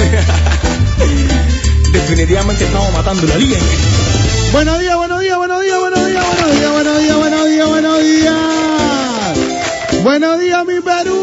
[1.92, 3.58] Definitivamente estamos matando la liga.
[4.52, 8.00] Buenos días, buenos días, buenos días, buenos días, buenos días, buenos días, buenos días, buenos
[8.00, 8.34] días.
[10.02, 11.16] Buenos días, mi Perú.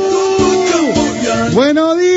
[1.54, 2.17] Buenos días,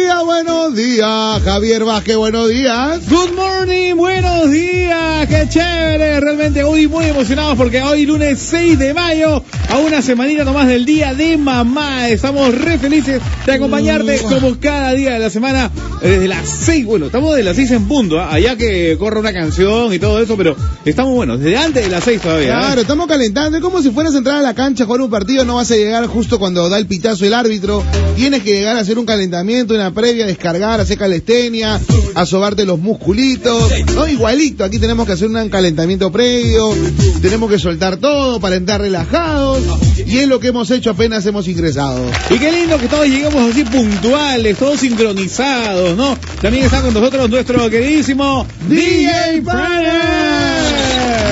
[1.00, 1.42] días.
[1.42, 3.08] Javier Vázquez, buenos días.
[3.08, 8.92] Good morning, buenos días, qué chévere, realmente hoy muy emocionados porque hoy lunes 6 de
[8.92, 14.58] mayo, a una semanita nomás del día de mamá, estamos re felices de acompañarte como
[14.60, 15.70] cada día de la semana,
[16.02, 18.32] desde las 6, bueno, estamos de las 6 en punto, ¿ah?
[18.32, 20.54] allá que corre una canción y todo eso, pero
[20.84, 22.58] estamos buenos, desde antes de las 6 todavía.
[22.58, 22.60] ¿ah?
[22.60, 23.56] Claro, estamos calentando.
[23.56, 25.70] Es como si fueras a entrar a la cancha a jugar un partido, no vas
[25.70, 27.82] a llegar justo cuando da el pitazo el árbitro.
[28.16, 31.80] Tienes que llegar a hacer un calentamiento, una previa, descargar, hacer calistenia,
[32.14, 33.70] a sobarte los musculitos.
[33.94, 36.74] No, igualito, aquí tenemos que hacer un calentamiento previo,
[37.20, 39.60] tenemos que soltar todo para entrar relajados.
[40.06, 42.00] Y es lo que hemos hecho apenas hemos ingresado.
[42.30, 46.16] Y qué lindo que todos llegamos así puntuales, todos sincronizados, ¿no?
[46.40, 49.42] También está con nosotros nuestro queridísimo DJ.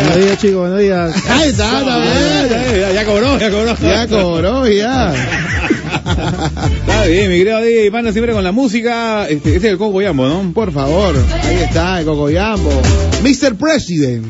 [0.09, 1.15] Buenos días, chicos, buenos días.
[1.29, 2.81] Ahí está, está bien.
[2.81, 3.77] Ya, ya cobró, ya cobró.
[3.81, 5.15] Ya cobró, ya.
[6.81, 9.29] Está bien, mi querido DJ Pana siempre con la música.
[9.29, 10.53] Este, este es el Coco Yambo, ¿no?
[10.53, 12.71] Por favor, ahí está el Cocoyambo.
[13.23, 13.57] Mr.
[13.57, 14.27] President.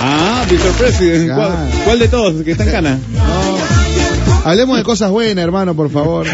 [0.00, 0.72] Ah, Mr.
[0.78, 1.32] President.
[1.84, 2.42] ¿Cuál, de todos?
[2.42, 2.98] Que está en cana.
[4.44, 6.26] Hablemos de cosas buenas, hermano, por favor.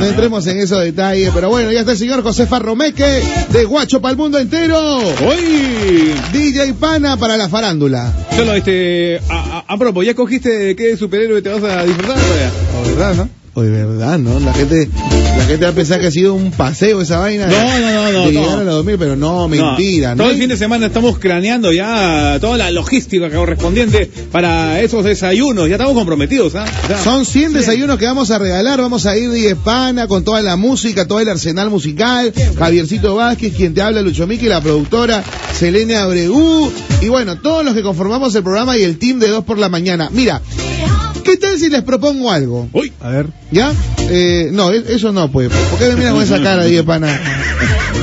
[0.00, 4.02] No entremos en esos detalles, pero bueno, ya está el señor José Farromeque de Guacho
[4.02, 4.98] para el mundo entero.
[4.98, 6.12] ¡Uy!
[6.32, 8.12] DJ Pana para la farándula.
[8.36, 9.20] Solo este.
[9.30, 12.18] A, a, a propósito, ¿ya cogiste de qué superhéroe te vas a disfrutar?
[12.18, 13.41] O verdad, ¿no?
[13.54, 14.40] O de verdad, ¿no?
[14.40, 14.88] La gente,
[15.36, 17.46] la gente va a pensar que ha sido un paseo esa vaina.
[17.46, 18.60] No, no, no, no, De llegar no.
[18.60, 20.16] a los 2000, pero no, mentira.
[20.16, 20.30] todo ¿no?
[20.32, 25.68] el fin de semana estamos craneando ya toda la logística correspondiente para esos desayunos.
[25.68, 26.64] Ya estamos comprometidos, ¿ah?
[27.04, 28.80] Son 100 desayunos que vamos a regalar.
[28.80, 32.32] Vamos a ir de Hispana con toda la música, todo el arsenal musical.
[32.58, 35.22] Javiercito Vázquez, quien te habla, Lucho Miki, la productora,
[35.58, 36.72] Selena Abreu.
[37.02, 39.68] Y bueno, todos los que conformamos el programa y el team de 2 por la
[39.68, 40.08] mañana.
[40.10, 40.40] Mira,
[41.32, 42.68] ¿qué tal si les propongo algo?
[42.72, 43.26] Uy, A ver.
[43.50, 43.72] ¿Ya?
[44.10, 45.50] Eh, no, e- eso no, pues.
[45.70, 47.20] ¿Por qué me miras con esa cara, de Hispana?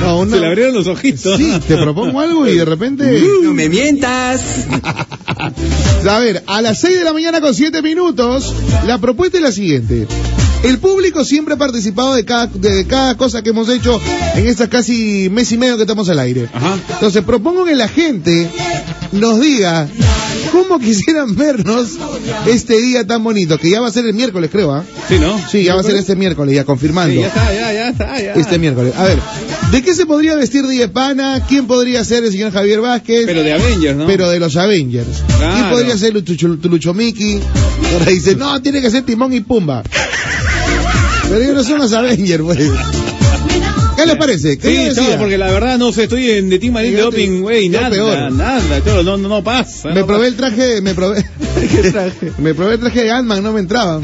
[0.01, 0.31] No, no.
[0.35, 1.37] se le abrieron los ojitos.
[1.37, 3.21] Sí, te propongo algo y de repente...
[3.43, 4.41] No me mientas.
[6.09, 8.53] A ver, a las 6 de la mañana con 7 minutos,
[8.87, 10.07] la propuesta es la siguiente.
[10.63, 13.99] El público siempre ha participado de cada, de cada cosa que hemos hecho
[14.35, 16.49] en estas casi mes y medio que estamos al aire.
[16.53, 16.77] Ajá.
[16.89, 18.49] Entonces propongo que la gente
[19.13, 19.87] nos diga
[20.51, 21.97] cómo quisieran vernos
[22.47, 24.83] este día tan bonito, que ya va a ser el miércoles creo, ¿ah?
[25.07, 25.39] Sí, ¿no?
[25.49, 27.13] Sí, ya va a ser este miércoles, ya confirmando.
[27.13, 28.33] Sí, ya está, ya, ya está, ya.
[28.33, 28.93] Este miércoles.
[28.97, 29.19] A ver,
[29.71, 31.43] ¿de qué se podría vestir de Pana?
[31.47, 33.25] ¿Quién podría ser el señor Javier Vázquez?
[33.25, 34.07] Pero de Avengers, ¿no?
[34.07, 35.23] pero de los Avengers.
[35.37, 35.55] Claro.
[35.55, 37.39] ¿Quién podría ser Lucho, Lucho Miki?
[37.93, 39.83] Ahora dice, no, tiene que ser Timón y Pumba.
[41.29, 42.57] Pero ellos no son los Avengers, pues.
[43.95, 44.57] ¿Qué les parece?
[44.57, 47.41] ¿Qué Sí, chavo, porque la verdad no sé, estoy en de Team Marín de Doping,
[47.41, 48.31] güey, nada, peor.
[48.31, 49.89] nada, cholo, no, no, pasa.
[49.89, 51.25] Me no probé el traje, me probé,
[51.69, 52.31] ¿Qué traje?
[52.37, 53.99] me probé el traje de Ant-Man, no me entraba.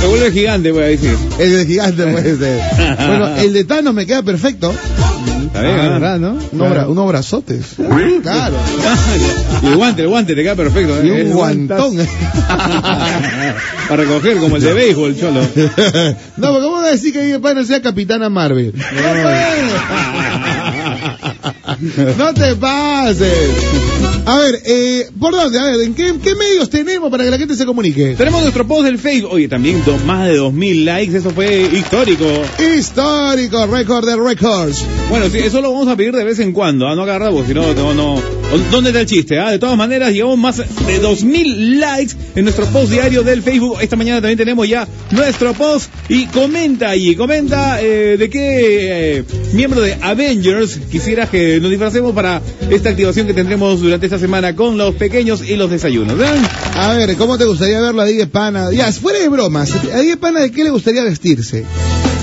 [0.00, 1.16] Se vuelve gigante, voy a decir.
[1.38, 2.60] El de gigante puede ser.
[2.96, 4.72] Bueno, el de Thanos me queda perfecto.
[5.46, 5.88] Está bien, Ah.
[5.98, 6.38] ¿verdad, no?
[6.52, 7.64] Unos, bra- unos brazotes.
[8.22, 8.54] Claro.
[9.62, 11.02] y el guante, el guante te queda perfecto.
[11.04, 11.12] Y ¿eh?
[11.12, 11.96] un El guantón.
[13.88, 15.40] Para recoger como el de béisbol, cholo.
[16.36, 18.74] No, porque vas a decir que mi pana sea Capitana Marvel.
[22.18, 23.32] No te pases.
[24.26, 25.58] A ver, eh, ¿por dónde?
[25.58, 28.14] A ver, ¿en qué, qué medios tenemos para que la gente se comunique?
[28.14, 29.32] Tenemos nuestro post del Facebook.
[29.32, 32.26] Oye, también do- más de 2000 likes, eso fue histórico.
[32.76, 34.84] Histórico, récord de records.
[35.08, 36.94] Bueno, sí, eso lo vamos a pedir de vez en cuando, ¿ah?
[36.94, 38.20] no agarra vos, si no, no, no.
[38.70, 39.38] ¿Dónde está el chiste?
[39.38, 39.50] Ah?
[39.50, 43.78] De todas maneras, llevamos más de 2000 likes en nuestro post diario del Facebook.
[43.80, 49.24] Esta mañana también tenemos ya nuestro post y comenta allí, comenta eh, de qué eh,
[49.54, 54.56] miembro de Avengers quisieras que nos disfracemos para esta activación que tendremos durante esta semana
[54.56, 56.18] con los pequeños y los desayunos.
[56.18, 56.42] ¿eh?
[56.76, 58.70] A ver, ¿cómo te gustaría verlo a Digue Pana?
[58.72, 61.64] Ya, fuera de bromas, ¿a Digue Pana de qué le gustaría vestirse?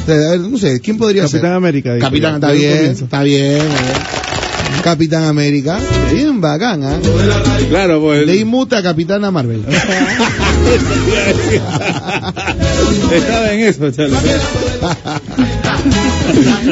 [0.02, 1.54] O sea, a ver, no sé, ¿quién podría Capitán ser?
[1.54, 2.00] América.
[2.00, 2.48] Capitán, ya.
[2.48, 4.35] está Desde el bien, está bien.
[4.84, 5.80] Capitán América,
[6.14, 7.00] bien bacán, ¿ah?
[7.70, 8.26] Claro, pues.
[8.26, 9.66] Le inmuta a Capitana Marvel.
[13.12, 14.18] Estaba en eso, chalo.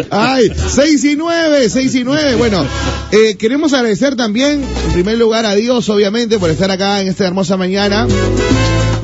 [0.09, 2.35] Ay, 6 y 9, 6 y 9.
[2.35, 2.65] Bueno,
[3.11, 7.25] eh, queremos agradecer también, en primer lugar, a Dios, obviamente, por estar acá en esta
[7.25, 8.07] hermosa mañana.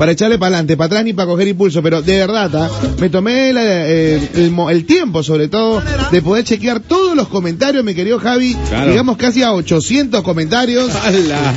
[0.00, 2.70] Para echarle para adelante, para atrás ni para coger impulso, pero de verdad, ¿ah?
[2.98, 7.94] me tomé la- eh, el, tiempo sobre todo de poder chequear todos los comentarios, mi
[7.94, 8.90] querido Javi, Claro.
[8.92, 11.52] llegamos casi a 800 comentarios ¡Hala!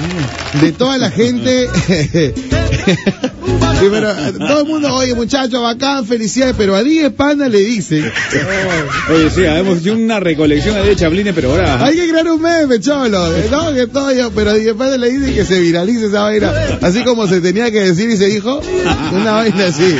[0.60, 1.70] de toda la gente.
[3.80, 4.14] Sí, pero
[4.48, 8.04] todo el mundo, oye muchachos, bacán, felicidades, pero a 10 Panda le dicen,
[9.14, 11.84] Oye, sí, hemos hecho una recolección de chablines, pero ahora...
[11.84, 15.34] hay que crear un meme, cholo, no, que todo pero a 10 Panda le dicen
[15.36, 16.52] que se viralice esa vaina,
[16.82, 18.62] así como se tenía que decir y se dijo,
[19.14, 19.96] una vaina así.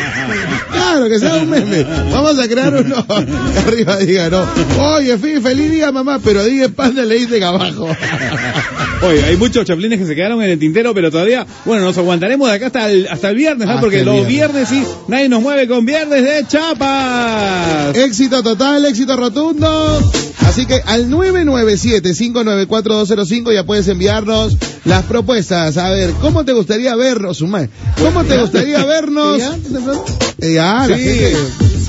[0.72, 1.84] Claro, que sea un meme.
[2.12, 4.46] Vamos a crear uno que arriba diga, no.
[4.96, 7.88] Oye, fe- feliz día, mamá, pero a 10 Panda le dicen abajo.
[9.02, 12.48] Oye, hay muchos chaplines que se quedaron en el tintero, pero todavía, bueno, nos aguantaremos
[12.50, 13.74] de acá hasta el, hasta el viernes, ¿no?
[13.74, 14.70] Hasta Porque los viernes.
[14.70, 17.96] viernes sí, nadie nos mueve con viernes de chapas.
[17.98, 20.00] Éxito total, éxito rotundo.
[20.46, 25.78] Así que al 997-594-205 ya puedes enviarnos las propuestas.
[25.78, 27.70] A ver, ¿cómo te gustaría vernos, Sumay?
[28.24, 29.42] ¿Cómo te gustaría vernos?
[30.42, 31.04] Eh, Ya, la Sí.
[31.04, 31.36] gente.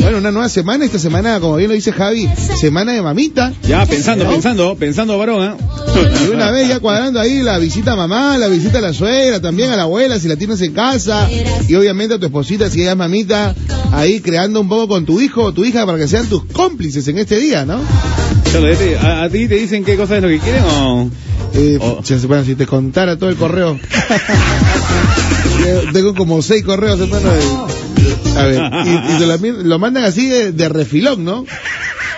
[0.01, 2.29] Bueno, una nueva semana, esta semana, como bien lo dice Javi,
[2.61, 3.53] semana de mamita.
[3.67, 5.57] Ya, pensando, pensando, pensando, varón, ¿ah?
[6.27, 9.41] Y una vez ya cuadrando ahí la visita a mamá, la visita a la suegra,
[9.41, 11.27] también a la abuela, si la tienes en casa.
[11.69, 13.55] Y obviamente a tu esposita, si ella es mamita,
[13.93, 17.09] ahí creando un poco con tu hijo o tu hija para que sean tus cómplices
[17.09, 17.81] en este día, ¿no?
[19.01, 21.11] ¿a, a ti te dicen qué cosa es lo que quieren o...?
[21.55, 22.01] Eh, Oh.
[22.27, 23.79] bueno, si te contara todo el correo.
[25.93, 27.29] Tengo como seis correos, hermano.
[27.31, 31.45] de- A ver, y, y se lo, lo mandan así de, de refilón, ¿no?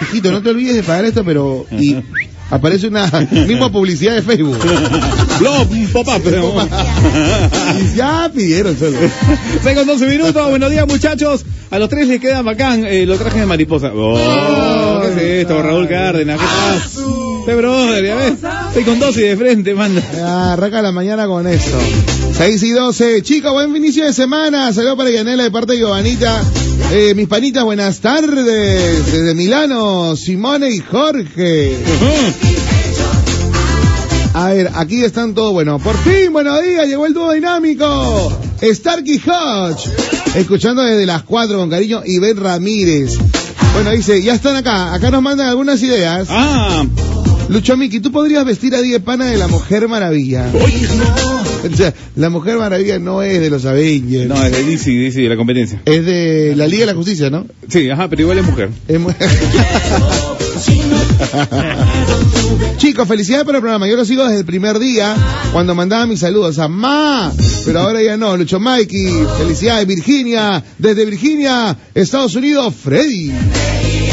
[0.02, 1.66] Hijito, no te olvides de pagar esto, pero...
[1.70, 1.96] Y
[2.50, 4.58] aparece una misma publicidad de Facebook.
[5.38, 6.22] Blob, un pop-up.
[6.24, 6.68] ¿no?
[7.80, 8.98] Y ya pidieron solo.
[9.62, 11.44] Seis con 12 minutos, buenos días muchachos.
[11.70, 13.90] A los tres les queda bacán eh, los trajes de mariposa.
[13.94, 15.62] Oh, ¿Qué es esto?
[15.62, 16.82] Raúl Cárdenas, ¿qué tal?
[17.46, 18.32] Este brother, ya ves.
[18.70, 20.02] Estoy con 12 y de frente, manda.
[20.12, 21.78] Ya, arranca la mañana con esto.
[22.32, 23.22] 6 y 12.
[23.22, 24.72] Chicos, buen inicio de semana.
[24.72, 26.42] Saludos para Yanela de parte de Giovanita.
[26.90, 29.12] Eh, mis panitas, buenas tardes.
[29.12, 31.76] Desde Milano, Simone y Jorge.
[34.34, 35.52] A ver, aquí están todos.
[35.52, 36.88] Bueno, por fin, buenos días.
[36.88, 38.36] Llegó el dúo dinámico.
[38.60, 39.88] Starkey Hodge.
[40.34, 42.02] Escuchando desde las 4 con cariño.
[42.20, 43.16] Ben Ramírez.
[43.72, 44.92] Bueno, dice, ya están acá.
[44.94, 46.26] Acá nos mandan algunas ideas.
[46.28, 46.82] Ah,
[47.48, 50.50] Lucho Miki, tú podrías vestir a Die Pana de la Mujer Maravilla.
[50.52, 54.28] O sea, la Mujer Maravilla no es de los Avengers.
[54.28, 55.80] no, es de DC, DC, de la competencia.
[55.84, 57.46] Es de la Liga de la Justicia, ¿no?
[57.68, 58.70] Sí, ajá, pero igual es mujer.
[58.88, 59.10] Es mu-
[62.78, 63.88] Chicos, felicidades por el programa.
[63.88, 65.14] Yo lo sigo desde el primer día
[65.52, 67.32] cuando mandaba mis saludos a Ma.
[67.64, 68.36] Pero ahora ya no.
[68.36, 70.62] Lucho Mikey, felicidades Virginia.
[70.78, 73.32] Desde Virginia, Estados Unidos, Freddy.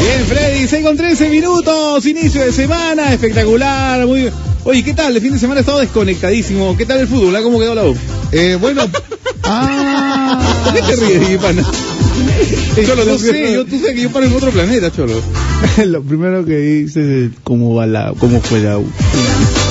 [0.04, 4.30] Bien, Freddy, 6 con 13 minutos, inicio de semana, espectacular, muy
[4.66, 5.16] Oye, ¿qué tal?
[5.16, 6.76] El fin de semana he estado desconectadísimo.
[6.76, 7.34] ¿Qué tal el fútbol?
[7.38, 7.42] ah?
[7.42, 7.96] ¿Cómo quedó la U?
[8.34, 8.82] Eh, bueno.
[9.44, 10.62] ah.
[10.66, 11.40] ¿Por qué te ríes?
[12.86, 15.14] Cholo, no sé, yo, tú sabes que yo paro en otro planeta, Cholo.
[15.86, 18.86] Lo primero que dice es cómo va la, cómo fue la U.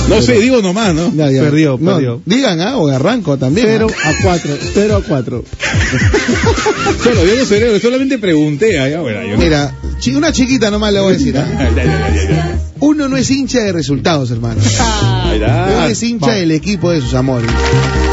[0.09, 1.13] No sé, digo nomás, ¿no?
[1.15, 1.41] Ya, ya.
[1.41, 2.21] Perdió, No, perdió.
[2.25, 3.67] Digan, ah, o arranco también.
[3.69, 4.09] 0 ah.
[4.09, 5.43] a 4, 0 a 4.
[7.05, 8.73] Yo no solamente pregunté.
[8.89, 9.71] ya, bueno, yo no- Mira,
[10.15, 11.37] una chiquita nomás le voy a decir.
[11.37, 12.59] ah.
[12.83, 14.61] Uno no es hincha de resultados, hermano.
[14.61, 17.49] Uno es hincha del equipo de sus amores.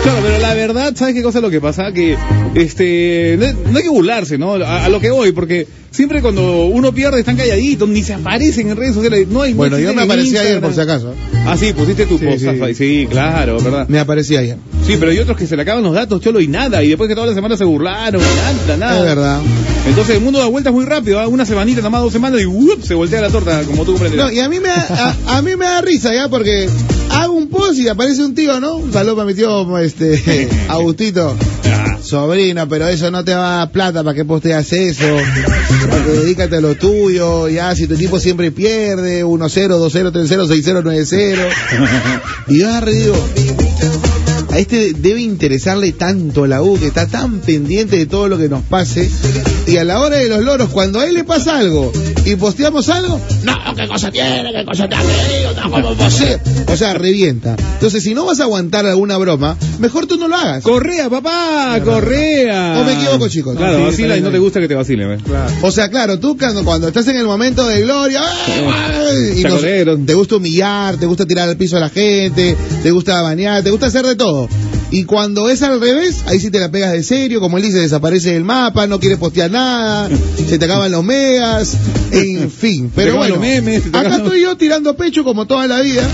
[0.05, 1.93] Claro, pero la verdad, ¿sabes qué cosa es lo que pasa?
[1.93, 2.17] Que,
[2.55, 4.55] este, no, no hay que burlarse, ¿no?
[4.55, 8.71] A, a lo que voy, porque siempre cuando uno pierde están calladitos, ni se aparecen
[8.71, 11.15] en redes sociales, no hay no Bueno, yo me aparecí ayer por si acaso.
[11.47, 12.45] Ah, sí, pusiste tu Sí, post,
[12.79, 13.89] sí, claro, ¿verdad?
[13.89, 14.57] Me aparecí ayer.
[14.87, 17.09] Sí, pero hay otros que se le acaban los datos, cholo, y nada, y después
[17.09, 18.99] que toda la semana se burlaron, nada, nada.
[18.99, 19.41] Es verdad.
[19.87, 21.29] Entonces el mundo da vueltas muy rápido, ¿ah?
[21.29, 22.83] una semanita, nada más dos semanas, y ¡up!
[22.83, 24.27] se voltea la torta, como tú comprenderás.
[24.27, 26.69] No, y a mí me da, a, a mí me da risa ya porque
[27.11, 28.77] hago un post y aparece un tío, ¿no?
[28.77, 31.37] Un saludo para mi tío, este, Agustito.
[32.03, 35.17] Sobrino, pero eso no te va a dar plata para que posteas eso.
[35.89, 37.49] Para que dedícate a lo tuyo.
[37.49, 41.49] Ya, si tu equipo siempre pierde, 1-0, 2-0, 3-0, 6-0, 9-0.
[42.49, 43.29] Y yo digo,
[44.53, 48.49] a este debe interesarle tanto la U, que está tan pendiente de todo lo que
[48.49, 49.09] nos pase.
[49.67, 51.93] Y a la hora de los loros, cuando a él le pasa algo
[52.25, 56.39] y posteamos algo, no, qué cosa tiene, qué cosa te ha querido, no, cómo posee.
[56.67, 57.57] O sea, revienta.
[57.75, 60.63] Entonces, si no vas a aguantar alguna broma, mejor tú no lo hagas.
[60.65, 62.79] Correa, papá, correa.
[62.81, 63.57] ¿O me equivoco, chicos?
[63.57, 65.21] Claro, Sí, vacila y no te gusta que te vacilen, ¿ves?
[65.63, 69.41] O sea, claro, tú cuando, cuando estás en el momento de gloria, ¡ay, ay!
[69.41, 69.61] y nos-
[70.07, 73.71] te gusta humillar, te gusta tirar al piso a la gente, te gusta bañar, te
[73.71, 74.40] gusta hacer de todo.
[74.91, 77.79] Y cuando es al revés, ahí sí te la pegas de serio, como él dice,
[77.79, 80.09] desaparece del mapa, no quieres postear nada,
[80.49, 81.77] se te acaban los megas,
[82.13, 82.91] en fin.
[82.95, 86.09] Pero bueno, memes, acá estoy yo tirando pecho como toda la vida.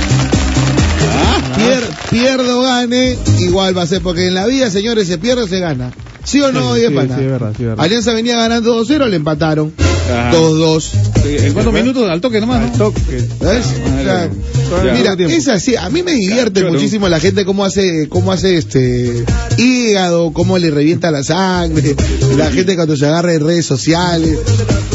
[1.19, 5.43] Ah, Pier- pierdo, gane, igual va a ser, porque en la vida, señores, se pierde
[5.43, 5.93] o se gana.
[6.27, 7.85] ¿Sí o no, Sí, es verdad, sí, es verdad.
[7.85, 9.73] Alianza venía ganando 2-0, le empataron.
[10.11, 10.31] Ah.
[10.35, 10.81] 2-2.
[10.83, 12.09] Sí, ¿En cuántos minutos?
[12.11, 12.79] Al toque nomás, Al ¿no?
[12.79, 13.01] toque.
[13.41, 13.67] ¿Ves?
[14.07, 14.93] Ah, O sea, ya.
[14.93, 15.75] mira, es así.
[15.77, 16.75] A mí me divierte Claro.
[16.75, 19.25] muchísimo la gente cómo hace, cómo hace este
[19.57, 21.95] hígado, cómo le revienta la sangre,
[22.37, 24.39] la gente cuando se agarra en redes sociales.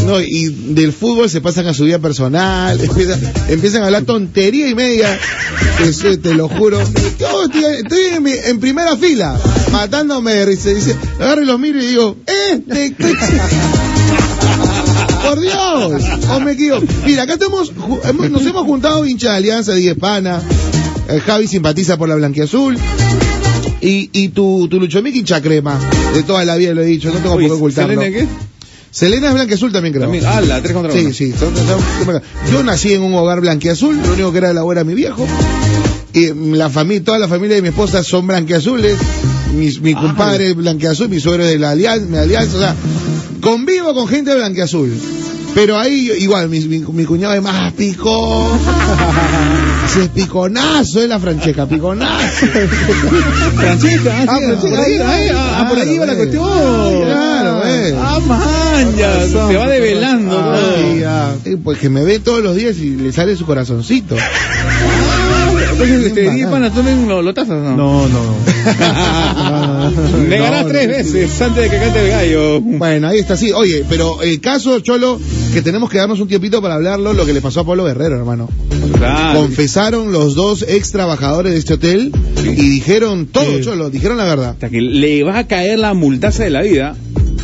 [0.05, 3.19] No, y del fútbol se pasan a su vida personal, empiezan,
[3.49, 5.17] empiezan a hablar tontería y media,
[6.21, 6.79] te lo juro.
[7.19, 9.39] Yo estoy, estoy en, mi- en primera fila,
[9.71, 10.69] matándome de risa.
[10.69, 12.61] Dice, agarro y los miro y digo, ¡eh!
[12.65, 13.13] ¿de qué-
[15.23, 16.83] por Dios, o me equivoco.
[17.05, 17.71] Mira, acá estamos,
[18.29, 20.41] nos hemos juntado hincha de Alianza, Diez Pana,
[21.09, 22.77] eh, Javi simpatiza por la blanquiazul.
[23.81, 25.79] Y, y tu, tu Luchomiki hincha crema,
[26.13, 27.93] de toda la vida lo he dicho, no tengo por qué ocultarlo.
[28.01, 28.27] ¿Selene qué?
[28.91, 30.05] Selena es blanquiazul también creo.
[30.05, 30.25] También.
[30.27, 31.01] Ah, la 3 contra 1.
[31.13, 31.33] Sí, sí.
[32.51, 35.25] yo nací en un hogar blanquiazul, lo único que era de la era mi viejo.
[36.13, 38.97] Y la familia, toda la familia de mi esposa son blanquiazules.
[39.53, 42.75] Mi, mi compadre es blanquiazul, mi suegro es de la alianza, mi alianza, o sea,
[43.41, 44.91] convivo con gente blanquiazul.
[45.53, 48.47] Pero ahí igual, mi, mi, mi cuñado es más picón.
[49.85, 52.45] Ese es piconazo, es la Francesca, piconazo.
[53.57, 56.43] Francesca, ah, Ah, sí, por ahí, ahí, ah, ah, por ahí claro, va la cuestión.
[57.03, 57.95] Claro, eh.
[57.99, 60.39] Ah, man, ya, se va develando.
[60.39, 61.33] Ah.
[61.43, 64.15] Eh, Pues que me ve todos los días y le sale su corazoncito.
[65.81, 66.35] Bacán.
[66.35, 67.75] Diez Panas, ¿tú también lo, o no?
[67.75, 68.35] No, no.
[70.27, 72.61] Negarás No, tres veces antes de que cante el gallo.
[72.61, 73.51] Bueno, ahí está, sí.
[73.51, 75.19] Oye, pero el caso, Cholo,
[75.53, 78.17] que tenemos que darnos un tiempito para hablarlo, lo que le pasó a Pablo Guerrero,
[78.17, 78.49] hermano.
[78.97, 79.39] Claro.
[79.39, 82.11] Confesaron los dos ex trabajadores de este hotel
[82.43, 83.59] y dijeron todo.
[83.61, 84.49] Cholo, dijeron la verdad.
[84.51, 86.95] Hasta que le va a caer la multaza de la vida.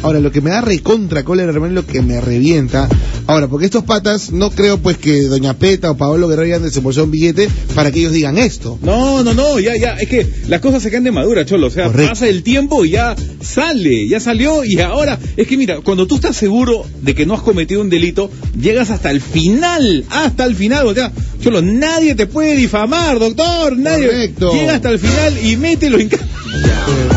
[0.04, 2.88] Ahora, lo que me da recontra cólera, hermano, lo que me revienta.
[3.28, 7.06] Ahora, porque estos patas, no creo pues que Doña Peta o Pablo Guerrero hayan desembolsado
[7.06, 8.80] un billete para que ellos digan esto.
[8.82, 11.68] No, no, no, ya, ya, es que las cosas se caen de madura, cholo.
[11.68, 12.12] O sea, Correcto.
[12.14, 16.16] pasa el tiempo y ya sale, ya salió y ahora, es que mira, cuando tú
[16.16, 20.56] estás seguro de que no has cometido un delito, llegas hasta el final, hasta el
[20.56, 24.08] final, o sea, cholo, nadie te puede difamar, doctor, nadie.
[24.08, 24.54] Correcto.
[24.54, 26.18] Llega hasta el final y mételo en ca-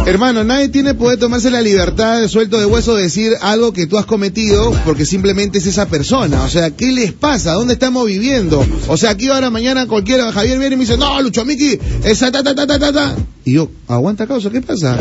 [0.06, 3.86] Hermano, nadie tiene poder tomarse la libertad de suelto de hueso de decir algo que
[3.86, 6.00] tú has cometido porque simplemente es esa persona.
[6.45, 7.52] O sea, ¿qué les pasa?
[7.52, 8.64] ¿Dónde estamos viviendo?
[8.88, 12.30] O sea, aquí ahora mañana cualquiera, Javier viene y me dice, no, Lucho Miki, esa
[12.33, 13.16] ta ta ta ta ta ta.
[13.45, 14.99] Y yo, aguanta causa, ¿qué pasa?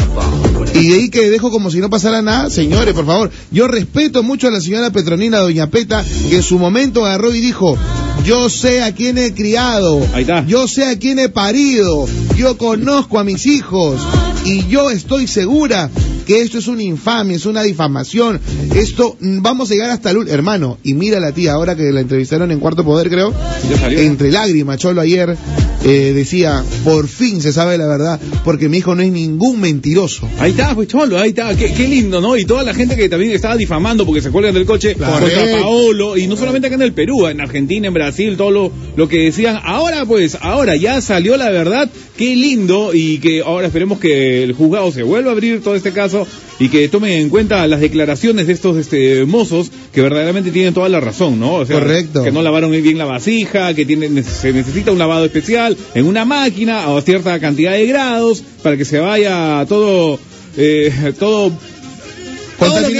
[0.73, 3.31] Y de ahí que dejo como si no pasara nada, señores, por favor.
[3.51, 7.39] Yo respeto mucho a la señora Petronina, doña Peta, que en su momento agarró y
[7.39, 7.77] dijo,
[8.23, 10.45] yo sé a quién he criado, Ahí está.
[10.45, 12.07] yo sé a quién he parido,
[12.37, 13.99] yo conozco a mis hijos.
[14.45, 15.89] Y yo estoy segura
[16.25, 18.39] que esto es una infamia, es una difamación,
[18.73, 21.99] esto vamos a llegar hasta el ul- hermano, y mira la tía ahora que la
[22.01, 23.33] entrevistaron en Cuarto Poder creo,
[23.89, 25.35] entre lágrimas, Cholo ayer
[25.83, 30.27] eh, decía, por fin se sabe la verdad, porque mi hijo no es ningún mentiroso.
[30.39, 32.35] Ahí está, pues cholo, ahí está, qué, qué lindo, ¿no?
[32.37, 35.19] Y toda la gente que también estaba difamando porque se cuelgan del coche Claro.
[35.25, 35.59] contra.
[35.61, 39.07] Paolo, y no solamente acá en el Perú, en Argentina, en Brasil, todo lo, lo
[39.07, 39.59] que decían.
[39.63, 44.53] Ahora pues, ahora ya salió la verdad, qué lindo, y que ahora esperemos que el
[44.53, 46.27] juzgado se vuelva a abrir todo este caso
[46.59, 50.89] y que tomen en cuenta las declaraciones de estos este, mozos que verdaderamente tienen toda
[50.89, 51.55] la razón, ¿no?
[51.55, 52.23] O sea, Correcto.
[52.23, 56.25] Que no lavaron bien la vasija, que tiene, se necesita un lavado especial en una
[56.25, 60.19] máquina a cierta cantidad de grados para que se vaya todo,
[60.57, 61.53] eh, todo,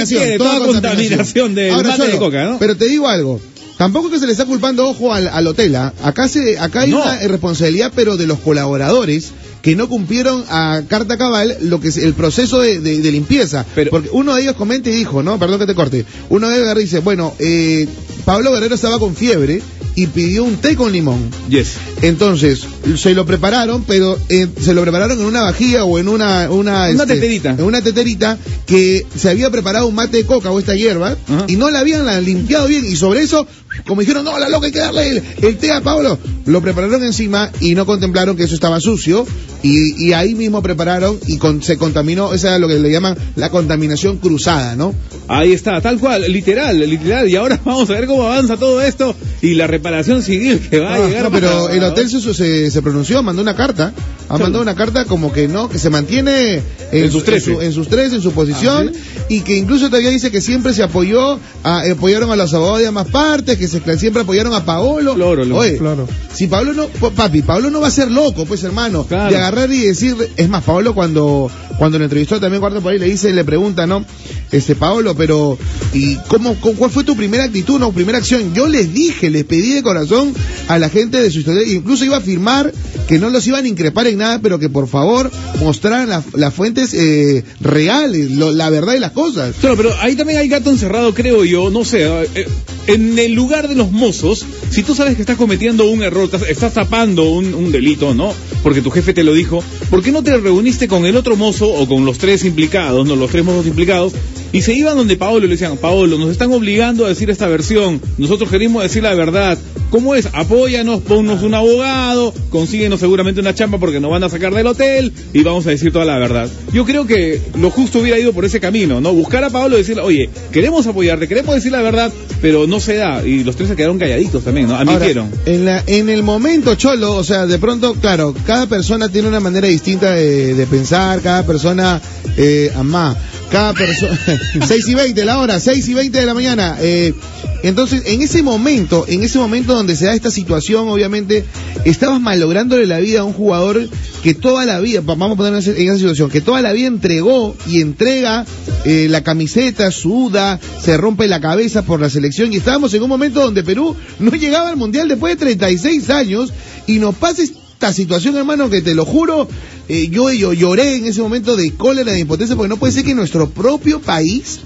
[0.06, 2.58] quiere, toda, contaminación del Ahora, mate de coca, ¿no?
[2.58, 3.40] Pero te digo algo.
[3.76, 5.74] Tampoco es que se le está culpando ojo al, al hotel.
[5.74, 5.94] ¿ah?
[6.02, 7.02] Acá se, acá hay No.
[7.02, 11.96] una responsabilidad, pero de los colaboradores que no cumplieron a carta cabal lo que es
[11.98, 13.64] el proceso de, de- de limpieza.
[13.74, 16.04] Pero- Porque uno de ellos comenta y dijo, no, perdón que te corte.
[16.28, 17.86] Uno de ellos dice, bueno, eh,
[18.24, 19.62] Pablo Guerrero estaba con fiebre
[19.94, 21.30] y pidió un té con limón.
[21.48, 21.72] Yes.
[22.02, 22.62] Entonces,
[22.96, 26.50] se lo prepararon, pero eh, se lo prepararon en una vajilla o en una...
[26.50, 27.50] Una, Una teterita.
[27.50, 31.16] En una teterita que se había preparado un mate de coca o esta hierba
[31.48, 32.84] y no la habían la- limpiado bien.
[32.84, 33.46] Y sobre eso,
[33.86, 37.02] como dijeron, no, la loca hay que darle el, el té a Pablo, lo prepararon
[37.04, 39.26] encima y no contemplaron que eso estaba sucio.
[39.62, 43.14] Y, y ahí mismo prepararon y con- se contaminó, esa es lo que le llaman
[43.36, 44.94] la contaminación cruzada, ¿no?
[45.28, 47.28] Ahí está, tal cual, literal, literal.
[47.28, 49.89] Y ahora vamos a ver cómo avanza todo esto y la reparación
[50.22, 51.22] civil que va a Ah, llegar.
[51.24, 53.92] no, pero el hotel se, se, se pronunció, mandó una carta.
[54.28, 54.42] Ha Sí.
[54.42, 56.54] mandado una carta como que no, que se mantiene
[56.92, 57.50] en, En sus su- trece.
[57.50, 58.92] En, su, en sus tres, en su posición,
[59.28, 62.86] y que incluso todavía dice que siempre se apoyó, a, apoyaron a los abogados de
[62.86, 65.14] ambas partes, que se, siempre apoyaron a Paolo.
[65.16, 66.06] Claro, lo- Oye, claro.
[66.32, 69.30] si Pablo no, pa- papi, Pablo no va a ser loco, pues hermano, Claro.
[69.30, 72.98] de agarrar y decir, es más, Pablo cuando, cuando lo entrevistó también cuarto por ahí
[73.00, 74.04] le dice, le pregunta, ¿no?
[74.52, 75.58] Este, Pablo, pero,
[75.92, 78.54] ¿y cómo, cómo- cuál fue tu primera actitud, no, primera acción?
[78.54, 80.34] Yo les dije, les pedí de corazón
[80.68, 82.72] a la gente de su historia, incluso iba a afirmar
[83.08, 86.54] que no los iban a increpar en nada, pero que por favor mostraran la- las
[86.54, 89.54] fuentes eh, reales, lo- la verdad de las cosas.
[89.60, 92.04] Claro, pero ahí también hay gato encerrado, creo yo, no sé.
[92.04, 92.46] eh,
[92.86, 96.74] En el lugar de los mozos, si tú sabes que estás cometiendo un error, estás,
[96.74, 98.32] tapando un, un delito, ¿no?
[98.62, 101.68] Porque tu jefe te lo dijo, ¿por qué no te reuniste con el otro mozo
[101.68, 104.12] o con los tres implicados, no, los tres mozos implicados?
[104.52, 107.46] Y se iban donde Paolo y le decían, Paolo, nos están obligando a decir esta
[107.46, 109.56] versión, nosotros queremos decir la verdad.
[109.90, 110.28] ¿Cómo es?
[110.32, 115.12] Apóyanos, ponnos un abogado, consíguenos seguramente una chamba porque nos van a sacar del hotel
[115.32, 116.48] y vamos a decir toda la verdad.
[116.72, 119.12] Yo creo que lo justo hubiera ido por ese camino, ¿no?
[119.12, 122.96] Buscar a Pablo y decirle, oye, queremos apoyarte, queremos decir la verdad, pero no se
[122.96, 123.26] da.
[123.26, 124.76] Y los tres se quedaron calladitos también, ¿no?
[124.76, 125.30] Ahora, Admitieron.
[125.44, 129.40] en, la, en el momento, Cholo, o sea, de pronto, claro, cada persona tiene una
[129.40, 132.00] manera distinta de, pensar, cada persona,
[132.36, 133.16] eh, amá,
[133.50, 134.18] cada persona,
[134.66, 136.76] 6 y 20 la hora, 6 y 20 de la mañana.
[136.80, 137.14] eh,
[137.62, 141.44] entonces, en ese momento, en ese momento donde se da esta situación, obviamente,
[141.84, 143.86] estabas malográndole la vida a un jugador
[144.22, 146.86] que toda la vida, va- vamos a ponernos en esa situación, que toda la vida
[146.88, 148.46] entregó y entrega
[148.86, 153.10] eh, la camiseta, suda, se rompe la cabeza por la selección y estábamos en un
[153.10, 156.52] momento donde Perú no llegaba al Mundial después de 36 años
[156.86, 157.42] y nos pasa
[157.80, 159.48] esta situación, hermano, que te lo juro,
[159.88, 163.04] eh, yo, yo lloré en ese momento de cólera, de impotencia, porque no puede ser
[163.04, 164.60] que nuestro propio país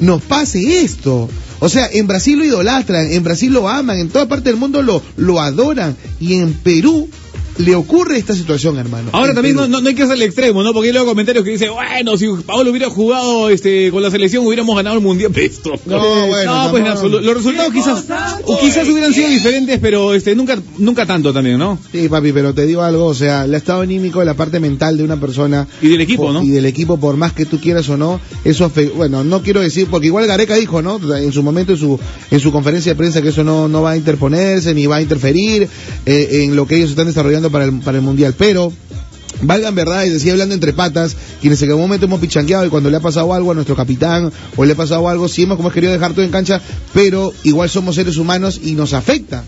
[0.00, 1.30] nos pase esto.
[1.60, 4.82] O sea, en Brasil lo idolatran, en Brasil lo aman, en toda parte del mundo
[4.82, 7.08] lo, lo adoran y en Perú
[7.58, 9.10] le ocurre esta situación, hermano.
[9.12, 10.72] Ahora también no, no, no hay que hacer el extremo, ¿no?
[10.72, 14.46] Porque hay luego comentarios que dicen, bueno, si Pablo hubiera jugado este, con la selección
[14.46, 15.32] hubiéramos ganado el mundial.
[15.36, 15.72] Esto.
[15.86, 16.84] No, bueno, No, pues
[17.22, 18.04] los resultados quizás,
[18.44, 21.78] o quizás hubieran sido diferentes, pero este, nunca, nunca tanto también, ¿no?
[21.92, 25.04] Sí, papi, pero te digo algo, o sea, el estado anímico, la parte mental de
[25.04, 26.42] una persona Y del equipo, por- ¿no?
[26.42, 29.88] Y del equipo, por más que tú quieras o no, eso, bueno, no quiero decir,
[29.90, 31.00] porque igual Gareca dijo, ¿no?
[31.16, 31.98] En su momento, en su,
[32.30, 35.02] en su conferencia de prensa, que eso no, no va a interponerse ni va a
[35.02, 35.68] interferir
[36.06, 38.72] eh, en lo que ellos están desarrollando para el, para el Mundial, pero...
[39.40, 42.90] Valgan verdad, y decía hablando entre patas, quienes en algún momento hemos pichanqueado y cuando
[42.90, 45.70] le ha pasado algo a nuestro capitán o le ha pasado algo, sí hemos como
[45.70, 46.60] querido dejar todo en cancha,
[46.92, 49.44] pero igual somos seres humanos y nos afecta,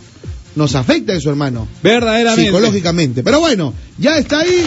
[0.54, 2.52] nos afecta eso, hermano Verdaderamente.
[2.52, 3.22] psicológicamente.
[3.24, 4.64] Pero bueno, ya está ahí.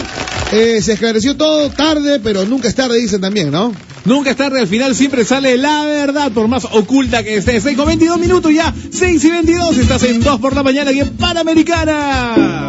[0.52, 3.72] Eh, se esclareció todo tarde, pero nunca es tarde, dicen también, ¿no?
[4.04, 7.58] Nunca es tarde, al final siempre sale la verdad, por más oculta que esté.
[7.62, 11.00] 6 con 22 minutos ya, 6 y 22, estás en 2 por la mañana aquí
[11.00, 12.63] en Panamericana.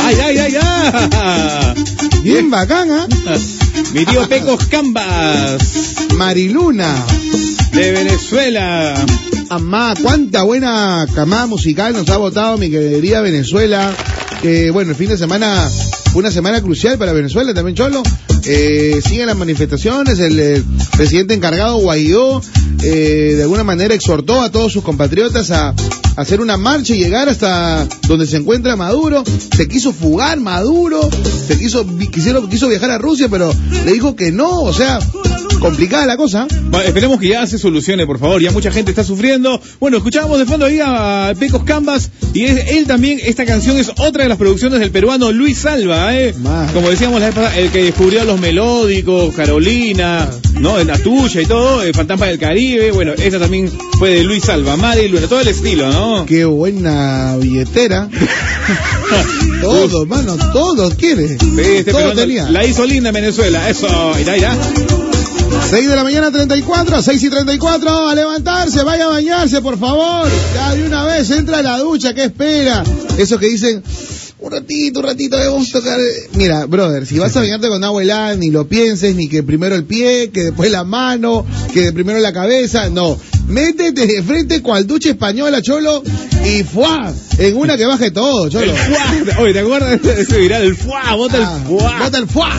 [0.00, 1.84] ¡Ay, ay, ay, ay!
[2.22, 3.06] Bien bacana.
[3.94, 6.94] Mi tío Pecos Cambas, Mariluna.
[7.72, 8.94] de Venezuela.
[9.50, 13.94] Amá, cuánta buena camada musical nos ha votado mi querida Venezuela.
[14.42, 15.68] Que bueno, el fin de semana
[16.14, 18.02] una semana crucial para Venezuela también, Cholo.
[18.44, 20.64] Eh, siguen las manifestaciones, el,
[20.96, 22.40] presidente encargado Guaidó
[22.82, 25.74] eh, de alguna manera exhortó a todos sus compatriotas a,
[26.16, 29.22] hacer una marcha y llegar hasta donde se encuentra Maduro.
[29.56, 31.08] Se quiso fugar Maduro,
[31.46, 34.98] se quiso, quisieron, quiso viajar a Rusia, pero le dijo que no, o sea,
[35.58, 36.46] complicada la cosa.
[36.50, 38.40] Bueno, esperemos que ya se solucione, por favor.
[38.40, 39.60] Ya mucha gente está sufriendo.
[39.80, 43.90] Bueno, escuchábamos de fondo ahí a Pecos Cambas y es- él también, esta canción es
[43.98, 46.34] otra de las producciones del peruano Luis Salva, ¿eh?
[46.72, 50.28] Como decíamos la vez pasada, el que descubrió los melódicos, Carolina,
[50.60, 50.82] ¿no?
[50.84, 52.92] La tuya y todo, el Fantasma del Caribe.
[52.92, 56.24] Bueno, esa también fue de Luis Salva, Madre Luna, todo el estilo, ¿no?
[56.26, 58.08] Qué buena billetera.
[59.60, 61.28] todo, hermano, todo quiere.
[61.38, 62.48] Sí, este todo tenía.
[62.50, 63.86] la hizo linda en Venezuela, eso,
[64.20, 64.56] irá, irá.
[65.70, 70.26] 6 de la mañana 34, 6 y 34, a levantarse, vaya a bañarse, por favor.
[70.54, 72.82] Ya de una vez entra a la ducha, ¿qué espera?
[73.18, 73.82] Eso que dicen,
[74.38, 75.98] un ratito, un ratito, debemos tocar.
[76.32, 79.74] Mira, brother, si vas a bañarte con agua helada, ni lo pienses, ni que primero
[79.74, 81.44] el pie, que después la mano,
[81.74, 83.18] que primero la cabeza, no.
[83.46, 86.02] Métete de frente cual ducha española, cholo,
[86.46, 88.72] y fuá, en una que baje todo, cholo.
[88.72, 89.38] El fuá.
[89.42, 90.62] Oye, ¿te acuerdas de ese viral?
[90.62, 91.98] El fuá, bota Ah, el fuá.
[92.04, 92.52] bota el fuá.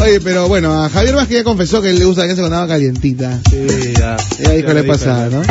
[0.00, 2.68] Oye, pero bueno, a Javier Vázquez ya confesó que él le gusta bañarse con agua
[2.68, 3.40] calientita.
[3.50, 4.16] Sí, ya.
[4.38, 5.42] Ya dijo le pasada, ¿no?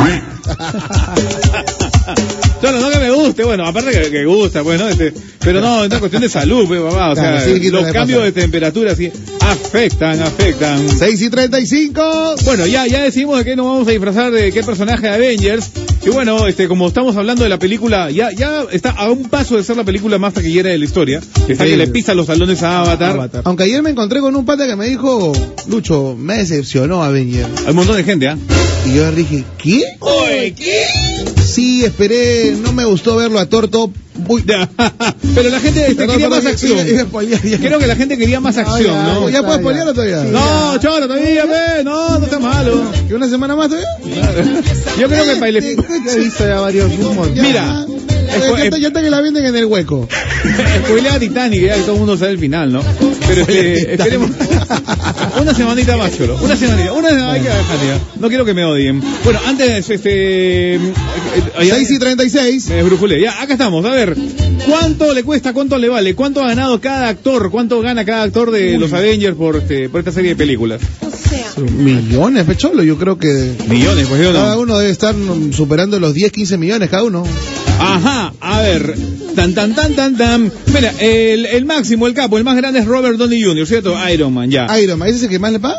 [2.60, 4.88] Solo no que me guste, bueno, aparte que, que gusta, pues, ¿no?
[4.88, 7.10] Este, pero no, es una cuestión de salud, pues, mamá.
[7.10, 10.88] O Claro, sea, sí, los cambios de temperatura sí afectan, afectan.
[10.88, 12.34] 6 y 35.
[12.44, 15.70] Bueno, ya, ya decidimos de qué nos vamos a disfrazar de qué personaje de Avengers.
[16.04, 19.56] Y bueno, este, como estamos hablando de la película, ya, ya está a un paso
[19.56, 21.20] de ser la película más taquillera de la historia.
[21.46, 21.70] Que está Sí.
[21.70, 23.10] que le pisa los talones a Avatar.
[23.12, 23.42] Avatar.
[23.44, 25.32] Aunque ayer me encontré con un pata que me dijo,
[25.68, 27.46] Lucho, me decepcionó Avenger.
[27.64, 28.38] Hay un montón de gente, ¿ah?
[28.86, 29.82] Y yo le dije, ¿qué?
[30.00, 30.84] Oye, ¿qué?
[31.46, 33.46] Sí, esperé, no me gustó verlo a.
[34.28, 34.42] Uy,
[35.34, 36.78] Pero la gente este, quería más acción.
[37.60, 39.28] Creo que la gente quería más acción, ya, ¿no?
[39.28, 40.24] ¿Ya está, puedes todavía?
[40.24, 42.82] No, cholo, todavía, ve, no, no sea malo.
[43.06, 43.88] ¿Que una semana más todavía?
[44.98, 46.90] Yo creo que para el Ya varios
[47.34, 47.86] Mira,
[48.28, 50.08] espo- está que la venden en el hueco.
[50.84, 52.82] spoilea Titanic, ya que todo el mundo sabe el final, ¿no?
[53.26, 54.30] Pero este, esperemos.
[55.40, 56.38] una semanita más, cholo.
[56.42, 56.92] Una semanita.
[56.92, 57.44] Una semanita
[57.86, 58.00] ya.
[58.20, 59.02] No quiero que me odien.
[59.24, 60.74] Bueno, antes, este.
[60.76, 60.80] eh,
[61.58, 62.68] eh, 6 y 36.
[62.68, 63.20] Me desbrujulé.
[63.20, 63.84] Ya, acá estamos.
[63.84, 64.16] A ver,
[64.66, 65.52] ¿cuánto le cuesta?
[65.52, 66.14] ¿Cuánto le vale?
[66.14, 67.50] ¿Cuánto ha ganado cada actor?
[67.50, 70.80] ¿Cuánto gana cada actor de los Avengers por, este, por esta serie de películas?
[71.56, 74.60] Millones, pecholo, yo creo que Millones, pues yo cada no.
[74.60, 75.14] uno debe estar
[75.52, 77.24] superando los 10, 15 millones cada uno.
[77.78, 78.94] Ajá, a ver.
[79.34, 80.52] Tan, tan, tan, tan, tan.
[80.72, 83.94] Mira, el, el máximo, el capo, el más grande es Robert Downey Jr., ¿cierto?
[84.10, 84.66] Iron Man, ya.
[84.80, 85.76] Iron Man, ¿ese es el que más le paga?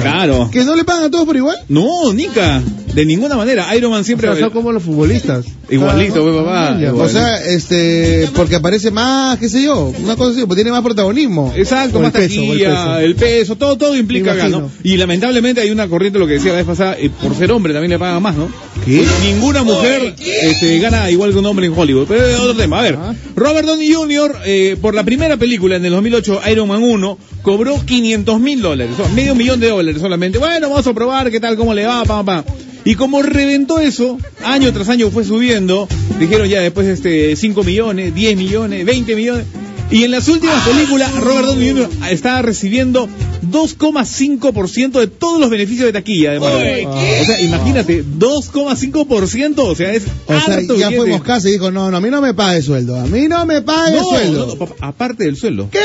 [0.00, 0.50] Claro.
[0.52, 1.56] ¿Que no le pagan a todos por igual?
[1.68, 2.62] No, Nica.
[2.94, 3.74] De ninguna manera.
[3.76, 4.28] Iron Man siempre.
[4.28, 5.46] O sea, son como los futbolistas.
[5.70, 6.76] Igualito, pues, papá.
[6.94, 10.82] O sea, este, porque aparece más, qué sé yo, una cosa así, porque tiene más
[10.82, 11.52] protagonismo.
[11.56, 12.98] Exacto, O el más peso, el taquilla, peso.
[12.98, 14.70] el peso, todo, todo implica acá, ¿no?
[14.82, 17.72] Y lamentablemente hay una corriente, lo que decía la vez pasada, eh, por ser hombre
[17.72, 18.48] también le pagan más, ¿no?
[18.84, 19.06] ¿Qué?
[19.22, 22.06] Ninguna mujer este, gana igual que un hombre en Hollywood.
[22.08, 22.80] Pero es otro tema.
[22.80, 22.98] A ver.
[23.36, 27.84] Robert Downey Jr., eh, por la primera película en el 2008, Iron Man 1, cobró
[27.84, 30.38] 500 mil dólares, o sea, medio millón de dólares solamente.
[30.38, 32.44] Bueno, vamos a probar qué tal, cómo le va, pa, pa.
[32.84, 35.86] Y como reventó eso, año tras año fue subiendo,
[36.18, 39.46] dijeron ya después este 5 millones, 10 millones, 20 millones.
[39.90, 41.88] Y en las últimas películas, Robert Downey Jr.
[42.10, 43.08] está recibiendo
[43.50, 46.86] 2,5% de todos los beneficios de taquilla de Marvel.
[46.86, 50.96] O sea, imagínate, 2,5%, o sea, es O sea, harto ya billete.
[50.96, 53.44] fue Moscasa y dijo, no, no, a mí no me pague sueldo, a mí no
[53.46, 54.46] me pague No, sueldo.
[54.46, 55.68] no, papá, aparte del sueldo.
[55.70, 55.80] ¿Qué?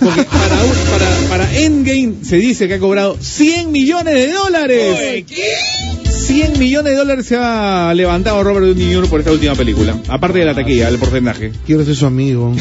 [0.00, 5.24] Porque para, un- para, para Endgame se dice que ha cobrado 100 millones de dólares.
[6.26, 9.08] 100 millones de dólares se ha levantado Robert Downey Jr.
[9.08, 9.94] por esta última película.
[10.08, 11.52] Aparte de la taquilla, el porcentaje.
[11.66, 12.54] Quiero ser su amigo.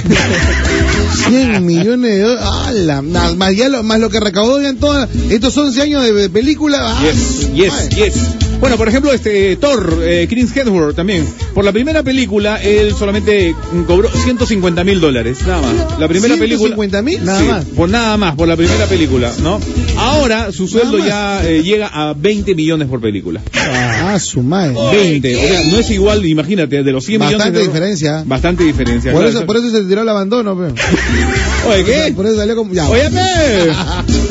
[1.28, 2.50] 100 millones de dólares.
[2.52, 3.02] ¡Hala!
[3.02, 6.78] Más, lo, más lo que recaudó ya en todas estos 11 años de, de película.
[6.82, 7.04] ¡ah!
[7.04, 7.90] Yes, yes, Ay.
[7.90, 8.53] yes.
[8.64, 11.28] Bueno, por ejemplo, este Thor, eh, Chris Hemsworth también.
[11.54, 13.54] Por la primera película, él solamente
[13.86, 16.00] cobró 150 mil dólares, nada más.
[16.00, 16.74] La primera película.
[16.74, 17.20] ¿150.000?
[17.24, 17.66] Nada Sí, más.
[17.66, 19.60] Por nada más, por la primera película, ¿no?
[19.98, 23.42] Ahora su sueldo ya eh, llega a 20 millones por película.
[23.54, 24.78] Ah, su madre.
[24.94, 27.38] 20, o sea, no es igual, imagínate, de los 100 millones.
[27.40, 28.24] Bastante diferencia.
[28.26, 29.12] Bastante diferencia.
[29.12, 29.38] Por claro.
[29.38, 30.68] eso, por eso se tiró el abandono, pe.
[31.70, 32.14] Oye, ¿qué?
[32.16, 32.74] Por eso salió como.
[32.74, 32.88] Ya.
[32.88, 33.74] Oye, pe.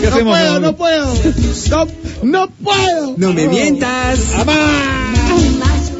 [0.00, 0.36] ¿Qué no hacemos?
[0.38, 1.14] puedo, no puedo.
[1.70, 1.86] No,
[2.22, 3.14] no puedo.
[3.16, 4.18] No me mientas.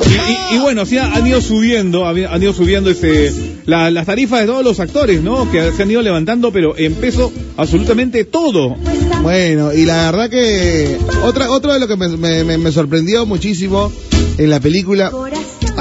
[0.07, 3.33] Y, y- y bueno, así ha- han ido subiendo, han ido subiendo este,
[3.67, 5.51] la- las tarifas de todos los actores, ¿no?
[5.51, 8.77] Que se han ido levantando, pero en peso absolutamente todo.
[9.23, 13.25] Bueno, y la verdad que otra, otro de lo que me, me- me- me sorprendió
[13.27, 13.91] muchísimo
[14.37, 15.11] en la película.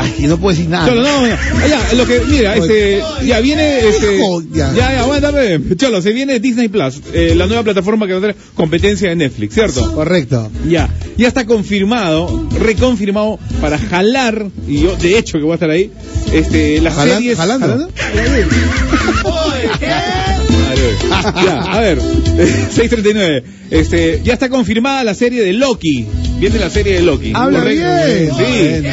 [0.03, 0.87] Ay, no puedo decir nada.
[0.87, 1.33] Cholo, no, no.
[1.33, 4.17] Ah, ya, lo que, mira, este, ya viene, este,
[4.53, 4.73] ya.
[4.73, 5.59] ya, aguántame.
[5.77, 9.15] Cholo, se viene Disney Plus, eh, la nueva plataforma que va a tener competencia de
[9.15, 9.93] Netflix, ¿cierto?
[9.93, 10.51] Correcto.
[10.67, 15.69] Ya, ya está confirmado, reconfirmado para jalar, y yo de hecho que voy a estar
[15.69, 15.91] ahí,
[16.33, 17.37] este, las Jalan- series.
[17.37, 17.67] jalando.
[17.77, 17.87] Mía.
[21.45, 21.99] Ya, a ver,
[22.71, 23.43] 639.
[23.69, 26.05] Este, ya está confirmada la serie de Loki.
[26.39, 27.31] Viene la serie de Loki.
[27.33, 27.85] Habla ¿correcto?
[27.85, 28.29] bien.
[28.29, 28.81] Sí.
[28.81, 28.89] Bueno,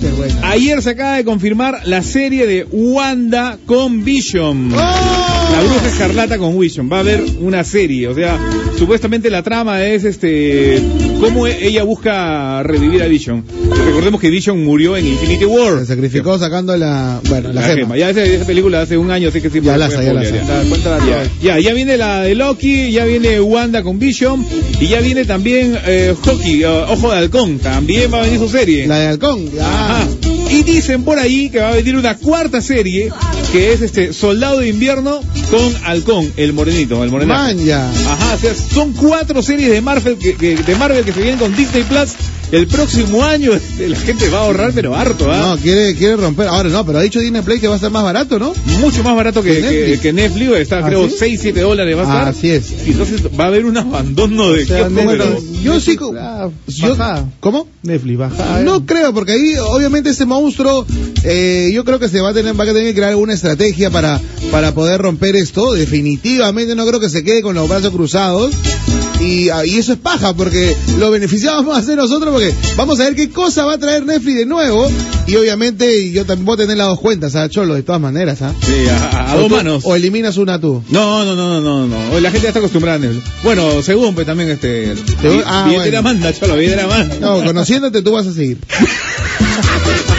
[0.00, 0.08] qué.
[0.42, 4.70] Ayer se acaba de confirmar la serie de Wanda con Vision.
[4.70, 6.90] La bruja escarlata con Vision.
[6.90, 8.08] Va a haber una serie.
[8.08, 8.38] O sea,
[8.78, 10.82] supuestamente la trama es este
[11.20, 13.44] cómo ella busca revivir a Vision.
[13.86, 15.80] Recordemos que Vision murió en Infinity War.
[15.80, 17.80] Se sacrificó sacando la, bueno, la, La gema.
[17.80, 17.96] gema.
[17.96, 19.60] Ya esa, esa película hace un año, así que sí.
[19.60, 21.02] Ya puede- la ya ya.
[21.06, 24.44] Ya, ya, ya viene la de Loki, ya viene Wanda con Vision
[24.80, 28.48] y ya viene también eh, Hockey, eh, Ojo de Halcón, también va a venir su
[28.48, 28.86] serie.
[28.86, 29.50] La de halcón.
[29.52, 29.66] Ya.
[29.68, 30.08] Ajá.
[30.50, 33.10] Y dicen por ahí que va a venir una cuarta serie
[33.52, 37.10] que es este Soldado de Invierno con Halcón, el morenito, el
[37.64, 37.88] ya.
[37.90, 41.38] Ajá, o sea, son cuatro series de Marvel que, que- de Marvel que se vienen
[41.40, 42.10] con Disney Plus
[42.52, 43.52] el próximo año.
[43.78, 45.38] La gente va a ahorrar, pero harto, ¿ah?
[45.38, 46.48] No, quiere, quiere romper.
[46.48, 48.52] Ahora no, pero ha dicho Disney Play que va a ser más barato, ¿no?
[48.80, 49.86] Mucho más barato que, ¿Que Netflix?
[49.96, 51.16] que, que Netflix, está ¿Ah, creo sí?
[51.18, 52.28] 6, 7 dólares va a estar.
[52.28, 52.72] Así es.
[52.86, 55.96] Y entonces va a haber un abandono de O sea, kioscos, Netflix- Yo sí.
[55.96, 56.96] co- Ah, yo-.
[57.40, 57.68] ¿Cómo?
[57.82, 58.60] Netflix, baja.
[58.62, 60.84] No creo, porque ahí obviamente ese monstruo,
[61.24, 63.90] eh, yo creo que se va a tener, va a tener que crear alguna estrategia
[63.90, 65.74] para, para poder romper esto.
[65.74, 68.52] Definitivamente no creo que se quede con los brazos cruzados.
[69.20, 73.00] Y, ah, y eso es paja, porque lo beneficiados vamos a hacer nosotros, porque vamos
[73.00, 74.88] a ver qué cosa va a traer Netflix de nuevo.
[75.26, 77.74] Y obviamente yo también voy a tener las dos cuentas, ¿ah, Cholo?
[77.74, 78.54] De todas maneras, ¿ah?
[78.64, 79.82] Sí, a, a dos tú- manos.
[79.84, 80.82] O eliminas una tú.
[80.90, 82.20] No, no, no, no, no, no.
[82.20, 83.24] La gente ya está acostumbrada a Netflix.
[83.42, 84.94] Bueno, según pues también este.
[85.20, 86.20] Según- ah, billetera bueno.
[86.20, 87.16] manda, cholo, billetera manda.
[87.20, 88.58] No, conociéndote tú vas a seguir.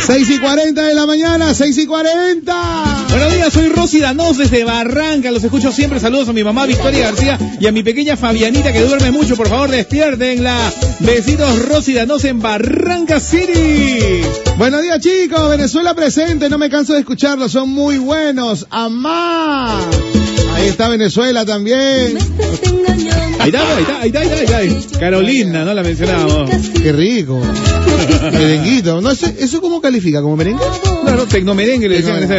[0.05, 3.05] 6 y 40 de la mañana, 6 y 40.
[3.09, 5.31] Buenos días, soy Rosy Danos desde Barranca.
[5.31, 5.99] Los escucho siempre.
[5.99, 9.35] Saludos a mi mamá Victoria García y a mi pequeña Fabianita que duerme mucho.
[9.35, 10.73] Por favor, despiértenla.
[10.99, 14.23] Besitos, Rosy Danos en Barranca City.
[14.59, 15.49] Buenos días, chicos.
[15.49, 16.49] Venezuela presente.
[16.49, 17.53] No me canso de escucharlos.
[17.53, 18.67] Son muy buenos.
[18.69, 19.79] Amá.
[20.53, 22.17] Ahí está Venezuela también.
[23.39, 24.57] Ahí está, ahí está, ahí está, ahí está.
[24.57, 24.99] ahí está.
[24.99, 26.49] Carolina, no la mencionábamos.
[26.73, 27.39] Qué rico.
[28.33, 28.99] Merenguito.
[28.99, 30.21] No, sé, ¿Eso cómo califica?
[30.21, 30.61] ¿Como merengue?
[31.09, 32.35] Claro, tecnomerengue le decían en esa.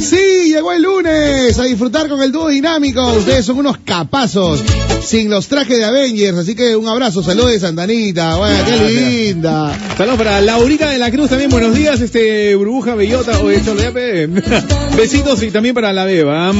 [0.00, 3.04] Sí, llegó el lunes a disfrutar con el dúo dinámico.
[3.14, 4.62] Ustedes son unos capazos
[5.04, 6.38] sin los trajes de Avengers.
[6.38, 8.36] Así que un abrazo, saludos de Santanita.
[8.36, 9.76] Bueno, qué linda.
[9.96, 13.74] Saludos para Laurita de la Cruz también, buenos días, este burbuja bellota o esto
[14.96, 16.52] Besitos y también para la beba.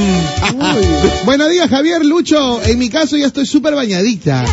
[1.25, 2.61] Buenos días, Javier Lucho.
[2.65, 4.45] En mi caso ya estoy súper bañadita.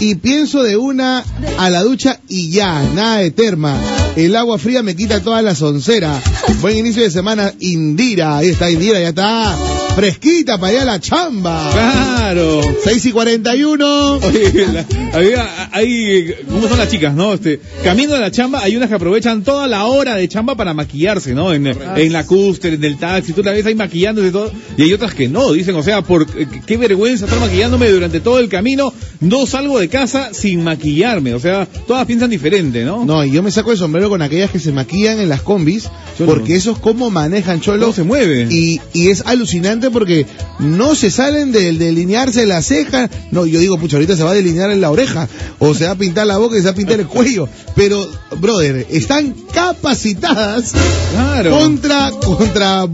[0.00, 1.22] Y pienso de una
[1.58, 3.78] a la ducha y ya, nada de terma.
[4.16, 6.22] El agua fría me quita toda la soncera.
[6.60, 8.36] Buen inicio de semana, Indira.
[8.36, 9.73] Ahí está Indira, ya está.
[9.94, 11.70] Fresquita para allá a la chamba.
[11.72, 12.60] Claro.
[12.82, 14.16] 6 y 41.
[14.16, 17.32] Oye, la- había, hay, ¿cómo son las chicas, no?
[17.34, 20.74] Este, camino a la chamba, hay unas que aprovechan toda la hora de chamba para
[20.74, 21.52] maquillarse, ¿no?
[21.54, 24.82] En, en la cúster, en el taxi, tú la ves ahí maquillándose y todo, y
[24.82, 28.40] hay otras que no, dicen, o sea, por eh, qué vergüenza estar maquillándome durante todo
[28.40, 33.04] el camino, no salgo de casa sin maquillarme, o sea, todas piensan diferente, ¿no?
[33.04, 35.88] No, y yo me saco el sombrero con aquellas que se maquillan en las combis,
[36.18, 36.32] Cholo.
[36.32, 37.80] porque eso es como manejan cholo.
[37.80, 38.48] Todo se mueve.
[38.50, 40.26] Y, y es alucinante porque
[40.58, 43.08] no se salen del delinearse la ceja.
[43.30, 45.92] No, yo digo, pucha, ahorita se va a delinear en la oreja, o se va
[45.92, 47.48] a pintar la boca y se va a pintar el cuello.
[47.74, 48.06] Pero,
[48.40, 50.72] brother, están capacitadas
[51.12, 51.50] Claro.
[51.58, 52.84] contra, contra,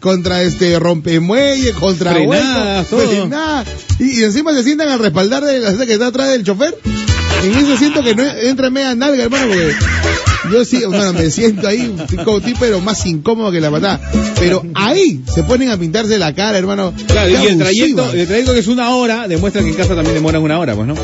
[0.00, 3.00] contra este rompemuelle, contra Frenadas, todo.
[3.08, 3.68] frenadas.
[3.98, 6.76] Y, y encima se sientan al respaldar de la que está atrás del chofer.
[7.42, 9.72] En eso siento que no entra media nalga, hermano, porque
[10.50, 14.00] yo sí, bueno, me siento ahí, como tipo, pero más incómodo que la patada.
[14.38, 16.92] Pero ahí se ponen a pintarse la cara, hermano.
[17.06, 20.14] Claro, y el trayecto, el trayecto que es una hora, demuestra que en casa también
[20.14, 20.94] demoran una hora, pues, ¿no?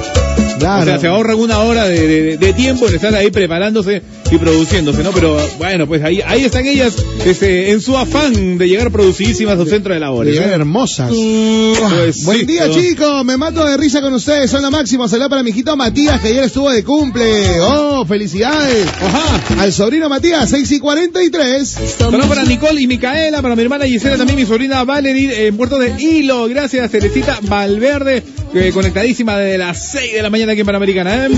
[0.59, 0.83] Claro.
[0.83, 4.39] O sea, se ahorran una hora de, de- de tiempo en estar ahí preparándose y
[4.39, 5.13] produciéndose, ¿no?
[5.13, 9.65] Pero bueno, pues ahí, ahí están ellas este, en su afán de llegar producidísimas a
[9.65, 10.33] su centro de labores.
[10.35, 10.55] Llegan ¿no?
[10.57, 11.11] hermosas.
[11.11, 12.75] Pues Buen sí, día, ¿no?
[12.75, 13.25] chicos.
[13.25, 14.51] Me mato de risa con ustedes.
[14.51, 15.09] Son la máxima.
[15.09, 17.61] Saludos para mi hijito Matías, que ayer estuvo de cumple.
[17.61, 18.87] Oh, felicidades.
[19.01, 19.63] Ajá.
[19.63, 21.77] Al sobrino Matías, 6 y 43.
[21.99, 25.79] Saludos para Nicole y Micaela, para mi hermana Gisela, también mi sobrina Valerie en Puerto
[25.79, 26.49] de Hilo.
[26.49, 28.23] Gracias, Celestita Valverde,
[28.57, 31.27] eh, conectadísima desde las 6 de la mañana aquí en Panamericana.
[31.27, 31.29] ¿eh?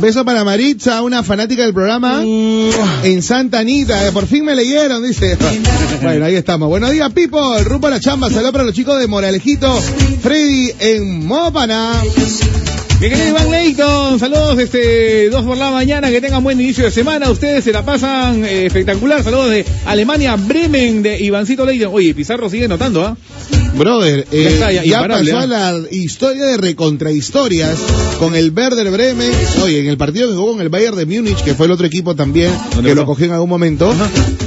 [0.00, 4.06] Beso para Maritza, una fanática del programa en Santa Anita.
[4.06, 5.36] Eh, Por fin me leyeron, dice.
[6.02, 6.68] Bueno, ahí estamos.
[6.68, 7.62] Buenos días, people.
[7.64, 8.28] Rumbo a la chamba.
[8.30, 9.72] Saludos para los chicos de Moralejito.
[10.22, 11.92] Freddy en Mopana.
[13.00, 16.90] Mi querido Iván Leighton, saludos este dos por la mañana, que tengan buen inicio de
[16.90, 21.92] semana, ustedes se la pasan eh, espectacular, saludos de Alemania, Bremen, de Ivancito Leighton.
[21.92, 23.14] Oye, Pizarro sigue notando, ¿ah?
[23.76, 25.68] Brother, eh, Ya está, ya- ya, imparable, pasó ¿ah?
[25.68, 27.78] a la historia de recontrahistorias
[28.18, 29.30] con el Werder Bremen.
[29.62, 31.86] Oye, en el partido que jugó con el Bayern de Múnich, que fue el otro
[31.86, 33.92] equipo también ¿Dónde que lo cogió en algún momento.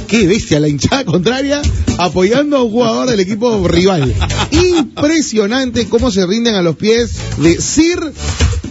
[0.08, 1.62] Qué bestia, la hinchada contraria
[1.98, 4.12] apoyando a un jugador del equipo rival.
[4.50, 8.12] Impresionante cómo se rinden a los pies de Sir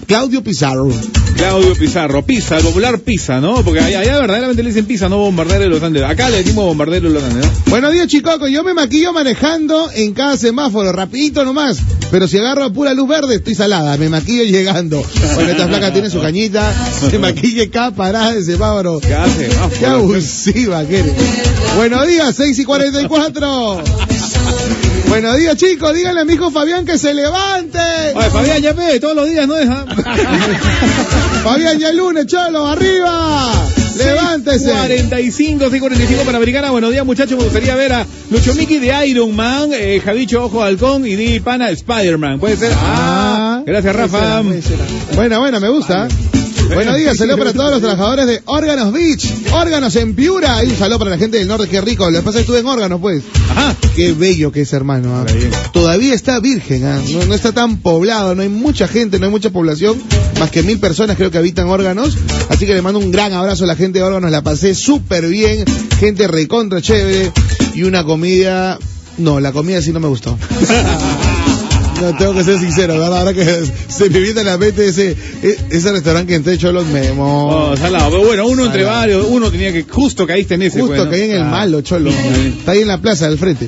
[0.09, 0.89] Claudio Pizarro.
[1.37, 3.63] Claudio Pizarro, Pisa, el popular Pisa, ¿no?
[3.63, 6.01] Porque allá, allá verdaderamente le dicen Pisa, no bombardero de los Andes.
[6.01, 7.51] Acá le decimos bombardero de los Andes, ¿no?
[7.67, 8.47] Buenos días, Chicoco.
[8.47, 11.77] Yo me maquillo manejando en cada semáforo, rapidito nomás.
[12.09, 13.97] Pero si agarro a pura luz verde, estoy salada.
[13.97, 15.05] Me maquillo llegando.
[15.35, 16.73] Bueno, esta flaca tiene su cañita.
[17.07, 18.99] Se maquilla en cada parada de semáforo.
[19.01, 19.47] ¿Qué hace?
[19.61, 21.13] Ah, Qué abusiva que eres.
[21.77, 23.83] Buenos días, 6 y 44.
[25.09, 25.93] Buenos días, chicos.
[25.95, 27.79] Díganle a mi hijo Fabián que se levante.
[28.13, 29.85] Oye, Fabián, ya ve, todos los días no deja.
[31.43, 33.51] Fabián, ya el lunes, cholo, arriba.
[33.97, 34.69] Levántese.
[34.69, 36.69] 45, 645 Panamericana.
[36.69, 37.37] Buenos días, muchachos.
[37.37, 41.39] Me gustaría ver a Lucho Miki de Iron Man, eh, Javicho Ojo Halcón y Di
[41.39, 42.39] Pana Spider-Man.
[42.39, 42.71] ¿Puede ser?
[42.75, 44.43] Ah, gracias, Rafa.
[45.15, 46.07] Buena, buena, me gusta.
[46.73, 50.77] Buenos días, saludos para todos los trabajadores de Órganos Beach, Órganos en Piura, y un
[50.77, 52.67] saludo para la gente del norte, qué rico, lo que pasa es que estuve en
[52.67, 53.23] Órganos, pues.
[53.49, 53.75] Ajá.
[53.95, 55.17] Qué bello que es, hermano.
[55.17, 55.25] ¿ah?
[55.73, 57.01] Todavía está virgen, ¿ah?
[57.11, 59.97] no, no está tan poblado, no hay mucha gente, no hay mucha población,
[60.39, 62.15] más que mil personas creo que habitan Órganos,
[62.49, 65.27] así que le mando un gran abrazo a la gente de Órganos, la pasé súper
[65.27, 65.65] bien,
[65.99, 67.31] gente recontra chévere,
[67.73, 68.77] y una comida,
[69.17, 70.37] no, la comida sí no me gustó.
[72.01, 73.19] No, tengo que ser sincero, ¿verdad?
[73.19, 73.43] Ahora que
[73.87, 77.53] se me viene a la mente ese, e- ese restaurante que entré yo los memos.
[77.53, 78.09] Oh, salado.
[78.11, 80.79] Pero bueno, uno entre varios, uno tenía que, justo caíste en ese.
[80.79, 81.11] Justo pues, ¿no?
[81.11, 81.45] caí en el Ah.
[81.45, 82.09] malo, cholo.
[82.09, 83.67] Está ahí en la plaza del frente.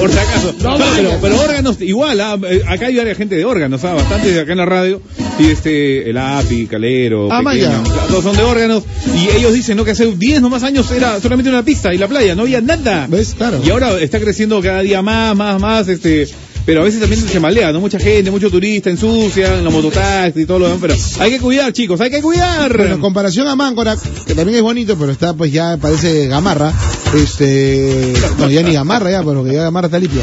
[0.00, 0.54] Por si acaso.
[0.62, 4.32] No pero, pero órganos, igual, ah, eh, acá hay varias gente de órganos, ah, bastante
[4.32, 5.00] de acá en la radio.
[5.38, 8.82] y este, el API, Calero, Ah, Pequeño, todos son de órganos,
[9.16, 9.84] y ellos dicen, ¿no?
[9.84, 13.06] Que hace 10 nomás años era solamente una pista y la playa, no había nada.
[13.08, 13.34] ¿Ves?
[13.36, 13.60] Claro.
[13.64, 16.26] Y ahora está creciendo cada día más, más, más, este,
[16.68, 17.80] pero a veces también se malea, ¿no?
[17.80, 21.38] Mucha gente, mucho turista ensucia, en los mototaxis y todo lo demás, pero hay que
[21.40, 22.76] cuidar, chicos, hay que cuidar.
[22.76, 26.70] Bueno, en comparación a Máncora, que también es bonito, pero está pues ya parece gamarra,
[27.14, 30.20] este, no, ya ni gamarra ya, porque ya gamarra está limpio.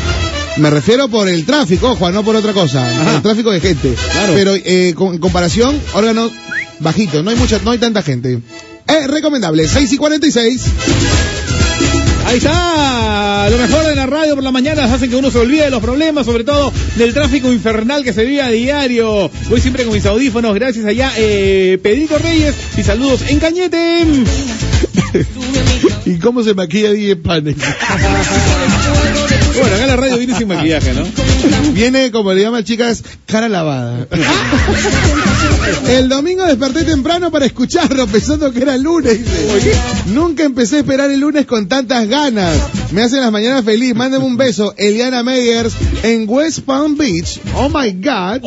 [0.57, 3.15] Me refiero por el tráfico, ojo, no por otra cosa, Ajá.
[3.15, 3.95] el tráfico de gente.
[4.11, 4.33] Claro.
[4.35, 6.31] Pero eh, con- en comparación, órganos
[6.79, 8.37] bajitos, no hay mucha, no hay tanta gente.
[8.87, 10.61] Es recomendable, 6 y 46.
[12.25, 15.65] Ahí está, lo mejor de la radio por la mañana hacen que uno se olvide
[15.65, 19.29] de los problemas, sobre todo del tráfico infernal que se vive a diario.
[19.47, 24.07] Voy siempre con mis audífonos, gracias allá, eh, Pedrito Reyes, y saludos en Cañete.
[26.05, 27.57] ¿Y cómo se maquilla DJ Panes?
[29.59, 31.05] Bueno, acá la radio viene sin maquillaje, ¿no?
[31.73, 34.07] Viene, como le llaman chicas, cara lavada.
[35.87, 39.19] El domingo desperté temprano para escucharlo, pensando que era lunes.
[40.07, 42.57] Nunca empecé a esperar el lunes con tantas ganas.
[42.91, 43.95] Me hacen las mañanas feliz.
[43.95, 47.39] Mándame un beso, Eliana Meyers, en West Palm Beach.
[47.55, 48.41] Oh my God.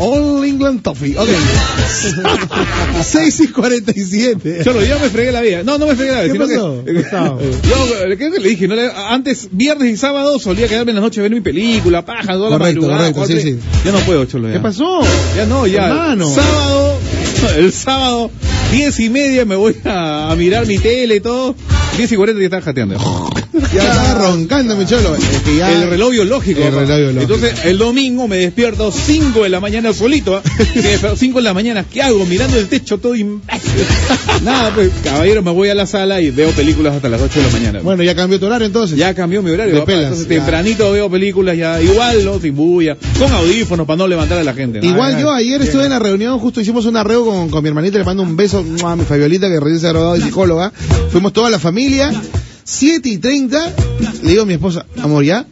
[0.00, 1.16] All England Toffee.
[1.18, 1.28] Ok.
[3.02, 4.60] 6 y 47.
[4.64, 5.62] Cholo, yo me fregué la vida.
[5.64, 6.32] No, no me fregué la vida.
[6.32, 6.84] ¿Qué pasó?
[6.84, 8.68] que- yo, ¿qué que le dije?
[8.68, 12.04] No le- antes, viernes y sábado, solía quedarme en la noche a ver mi película,
[12.04, 13.12] paja, toda la Correcto, madrugada.
[13.12, 13.58] correcto, sí, sí.
[13.84, 14.48] Ya no puedo, Cholo.
[14.48, 14.54] Ya.
[14.54, 15.00] ¿Qué pasó?
[15.36, 15.88] Ya no, ya.
[15.88, 16.28] Hermano.
[16.32, 16.98] Sábado,
[17.56, 18.30] el sábado,
[18.72, 21.54] diez y media me voy a, a mirar mi tele y todo.
[21.96, 22.96] Diez y cuarenta ya estaba jateando.
[23.74, 25.14] Ya estaba roncando, mi cholo.
[25.16, 26.60] Es que ya- El reloj biológico.
[26.60, 26.80] El papá.
[26.82, 27.34] reloj biológico.
[27.34, 30.36] Entonces, el domingo me despierto 5 de la mañana solito.
[30.36, 30.42] ¿ah?
[30.74, 32.24] Me despierto 5 de la mañana, ¿qué hago?
[32.26, 33.70] Mirando el techo todo imbécil.
[34.44, 37.46] Nada, pues, caballero, me voy a la sala y veo películas hasta las 8 de
[37.46, 37.80] la mañana.
[37.82, 38.96] Bueno, ya cambió tu horario entonces.
[38.96, 40.34] Ya cambió mi horario, De pelas, Entonces, ya.
[40.36, 42.38] tempranito veo películas ya igual, ¿no?
[42.40, 44.80] Sin bulla, con audífonos para no levantar a la gente.
[44.80, 44.86] ¿no?
[44.88, 45.44] Igual Ay, yo ay.
[45.46, 48.22] ayer estuve en la reunión, justo hicimos un arreo con, con mi hermanita, le mando
[48.22, 50.72] un beso a mi Fabiolita que recién se ha graduado de psicóloga.
[51.10, 52.12] Fuimos toda la familia,
[52.70, 53.72] 7 y 30,
[54.22, 55.46] le digo a mi esposa, amor, ¿ya?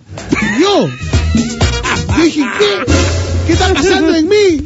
[0.61, 0.87] Yo,
[2.19, 2.93] yo dije, ¿qué?
[3.47, 4.63] ¿Qué está pasando en mí?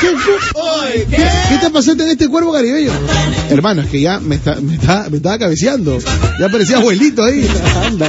[0.00, 2.90] ¿Qué, qué, ¿Qué- está pasando en este cuerpo caribeño?
[3.48, 5.98] Hermano, es que ya me, está, me, está, me estaba cabeceando.
[6.38, 7.48] Ya parecía abuelito ahí.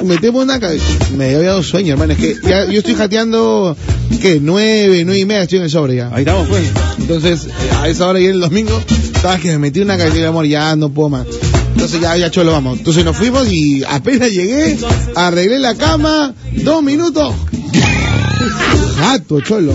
[0.04, 0.82] Metemos una cabe-
[1.16, 2.14] Me había dado sueño, hermano.
[2.14, 3.78] Es que ya, yo estoy jateando,
[4.22, 4.40] ¿qué?
[4.42, 6.10] Nueve, nueve y media estoy en el sobre ya.
[6.12, 6.64] Ahí estamos, pues.
[7.00, 7.48] Entonces,
[7.80, 8.82] a esa hora y el domingo,
[9.16, 11.28] estaba que me metí una cabeza de amor, ya no puedo más.
[11.74, 12.78] Entonces ya, ya cholo, vamos.
[12.80, 14.78] Entonces nos fuimos y apenas llegué,
[15.16, 16.34] arreglé la cama,
[16.64, 17.34] dos minutos.
[19.00, 19.74] Gato, cholo.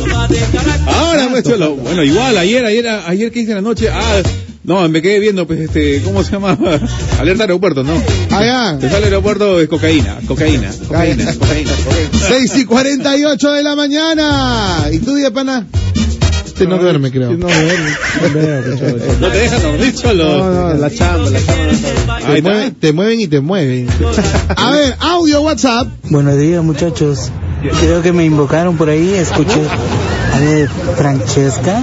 [0.87, 1.75] Ahora, pues, cholo.
[1.75, 3.89] Bueno, igual, ayer, ayer, ayer, ¿qué hice en la noche?
[3.91, 4.23] Ah,
[4.65, 6.57] no, me quedé viendo, pues, este, ¿cómo se llama?
[7.21, 7.95] Alerta aeropuerto, ¿no?
[8.31, 8.79] Allá.
[8.79, 12.29] Te sale aeropuerto es cocaína, cocaína, cocaína, cocaína, cocaína.
[12.29, 14.89] 6 y 48 de la mañana.
[14.93, 15.67] ¿Y tú, día pana?
[16.59, 17.31] Este no duerme, creo.
[17.35, 17.97] No, duerme.
[19.31, 20.25] Te dejan dormir, cholo.
[20.38, 22.16] No, no, la chamba, la chamba.
[22.16, 23.87] Ahí Te mueven, te mueven y te mueven.
[24.57, 25.87] A ver, audio WhatsApp.
[26.11, 27.31] Buenos días muchachos.
[27.81, 29.62] Creo que me invocaron por ahí, escuché.
[30.35, 31.81] A ver, Francesca.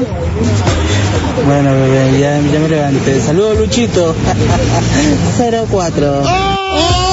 [1.46, 3.22] Bueno, bebé, ya, ya me levanté.
[3.22, 4.14] Saludos Luchito.
[5.72, 6.22] 04.
[6.26, 7.06] ¡Oh!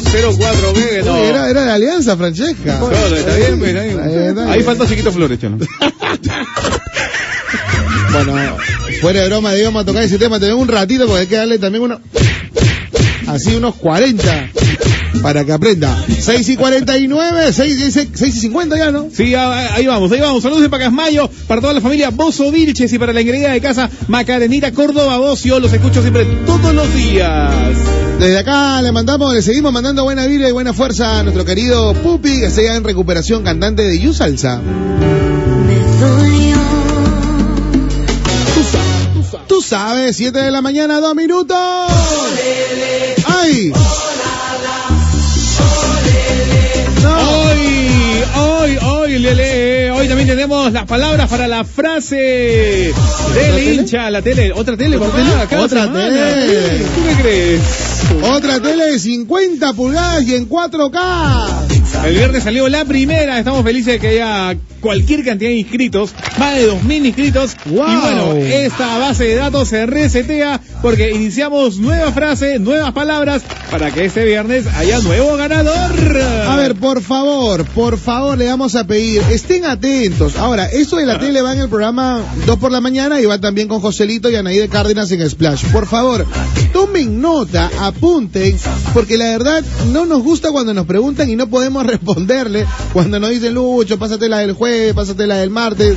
[0.00, 1.14] 04, bebé, no.
[1.14, 2.80] Era, era de Alianza, Francesca.
[2.80, 4.38] Está bien, pues, está bien.
[4.48, 5.38] Ahí falta Chiquito Flores.
[8.12, 8.34] Bueno,
[9.00, 11.58] fuera de broma, digamos a tocar ese tema, tenemos un ratito porque hay que darle
[11.58, 12.00] también uno,
[13.26, 14.50] así unos 40
[15.22, 15.96] para que aprenda.
[16.20, 19.08] 6 y 49, 6, y- 6 y 50 ya, ¿no?
[19.12, 20.42] Sí, ahí vamos, ahí vamos.
[20.42, 23.90] Saludos de Pacasmayo para toda la familia Bozo Vilches y para la ingrediente de casa
[24.08, 25.58] Macarenita Córdoba Bocio.
[25.60, 27.52] Los escucho siempre todos los días.
[28.18, 31.94] Desde acá le mandamos, le seguimos mandando buena vibra y buena fuerza a nuestro querido
[31.94, 34.60] Pupi, que sea en recuperación cantante de You Salsa.
[39.58, 41.56] Tú sabes, 7 de la mañana, 2 minutos.
[43.26, 43.72] ¡Ay!
[47.04, 52.94] Hoy, hoy, hoy, Lele, hoy también tenemos las palabras para la frase
[53.34, 56.08] del hincha, la tele, otra tele, papá, cada Otra semana.
[56.08, 56.78] tele.
[56.94, 57.60] ¿Tú qué crees?
[58.30, 61.67] Otra tele de 50 pulgadas y en 4K.
[62.04, 66.54] El viernes salió la primera, estamos felices de que haya cualquier cantidad de inscritos, más
[66.54, 67.56] de 2.000 inscritos.
[67.66, 67.88] Wow.
[67.88, 73.90] Y bueno, esta base de datos se resetea porque iniciamos nueva frase, nuevas palabras, para
[73.90, 76.22] que este viernes haya nuevo ganador.
[76.46, 80.36] A ver, por favor, por favor, le vamos a pedir, estén atentos.
[80.36, 83.40] Ahora, esto de la tele va en el programa 2 por la mañana y va
[83.40, 85.64] también con Joselito y Anaí de Cárdenas en Splash.
[85.72, 86.24] Por favor,
[86.72, 88.56] tomen nota, apunten,
[88.94, 93.30] porque la verdad no nos gusta cuando nos preguntan y no podemos responderle cuando nos
[93.30, 95.96] dicen, Lucho, pásate la del jueves, pásate la del martes.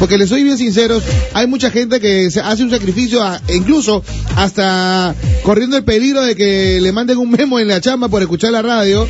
[0.00, 1.02] Porque les soy bien sinceros,
[1.34, 4.02] hay mucha gente que se hace un sacrificio, a- e incluso
[4.36, 5.14] hasta
[5.44, 8.62] corriendo el peligro de que le manden un memo en la chamba por escuchar la
[8.62, 9.06] radio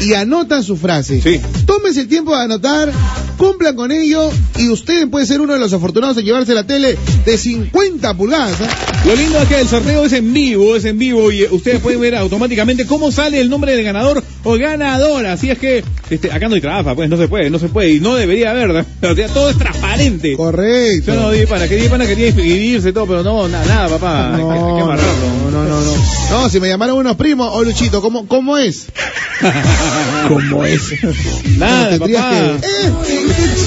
[0.00, 1.20] y anotan su frase.
[1.20, 1.40] Sí.
[1.66, 2.90] Tómense el tiempo de anotar,
[3.36, 6.96] cumplan con ello y usted puede ser uno de los afortunados en llevarse la tele
[7.24, 8.56] de 50 pulgadas.
[8.60, 9.02] ¿ah?
[9.06, 11.80] Lo lindo es que el sorteo es en vivo, es en vivo y eh, ustedes
[11.80, 15.32] pueden ver automáticamente cómo sale el nombre del ganador o ganadora.
[15.34, 17.90] Así es que este, acá no hay trampa, pues no se puede, no se puede
[17.92, 18.68] y no debería haber.
[18.74, 18.84] ¿no?
[19.10, 20.36] O sea, todo es transparente.
[20.36, 21.12] Correcto.
[21.14, 24.34] Yo no di para que di pana quería inscribirse todo, pero no, na- nada, papá.
[24.34, 25.50] Hay que- hay, que amarrarlo.
[25.50, 25.92] No, no, no, no.
[26.42, 28.86] No, si me llamaron unos primos, o Luchito, ¿cómo, cómo es?
[30.28, 30.92] ¿Cómo es?
[31.56, 32.06] Nada, papá.
[32.06, 32.92] que- Eh,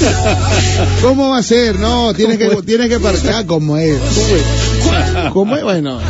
[1.02, 1.78] ¿Cómo va a ser?
[1.78, 3.30] No, tienes que, tienes que partir.
[3.46, 3.98] ¿Cómo es?
[5.32, 5.62] ¿Cómo es?
[5.62, 6.00] Bueno,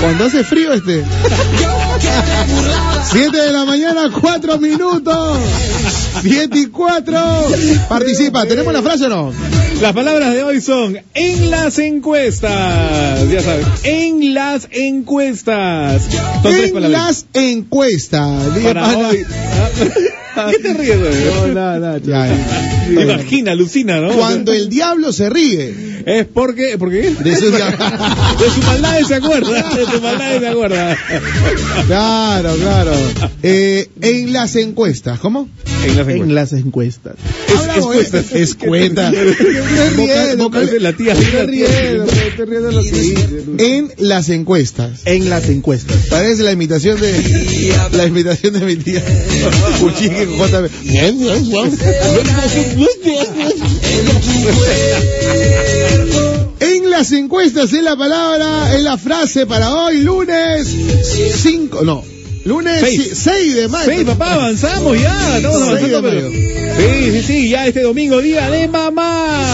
[0.00, 1.04] cuando hace frío este.
[3.10, 5.38] Siete de la mañana, cuatro minutos.
[6.22, 7.20] Siete y cuatro.
[7.88, 8.46] Participa.
[8.46, 9.32] ¿Tenemos la frase o no?
[9.80, 13.28] Las palabras de hoy son en las encuestas.
[13.30, 16.02] Ya sabes, en las encuestas.
[16.42, 18.42] Son En las encuestas.
[18.62, 19.26] Para hoy.
[20.50, 21.12] ¿Qué te ríes, güey?
[21.24, 21.98] No, nada, nada.
[22.04, 23.02] Ya, ya.
[23.02, 24.12] Imagina, alucina, ¿no?
[24.12, 25.92] Cuando el diablo se ríe.
[26.04, 27.10] Es porque, ¿por qué?
[27.10, 30.98] De su De su maldad se acuerda, de su maldad se acuerda.
[31.86, 32.92] Claro, claro.
[33.44, 35.48] Eh, en las encuestas, ¿cómo?
[35.84, 36.34] En las En encuestas.
[36.34, 37.14] las encuestas.
[37.56, 37.98] Habla, güey.
[38.00, 38.32] encuestas.
[38.32, 39.12] Escueta.
[39.96, 41.14] Boca- boca la tía.
[42.36, 43.76] De.
[43.76, 45.00] En las encuestas.
[45.04, 46.06] En las encuestas.
[46.08, 47.12] Parece la imitación de
[47.92, 49.02] la imitación de mi tía
[49.80, 50.70] JB.
[56.60, 60.68] En las encuestas es la palabra, es la frase para hoy, lunes
[61.42, 62.04] 5, no,
[62.44, 63.10] lunes Seis.
[63.14, 63.92] 6 de mayo.
[63.98, 66.30] Sí, papá, avanzamos ya, estamos avanzando, pero...
[66.30, 69.46] Sí, sí, sí, ya este domingo, día de mamá.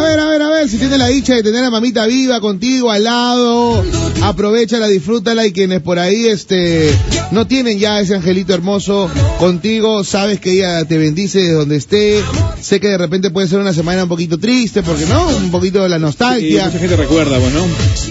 [0.00, 2.40] A ver, a ver, a ver, si tienes la dicha de tener a mamita viva
[2.40, 3.84] contigo al lado,
[4.22, 6.90] aprovechala, disfrútala y quienes por ahí este
[7.32, 12.24] no tienen ya ese angelito hermoso contigo, sabes que ella te bendice de donde esté.
[12.62, 15.82] Sé que de repente puede ser una semana un poquito triste, porque no, un poquito
[15.82, 17.66] de la nostalgia, mucha gente recuerda, pues, ¿no?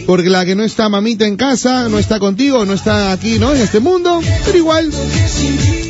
[0.05, 3.55] porque la que no está mamita en casa, no está contigo, no está aquí, ¿no?
[3.55, 4.91] En este mundo, pero igual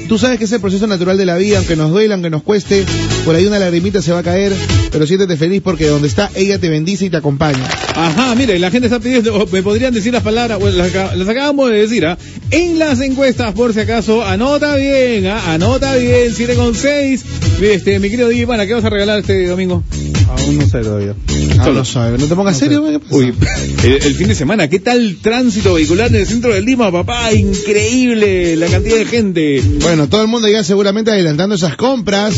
[0.09, 2.41] Tú sabes que es el proceso natural de la vida, aunque nos duela, aunque nos
[2.41, 2.83] cueste,
[3.29, 4.51] por ahí una lagrimita se va a caer,
[4.91, 7.63] pero siéntete feliz porque donde está ella te bendice y te acompaña.
[7.95, 12.07] Ajá, mire, la gente está pidiendo, me podrían decir las palabras, las, acabamos de decir,
[12.07, 12.17] ¿ah?
[12.49, 15.53] En las encuestas, por si acaso, anota bien, ¿ah?
[15.53, 17.25] Anota bien, 7 con 6.
[17.61, 19.83] Este, mi querido Di, bueno, ¿qué vas a regalar este domingo?
[20.29, 21.15] Aún no sé todavía.
[21.57, 23.15] No lo sabes, no te pongas serio, ¿qué pasa?
[23.15, 23.33] Uy,
[23.83, 27.33] el, el fin de semana, ¿qué tal tránsito vehicular en el centro de Lima, papá?
[27.33, 29.61] Increíble la cantidad de gente.
[29.81, 32.35] Bueno, todo el mundo ya seguramente adelantando esas compras.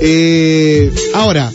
[0.00, 1.52] Eh, ahora,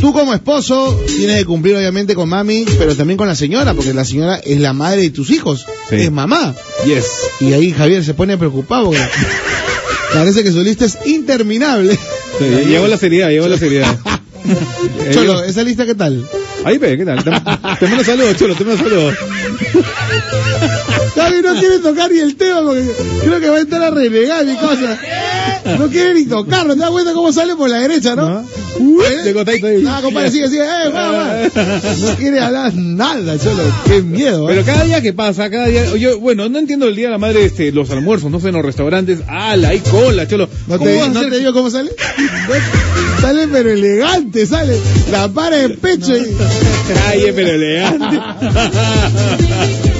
[0.00, 3.92] tú como esposo tienes que cumplir obviamente con mami, pero también con la señora, porque
[3.94, 5.96] la señora es la madre de tus hijos, Sí.
[5.96, 6.54] es mamá.
[6.86, 7.04] Yes.
[7.40, 9.00] Y ahí Javier se pone preocupado porque
[10.14, 11.98] parece que su lista es interminable.
[12.38, 13.98] Sí, llegó la seriedad, llegó la seriedad.
[15.12, 16.24] Cholo, ¿esa lista qué tal?
[16.64, 17.22] Ahí ve, ¿qué tal?
[17.24, 19.14] Te mando saludos, Cholo, te mando saludos.
[21.14, 22.90] Javi no quiere tocar ni el tema porque
[23.22, 24.98] creo que va a entrar a renegar mi cosa.
[25.78, 28.44] No quiere ni tocarlo, ¿te das cuenta cómo sale por la derecha, no?
[29.34, 29.84] Contacto ahí.
[29.86, 31.42] Ah, compadre, sigue, sigue, eh, va, va.
[31.98, 33.62] No quiere hablar nada, cholo.
[33.84, 34.64] Qué miedo, Pero ¿eh?
[34.64, 37.44] cada día que pasa, cada día, yo, bueno, no entiendo el día de la madre,
[37.44, 40.48] este, los almuerzos, no sé, en los restaurantes, ala, hay cola, cholo.
[40.66, 41.30] ¿No ¿Cómo te, vas a no hacer?
[41.32, 41.90] te digo cómo sale?
[43.20, 44.78] sale pero elegante, sale.
[45.10, 46.26] La para de pecho y...
[46.94, 48.20] Calle, pero elegante.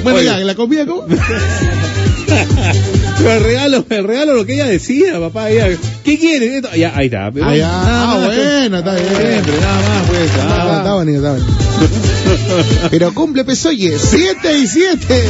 [0.02, 1.04] Bueno, Oye, ya, ¿la comida cómo?
[3.20, 5.68] El regalo, el regalo lo que ella decía, papá, ella,
[6.04, 6.62] ¿qué quiere?
[6.76, 7.30] Ya, ahí está.
[7.32, 9.06] pero Ah, Ah, más, bueno, está bien.
[9.06, 10.36] Siempre, nada más, pues.
[10.36, 10.78] Nada.
[10.78, 12.90] está bonito, está bonito.
[12.90, 15.24] Pero cumple Pesoye, 7 y 7.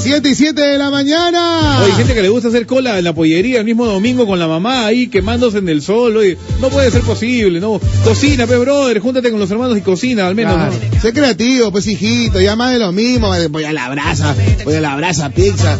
[0.00, 1.78] 7 y 7 de la mañana.
[1.82, 4.38] Oye, hay gente que le gusta hacer cola en la pollería el mismo domingo con
[4.38, 6.16] la mamá ahí quemándose en el sol.
[6.16, 7.80] Oye, no puede ser posible, ¿no?
[8.04, 10.72] Cocina, pe, brother, júntate con los hermanos y cocina, al menos, Claro.
[10.94, 11.00] ¿no?
[11.00, 14.80] Sé creativo, pues hijito, ya más de lo mismo, voy a la brasa, voy a
[14.80, 15.76] la brasa pizza.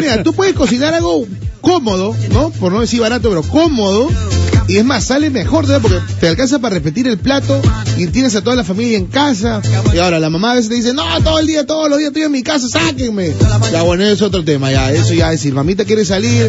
[0.00, 1.26] Mira, tú puedes cocinar algo
[1.60, 2.50] cómodo, ¿no?
[2.50, 4.08] Por no decir barato, pero cómodo,
[4.68, 5.82] Y es más, sale mejor, ¿sabes?
[5.82, 7.60] Porque te alcanza para repetir el plato
[7.98, 9.60] y tienes a toda la familia en casa.
[9.92, 12.08] Y ahora la mamá a veces te dice, no, todo el día, todos los días
[12.10, 13.32] estoy en mi casa, sáquenme.
[13.72, 14.92] Ya, bueno, eso es otro tema, ya.
[14.92, 16.48] Eso ya, es decir, mamita quiere salir,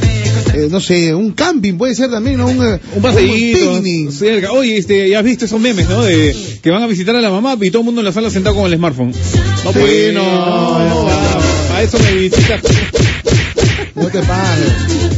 [0.53, 2.47] eh, no sé, un camping puede ser también, ¿no?
[2.47, 4.11] Un, eh, Un paseíto, picnic.
[4.11, 4.51] cerca.
[4.51, 6.03] Oye, este, ya has visto esos memes, ¿no?
[6.03, 8.29] De que van a visitar a la mamá y todo el mundo en la sala
[8.29, 9.11] sentado con el smartphone.
[9.11, 11.05] No, Sí, pues, no, no, no.
[11.05, 11.77] va.
[11.77, 12.61] A eso me visitas.
[13.95, 14.73] No te pares.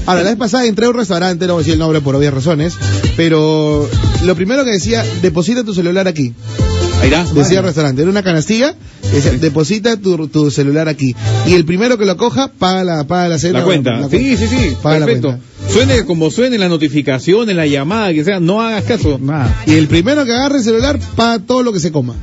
[0.06, 2.16] Ahora, la vez pasada entré a un restaurante, no voy a decir el nombre por
[2.16, 2.74] obvias razones,
[3.16, 3.90] pero
[4.24, 6.34] lo primero que decía, deposita tu celular aquí.
[7.02, 7.26] Ahí está.
[7.34, 8.76] Decía el restaurante, era una canastilla,
[9.12, 11.16] decía, deposita tu, tu celular aquí.
[11.46, 13.60] Y el primero que lo coja, paga la, paga la cena.
[13.60, 14.10] La cuenta.
[14.10, 14.76] Sí, sí, sí.
[14.82, 15.30] Paga la Perfecto.
[15.30, 15.46] cuenta.
[15.74, 19.20] Suene como suene la notificación, en la llamada, que sea, no hagas caso.
[19.22, 19.64] Nada.
[19.66, 22.16] Y el primero que agarre el celular, paga todo lo que se coma.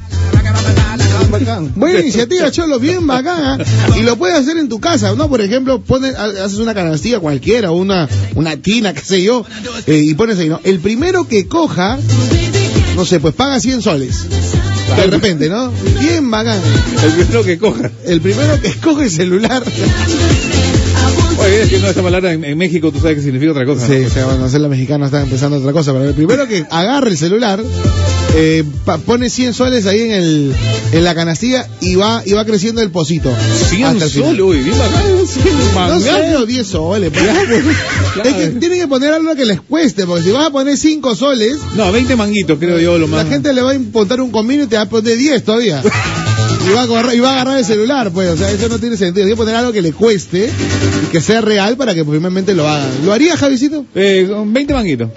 [1.77, 3.61] Buena iniciativa, Cholo, bien bacán.
[3.61, 3.65] ¿ah?
[3.99, 5.29] Y lo puedes hacer en tu casa, ¿no?
[5.29, 9.45] Por ejemplo, pones, ha- haces una canastilla cualquiera, una, una tina, qué sé yo,
[9.87, 10.61] eh, y pones ahí, ¿no?
[10.65, 11.99] El primero que coja,
[12.97, 14.27] no sé, pues paga 100 soles.
[14.97, 15.73] De repente, ¿no?
[16.01, 16.59] Bien bacán.
[17.03, 17.91] El primero que coja.
[18.05, 19.63] El primero que escoge el celular.
[21.53, 23.87] Es que no esta palabra en, en México tú sabes que significa otra cosa.
[23.87, 24.07] Sí, ¿no?
[24.07, 27.17] o sea, hacer la mexicana está empezando otra cosa, pero el primero que agarre el
[27.19, 27.61] celular,
[28.35, 30.55] eh, pa- pone 100 soles ahí en el
[30.93, 33.31] en la canastilla y va y va creciendo el pocito.
[33.71, 34.29] 100 hasta el final.
[34.37, 35.27] soles, uy, bien bacán.
[35.27, 36.03] 100 No mangas.
[36.03, 37.11] sé, o 10 soles.
[37.13, 37.25] pues.
[38.15, 38.29] Claro.
[38.29, 41.15] Es que tienen que poner algo que les cueste, porque si vas a poner 5
[41.15, 43.25] soles, No, 20 manguitos creo yo lo más.
[43.25, 45.83] la gente le va a imponer un comino y te va a poner 10 todavía.
[46.65, 48.79] Y va, a agarrar, y va a agarrar el celular, pues, o sea, eso no
[48.79, 49.25] tiene sentido.
[49.25, 52.69] Hay que poner algo que le cueste y que sea real para que primeramente lo
[52.69, 53.05] hagan.
[53.05, 53.85] ¿Lo haría, Javisito?
[53.95, 55.09] Eh, con 20 manguitos.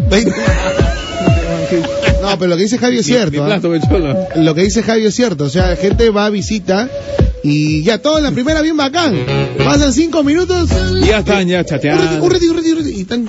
[2.21, 3.31] No, pero lo que dice Javi es cierto.
[3.31, 3.45] Mi ¿ah?
[3.45, 3.71] plato.
[4.35, 5.45] Lo que dice Javi es cierto.
[5.45, 6.89] O sea, la gente va a visita
[7.43, 9.15] y ya todo en la primera bien bacán.
[9.63, 10.69] Pasan 5 minutos.
[11.01, 12.19] Y ya están ya chateando.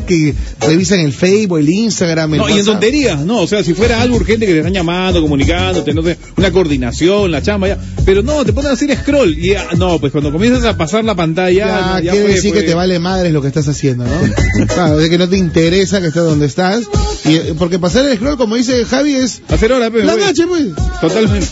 [0.06, 3.74] Que revisan el Facebook, el Instagram, el No, y en tonterías, no, o sea, si
[3.74, 7.78] fuera algo urgente que te están llamando, comunicándote, no sé, una coordinación, la chamba, ya,
[8.04, 11.04] pero no, te ponen a hacer scroll, y ya, no, pues cuando comienzas a pasar
[11.04, 12.60] la pantalla, Ya, no, ya quiere fue, decir fue.
[12.60, 14.66] que te vale madres lo que estás haciendo, ¿no?
[14.66, 16.84] claro, de que no te interesa que estés donde estás.
[17.24, 20.66] Y, porque pasar el scroll, como dice Javi, es Hacer hora, pues, la noche, pues.
[21.00, 21.46] Totalmente.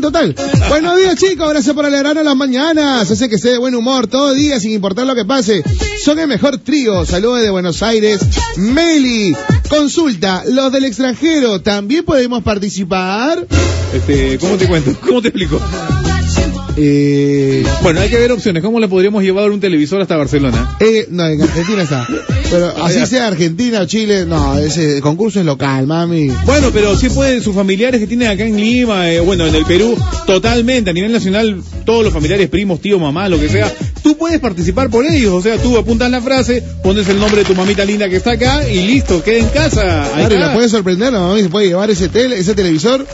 [0.00, 0.34] Total.
[0.68, 1.48] Buenos días, chicos.
[1.48, 3.10] Gracias por alegrarnos las mañanas.
[3.10, 5.62] Hace que esté de buen humor todo día, sin importar lo que pase.
[6.04, 7.04] Son el mejor trío.
[7.04, 8.20] Saludos de Buenos Aires.
[8.56, 9.34] Meli.
[9.68, 10.42] Consulta.
[10.46, 13.46] Los del extranjero, ¿también podemos participar?
[13.92, 14.94] Este, ¿cómo te cuento?
[15.00, 15.60] ¿Cómo te explico?
[16.76, 18.62] Eh, Bueno, hay que ver opciones.
[18.62, 20.76] ¿Cómo le podríamos llevar un televisor hasta Barcelona?
[20.80, 22.06] eh, no, en Argentina está.
[22.50, 26.28] Pero así sea Argentina o Chile, no, ese concurso es local, mami.
[26.44, 29.64] Bueno, pero sí pueden sus familiares que tienen acá en Lima, eh, bueno, en el
[29.64, 29.96] Perú,
[30.26, 33.72] totalmente, a nivel nacional, todos los familiares, primos, tío, mamá, lo que sea,
[34.02, 37.46] tú puedes participar por ellos, o sea, tú apuntas la frase, pones el nombre de
[37.46, 40.04] tu mamita linda que está acá y listo, queda en casa.
[40.04, 40.46] Ahí Claro, y está.
[40.48, 43.06] la puede sorprender, la se puede llevar ese tele, ese televisor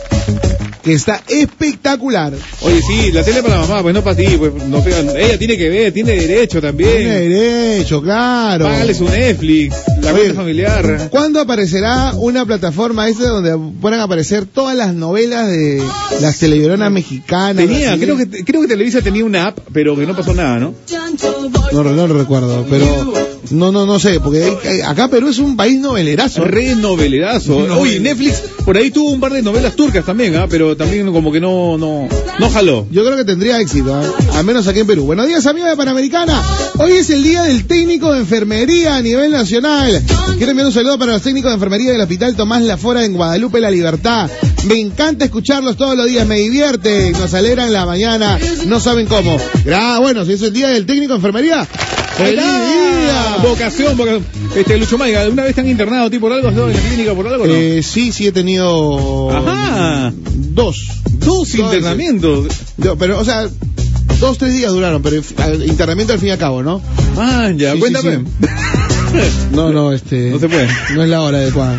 [0.83, 2.33] que está espectacular.
[2.61, 5.57] Oye, sí, la tele para la mamá, pues no para ti, pues no ella tiene
[5.57, 6.97] que ver, tiene derecho también.
[6.97, 8.65] Tiene derecho, claro.
[8.65, 11.07] Págale su Netflix, la Oye, cuenta familiar.
[11.09, 15.81] ¿Cuándo aparecerá una plataforma esta donde puedan aparecer todas las novelas de
[16.19, 17.65] las televisoras mexicanas?
[17.65, 20.73] Tenía, creo que, creo que Televisa tenía una app, pero que no pasó nada, ¿no?
[21.71, 23.13] No, no lo recuerdo, pero
[23.51, 26.43] no, no, no sé, porque hay- acá Perú es un país novelerazo.
[26.45, 27.57] Re novelerazo.
[27.79, 30.47] Oye, Netflix por ahí tuvo un par de novelas turcas también, ¿ah?
[30.49, 32.07] pero también como que no, no,
[32.39, 32.87] no jaló.
[32.91, 34.05] Yo creo que tendría éxito, ¿eh?
[34.33, 35.05] al menos aquí en Perú.
[35.05, 36.41] Buenos días, amiga de Panamericana.
[36.77, 40.01] Hoy es el día del técnico de enfermería a nivel nacional.
[40.37, 43.59] Quiero enviar un saludo para los técnicos de enfermería del Hospital Tomás Lafora en Guadalupe,
[43.59, 44.29] La Libertad.
[44.67, 49.37] Me encanta escucharlos todos los días, me divierte, nos alegran la mañana, no saben cómo.
[49.65, 51.67] Gra- bueno, si es el día del técnico de enfermería,
[52.17, 53.37] ¡feliz día!
[53.43, 54.25] Vocación, vocación.
[54.55, 56.47] Este, Lucho Maiga, ¿alguna vez te han internado a ti por algo?
[56.47, 57.53] ¿Has estado en la clínica por algo no?
[57.53, 60.13] Eh, sí, sí he tenido Ajá.
[60.35, 60.77] dos.
[61.11, 62.47] Dos internamientos.
[62.77, 63.47] Yo, pero, o sea,
[64.19, 65.21] dos, tres días duraron, pero
[65.65, 66.81] internamiento al fin y al cabo, ¿no?
[67.17, 68.19] Ah, ya, Sí, sí, cuéntame.
[69.51, 70.31] No, no, este.
[70.31, 70.67] No se puede.
[70.95, 71.77] No es la hora adecuada.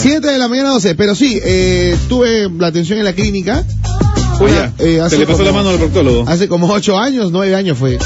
[0.00, 3.62] 7 de la mañana 12, pero sí, eh, tuve la atención en la clínica.
[3.84, 4.72] Ah, Una, ya.
[4.78, 6.24] eh, hace Se le pasó como- la mano al proctólogo.
[6.26, 7.98] Hace como 8 años, 9 años fue.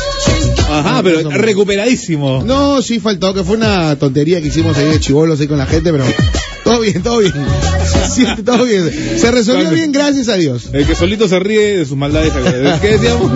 [0.78, 2.42] Ajá, no, pero no, recuperadísimo.
[2.44, 5.66] No, sí faltó, que fue una tontería que hicimos ahí de chivolos ahí con la
[5.66, 6.04] gente, pero
[6.64, 7.32] todo bien, todo bien.
[8.12, 8.90] Sí, todo bien.
[9.18, 10.70] Se resolvió bien, gracias a Dios.
[10.72, 12.32] El que solito se ríe de sus maldades.
[12.80, 13.30] ¿Qué decíamos?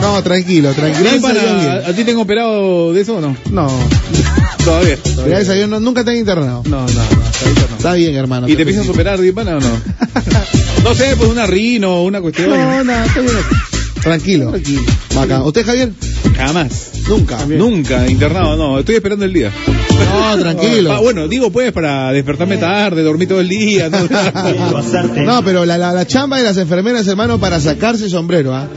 [0.00, 1.00] No, tranquilo, tranquilo.
[1.00, 1.90] ¿Y Gracias a Dios, para, bien.
[1.90, 3.36] ¿A ti te han operado de eso o no?
[3.50, 3.68] No,
[4.64, 4.98] Todavía.
[5.26, 6.62] gracias a Dios, no, nunca te han internado.
[6.66, 7.76] No, no, no.
[7.76, 8.48] Está bien, hermano.
[8.48, 9.68] ¿Y te piensas superar, Dipana, o no?
[10.84, 12.50] No sé, pues una rino, una cuestión.
[12.50, 13.36] No, no, está bien.
[14.02, 14.52] Tranquilo.
[15.14, 15.42] Bacán.
[15.42, 15.92] ¿Usted, Javier?
[16.36, 17.01] Jamás.
[17.08, 17.44] Nunca.
[17.46, 18.78] Nunca, internado, no.
[18.78, 19.50] Estoy esperando el día.
[20.12, 20.92] No, tranquilo.
[20.92, 23.88] Ah, bueno, digo pues para despertarme tarde, dormir todo el día.
[23.88, 23.98] ¿no?
[25.24, 28.68] No, pero la, la, la chamba de las enfermeras, hermano, para sacarse sombrero, ¿ah?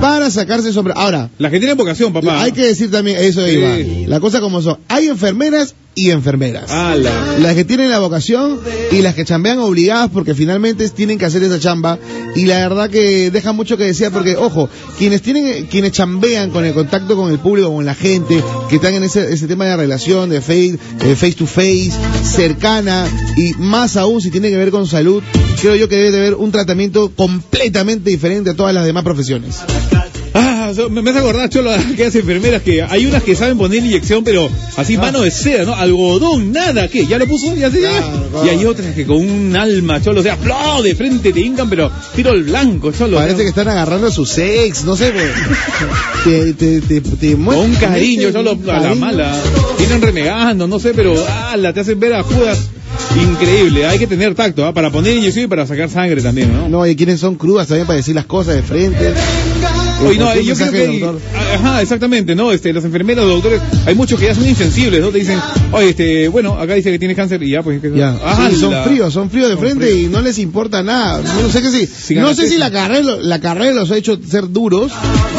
[0.00, 0.98] Para sacarse sombrero.
[0.98, 2.42] Ahora, Las que tienen vocación, papá.
[2.42, 3.52] hay que decir también, eso Sí.
[3.52, 4.08] iba.
[4.08, 4.78] La cosa como son.
[4.88, 6.70] Hay enfermeras y enfermeras.
[6.70, 7.10] Ala.
[7.38, 8.58] Las que tienen la vocación
[8.90, 11.98] y las que chambean obligadas porque finalmente tienen que hacer esa chamba
[12.34, 14.68] y la verdad que deja mucho que decir porque ojo
[14.98, 18.94] quienes tienen quienes chambean con el contacto con el público con la gente que están
[18.94, 21.92] en ese, ese tema de relación de face, eh, face to face
[22.22, 23.06] cercana
[23.36, 25.22] y más aún si tiene que ver con salud
[25.60, 29.60] creo yo que debe de haber un tratamiento completamente diferente a todas las demás profesiones
[30.90, 34.24] me me hace acordar, Cholo, a aquellas enfermeras que hay unas que saben poner inyección,
[34.24, 35.74] pero así mano de seda, ¿no?
[35.74, 37.06] Algodón, nada, ¿qué?
[37.06, 37.54] ¿Ya lo puso?
[37.54, 40.82] ¿Ya se Claro, Y hay otras que con un alma, Cholo, o sea, ¡pló!
[40.82, 43.16] de frente te hincan, pero tiro al blanco, Cholo.
[43.16, 45.30] parece que están agarrando su sex no sé pues,
[46.24, 48.96] te, te, te, te Con un cariño, Cholo, a la cariño.
[48.96, 49.36] mala.
[49.78, 51.14] Vienen renegando, no sé, pero
[51.50, 52.58] ala, te hacen ver a Judas.
[53.20, 54.72] Increíble, hay que tener tacto, ¿ah?
[54.72, 56.68] Para poner inyección y para sacar sangre también, ¿no?
[56.68, 59.12] No, hay quienes son crudas también para decir las cosas de frente.
[60.02, 61.04] Oye, no, yo creo que hay-
[61.54, 65.08] ajá, exactamente, no, este, las enfermeras, los doctores, hay muchos que ya son insensibles, ¿no?
[65.10, 65.38] Te dicen,
[65.72, 68.12] oye, este, bueno, acá dice que tienes cáncer y ya, pues, que Ya,
[68.50, 71.22] sí, son la- fríos, son fríos de frente y no les importa nada.
[71.42, 74.18] No sé que sí, Sin no sé si la carrera, la carrera los ha hecho
[74.28, 74.90] ser duros,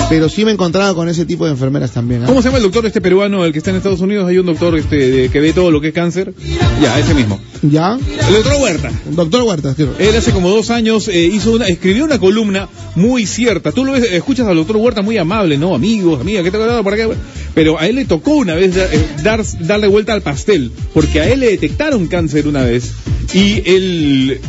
[0.10, 2.24] pero sí me he encontrado con ese tipo de enfermeras también.
[2.24, 2.28] ¿ah?
[2.28, 4.28] ¿Cómo se llama el doctor este peruano, el que está en Estados Unidos?
[4.28, 6.34] Hay un doctor este de- que ve todo lo que es cáncer.
[6.82, 7.39] Ya, ese mismo.
[7.62, 7.97] ¿Ya?
[8.28, 8.91] El doctor Huerta.
[9.12, 9.89] Doctor Huertas, tío.
[9.99, 13.72] Él hace como dos años eh, hizo una, escribió una columna muy cierta.
[13.72, 15.76] Tú lo ves, escuchas al doctor Huerta muy amable, ¿no?
[15.76, 17.08] Amigos, amigas, ¿qué te ha por acá?
[17.54, 21.30] Pero a él le tocó una vez eh, dar, darle vuelta al pastel, porque a
[21.30, 22.93] él le detectaron cáncer una vez
[23.34, 24.41] y él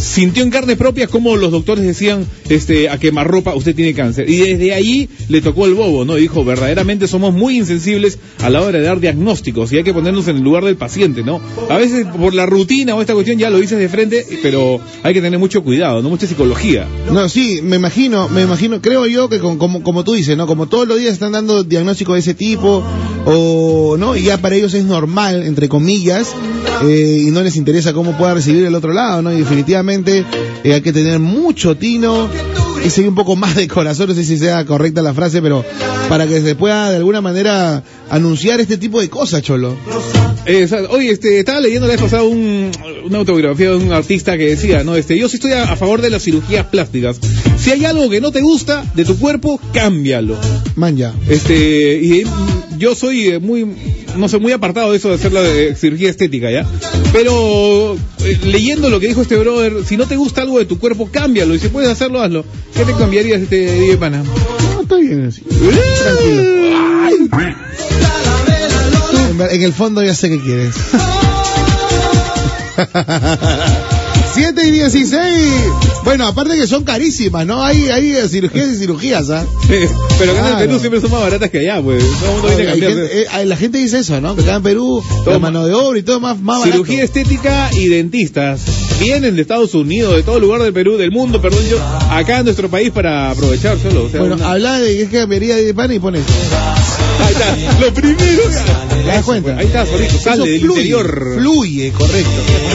[0.00, 4.38] sintió en carne propia como los doctores decían este a quemarropa usted tiene cáncer y
[4.38, 8.62] desde ahí le tocó el bobo no y dijo verdaderamente somos muy insensibles a la
[8.62, 11.76] hora de dar diagnósticos y hay que ponernos en el lugar del paciente no a
[11.76, 15.20] veces por la rutina o esta cuestión ya lo dices de frente pero hay que
[15.20, 19.40] tener mucho cuidado no mucha psicología No, sí, me imagino, me imagino, creo yo que
[19.40, 20.46] como, como tú dices, ¿no?
[20.46, 22.82] Como todos los días están dando diagnósticos de ese tipo,
[23.26, 24.16] o, ¿no?
[24.16, 26.32] Y ya para ellos es normal, entre comillas,
[26.84, 29.32] eh, y no les interesa cómo pueda recibir el otro lado, ¿no?
[29.32, 30.24] Y definitivamente eh,
[30.74, 32.28] hay que tener mucho tino
[32.84, 35.64] y seguir un poco más de corazón, no sé si sea correcta la frase, pero
[36.08, 39.76] para que se pueda de alguna manera anunciar este tipo de cosas, Cholo.
[40.46, 42.70] Eh, o sea, oye, este, estaba leyendo la vez pasada un-
[43.04, 46.00] una autobiografía de un artista que decía, no, este, yo sí estoy a, a favor
[46.00, 47.18] de las cirugías plásticas.
[47.58, 50.36] Si hay algo que no te gusta de tu cuerpo, cámbialo.
[50.76, 51.12] Man, ya.
[51.28, 52.24] Este, y
[52.80, 53.66] yo soy eh, muy,
[54.16, 56.66] no sé, muy apartado de eso de hacer la eh, cirugía estética, ¿ya?
[57.12, 60.78] Pero eh, leyendo lo que dijo este brother, si no te gusta algo de tu
[60.78, 61.54] cuerpo, cámbialo.
[61.54, 62.44] Y si puedes hacerlo, hazlo.
[62.74, 64.22] ¿Qué te cambiarías, este, DJ Pana?
[64.74, 65.42] No, está bien así.
[65.42, 66.42] Tranquilo.
[69.30, 70.74] En, ver- en el fondo ya sé qué quieres.
[74.34, 75.20] 7 y 16.
[76.04, 77.62] Bueno, aparte que son carísimas, ¿no?
[77.62, 79.44] Hay, hay cirugías y cirugías, ¿ah?
[80.18, 80.66] Pero acá en el.
[80.66, 82.02] Perú siempre son más baratas que allá, pues.
[82.02, 84.34] Todo el mundo viene a gente- eh, la gente dice eso, ¿no?
[84.36, 86.72] Que acá en Perú, Todo la ma- mano de obra y todo más, más barato.
[86.78, 88.60] Cirugía estética y dentistas.
[89.00, 91.78] Vienen de Estados Unidos, de todo lugar del Perú, del mundo, perdón yo,
[92.10, 94.04] acá en nuestro país para aprovechar solo.
[94.04, 96.22] O sea, Bueno, una- habla de qué cambiaría de pan y pones.
[97.30, 98.42] Ahí está, lo primero.
[98.88, 99.56] ¿Te das cuenta?
[99.56, 101.34] Ahí está, sale Eso del fluye, interior.
[101.38, 102.30] Fluye, correcto.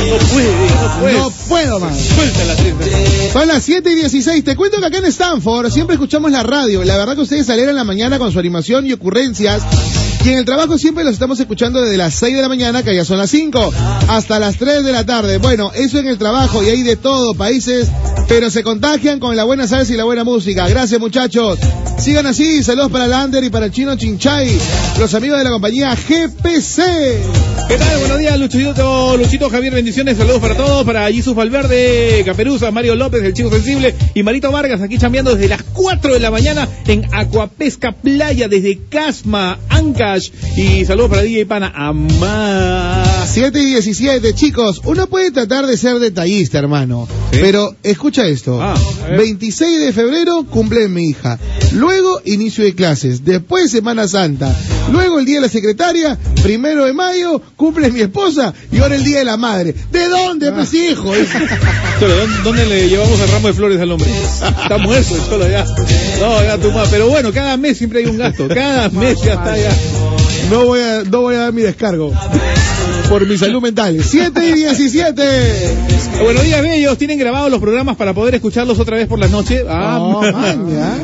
[0.10, 1.18] No puede, no puede.
[1.18, 1.98] No puedo más.
[2.00, 3.32] Suelta la.
[3.34, 4.44] Son las 7 y 16.
[4.44, 6.84] Te cuento que acá en Stanford siempre escuchamos la radio.
[6.86, 9.62] La verdad que ustedes salieron en la mañana con su animación y ocurrencias.
[10.26, 12.96] Y en el trabajo siempre los estamos escuchando desde las 6 de la mañana, que
[12.96, 13.72] ya son las 5,
[14.08, 15.38] hasta las 3 de la tarde.
[15.38, 17.90] Bueno, eso en el trabajo y hay de todo, países,
[18.28, 20.68] pero se contagian con la buena salsa y la buena música.
[20.68, 21.60] Gracias muchachos.
[22.00, 24.50] Sigan así, saludos para Lander y para el chino Chinchay,
[25.00, 26.82] los amigos de la compañía GPC.
[27.68, 28.00] ¿Qué tal?
[28.00, 33.24] Buenos días, Luchito, Luchito Javier, bendiciones, saludos para todos, para Jesús Valverde, Caperuza, Mario López,
[33.24, 37.08] el Chico Sensible y Marito Vargas, aquí chambeando desde las 4 de la mañana en
[37.12, 39.58] Acuapesca Playa, desde Casma,
[40.56, 43.04] Y saludos para DJ Pana, Amá.
[43.26, 47.08] 7 y 17, chicos, uno puede tratar de ser detallista, hermano.
[47.32, 47.40] Sí.
[47.42, 48.62] Pero escucha esto.
[48.62, 49.18] Ah, a ver.
[49.18, 51.40] 26 de febrero cumple mi hija.
[51.74, 53.26] Luego inicio de clases.
[53.26, 54.56] Después Semana Santa.
[54.92, 56.18] Luego el día de la secretaria.
[56.44, 58.54] Primero de mayo cumple mi esposa.
[58.72, 59.76] Y ahora el día de la madre.
[59.92, 61.12] ¿De dónde, pues, hijo?
[62.00, 64.10] Cholo, ¿dónde, dónde le llevamos el ramo de flores al hombre?
[64.62, 65.66] Está muerto, Cholo, ya.
[66.22, 66.88] No, ya tú más.
[66.90, 68.48] Pero bueno, cada mes siempre hay un gasto.
[68.48, 69.76] Cada mes ya está ya.
[70.50, 72.12] No voy a, no voy a dar mi descargo.
[73.10, 73.98] Por mi salud mental.
[74.04, 75.24] 7 y 17.
[76.24, 76.98] Buenos días, bellos.
[76.98, 79.64] ¿Tienen grabados los programas para poder escucharlos otra vez por la noche?
[79.70, 80.22] Ah, Oh.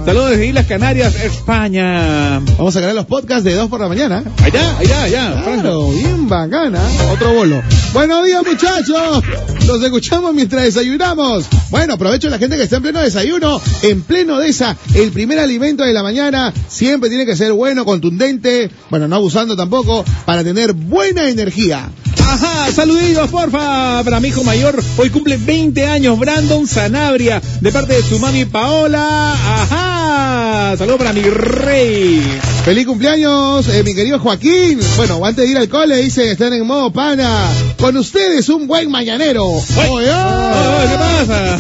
[0.06, 2.40] Saludos desde Islas Canarias, España.
[2.58, 4.24] Vamos a crear los podcasts de 2 por la mañana.
[4.44, 5.42] Allá, allá, allá.
[5.44, 6.80] Claro, bien bacana.
[7.14, 7.62] Otro bolo.
[7.94, 9.24] Buenos días, muchachos.
[9.68, 11.46] Los escuchamos mientras desayunamos.
[11.70, 13.62] Bueno, aprovecho la gente que está en pleno desayuno.
[13.84, 17.86] En pleno de esa, el primer alimento de la mañana siempre tiene que ser bueno,
[17.86, 18.70] contundente.
[18.90, 21.90] Bueno, no abusando tampoco, para tener buena energía.
[22.18, 24.82] Ajá, saluditos, porfa, para mi hijo mayor.
[24.98, 29.34] Hoy cumple 20 años, Brandon Sanabria, de parte de su mami Paola.
[29.34, 32.22] Ajá, saludos para mi rey.
[32.64, 34.80] Feliz cumpleaños, eh, mi querido Joaquín.
[34.98, 37.50] Bueno, antes de ir al cole, dicen que están en modo pana.
[37.80, 39.46] Con ustedes, un buen mañanero.
[39.46, 41.58] Oye, oye, ¿Qué pasa?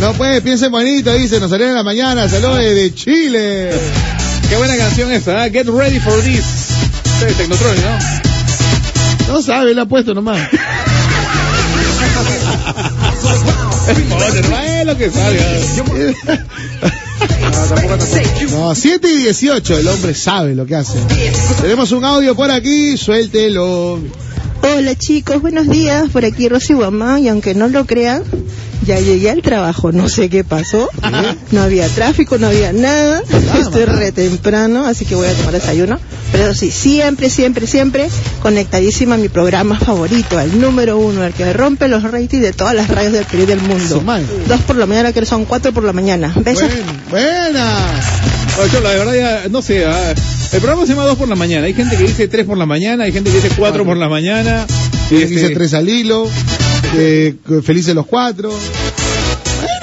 [0.00, 2.28] No puede, piensen bonito, dice, nos salieron en la mañana.
[2.28, 3.70] Saludos desde Chile.
[4.48, 5.50] Qué buena canción esta, ¿eh?
[5.50, 6.68] Get ready for this.
[7.36, 8.27] Technotronic, ¿no?
[9.28, 10.40] No sabe, le ha puesto nomás.
[14.10, 15.40] Joder, no es lo que sabe.
[18.50, 20.98] No, 7 y 18, el hombre sabe lo que hace.
[21.60, 24.00] Tenemos un audio por aquí, suéltelo.
[24.62, 26.08] Hola chicos, buenos días.
[26.10, 28.22] Por aquí Rosy Guamá y aunque no lo crean,
[28.88, 29.92] ya llegué al trabajo.
[29.92, 30.88] No sé qué pasó.
[31.52, 33.22] No había tráfico, no había nada.
[33.60, 36.00] Estoy re temprano, así que voy a tomar desayuno.
[36.32, 38.08] Pero sí, siempre, siempre, siempre
[38.42, 42.74] conectadísima a mi programa favorito, al número uno, el que rompe los ratings de todas
[42.74, 44.02] las radios del Perú y del mundo.
[44.48, 46.32] Dos por la mañana, que son cuatro por la mañana.
[46.36, 46.68] Besos.
[47.10, 48.04] Buen- buenas.
[48.72, 50.12] De verdad ya, no sé, ah,
[50.52, 51.66] el programa se llama 2 por la mañana.
[51.66, 54.08] Hay gente que dice 3 por la mañana, hay gente que dice 4 por la
[54.08, 54.66] mañana.
[55.10, 56.28] Y Este, dice tres al hilo.
[56.94, 58.50] Eh, felices los cuatro.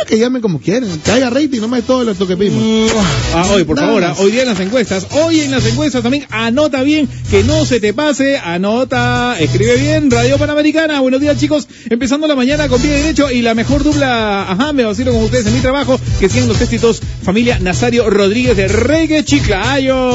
[0.07, 0.89] Que llamen como quieran.
[1.03, 2.91] Que haya rating, no me todo lo que pedimos.
[3.33, 4.17] Ah, hoy, por Nada favor, más.
[4.17, 7.65] ah, hoy día en las encuestas, hoy en las encuestas también anota bien, que no
[7.65, 12.81] se te pase, anota, escribe bien, Radio Panamericana, buenos días chicos, empezando la mañana con
[12.81, 16.29] pie derecho y la mejor dupla, ajá, me vacilo con ustedes en mi trabajo, que
[16.29, 20.11] siguen los éxitos, familia Nazario Rodríguez de Reggae Chiclayo.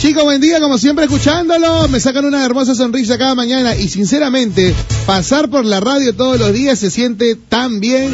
[0.00, 1.88] Chicos, buen día, como siempre, escuchándolo.
[1.88, 4.74] Me sacan una hermosa sonrisa cada mañana y sinceramente,
[5.06, 8.10] pasar por la radio todos los días se siente tan bien.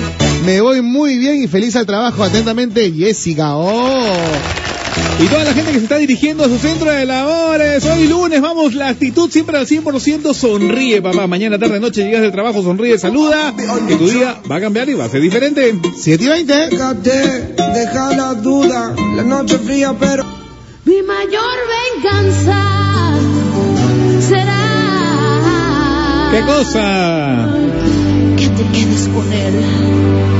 [0.49, 2.25] Me voy muy bien y feliz al trabajo.
[2.25, 3.55] Atentamente, Jessica.
[3.55, 4.17] Oh.
[5.21, 7.85] Y toda la gente que se está dirigiendo a su centro de labores.
[7.85, 10.33] Hoy lunes, vamos, la actitud siempre al 100%.
[10.33, 11.27] Sonríe, papá.
[11.27, 13.55] Mañana, tarde, noche, llegas del trabajo, sonríe, saluda.
[13.87, 15.79] Que tu día va a cambiar y va a ser diferente.
[15.95, 16.55] 7 y 20.
[16.71, 20.25] Déjate, deja la duda, la noche fría pero
[20.87, 21.59] Mi mayor
[22.03, 22.65] venganza
[24.27, 24.69] será
[26.33, 27.49] ¿Qué cosa?
[28.39, 30.38] que te quedes con él.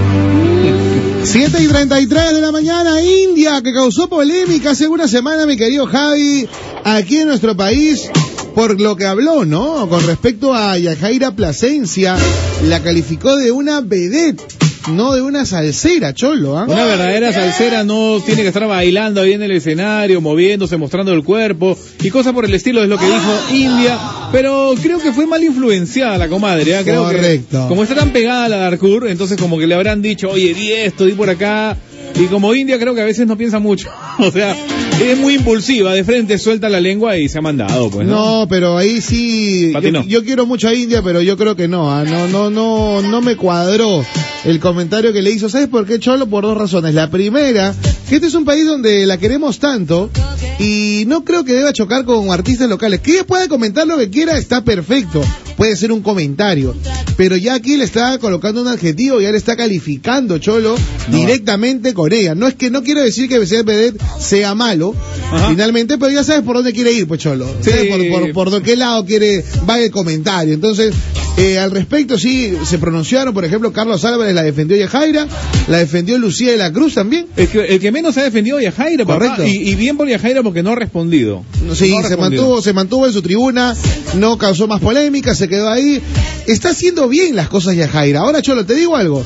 [1.25, 5.87] 7 y 33 de la mañana, India, que causó polémica hace una semana, mi querido
[5.87, 6.49] Javi,
[6.85, 8.09] aquí en nuestro país,
[8.55, 9.89] por lo que habló, ¿no?
[9.89, 12.17] Con respecto a Yajaira Plasencia,
[12.65, 14.43] la calificó de una vedette,
[14.89, 16.65] no de una salsera, cholo, ¿ah?
[16.69, 21.23] Una verdadera salsera no tiene que estar bailando ahí en el escenario, moviéndose, mostrando el
[21.23, 23.99] cuerpo y cosas por el estilo, es lo que dijo India.
[24.33, 26.83] Pero creo que fue mal influenciada la comadre, ¿ah?
[26.83, 27.63] creo Correcto.
[27.63, 30.55] que como está tan pegada a la Darkur, entonces como que le habrán dicho, oye,
[30.55, 31.77] di esto, di por acá.
[32.21, 33.89] Y como India creo que a veces no piensa mucho,
[34.19, 34.57] o sea,
[35.01, 38.07] es muy impulsiva, de frente suelta la lengua y se ha mandado, pues.
[38.07, 38.41] ¿no?
[38.41, 39.73] No, pero ahí sí.
[40.07, 41.93] Yo quiero mucho a India, pero yo creo que no.
[41.93, 44.05] ah, No, no, no, no me cuadró
[44.45, 45.49] el comentario que le hizo.
[45.49, 46.27] ¿Sabes por qué, Cholo?
[46.29, 46.95] Por dos razones.
[46.95, 47.73] La primera,
[48.09, 50.11] que este es un país donde la queremos tanto
[50.59, 53.01] y no creo que deba chocar con artistas locales.
[53.01, 55.23] Que ella pueda comentar lo que quiera, está perfecto.
[55.57, 56.75] Puede ser un comentario.
[57.17, 60.77] Pero ya aquí le está colocando un adjetivo, ya le está calificando, Cholo,
[61.09, 64.95] directamente con No es que no quiero decir que Becet Vedette sea malo,
[65.33, 65.51] Ajá.
[65.51, 67.47] finalmente, pero ya sabes por dónde quiere ir, pues Cholo.
[67.61, 67.71] Sí.
[67.71, 70.55] ¿Sabes por, por, por qué lado quiere, va el comentario.
[70.55, 70.95] Entonces,
[71.37, 75.29] eh, al respecto sí se pronunciaron, por ejemplo, Carlos Álvarez la defendió Yajaira,
[75.69, 77.27] la defendió Lucía de la Cruz también.
[77.37, 79.47] El que, el que menos ha defendido Yajaira, Correcto.
[79.47, 81.45] y, y bien por Yajaira porque no ha respondido.
[81.75, 83.77] Sí, No ha se mantuvo, se mantuvo en su tribuna,
[84.15, 86.01] no causó más polémica, se quedó ahí.
[86.47, 88.21] Está haciendo bien las cosas Yajaira.
[88.21, 89.23] Ahora, Cholo, te digo algo.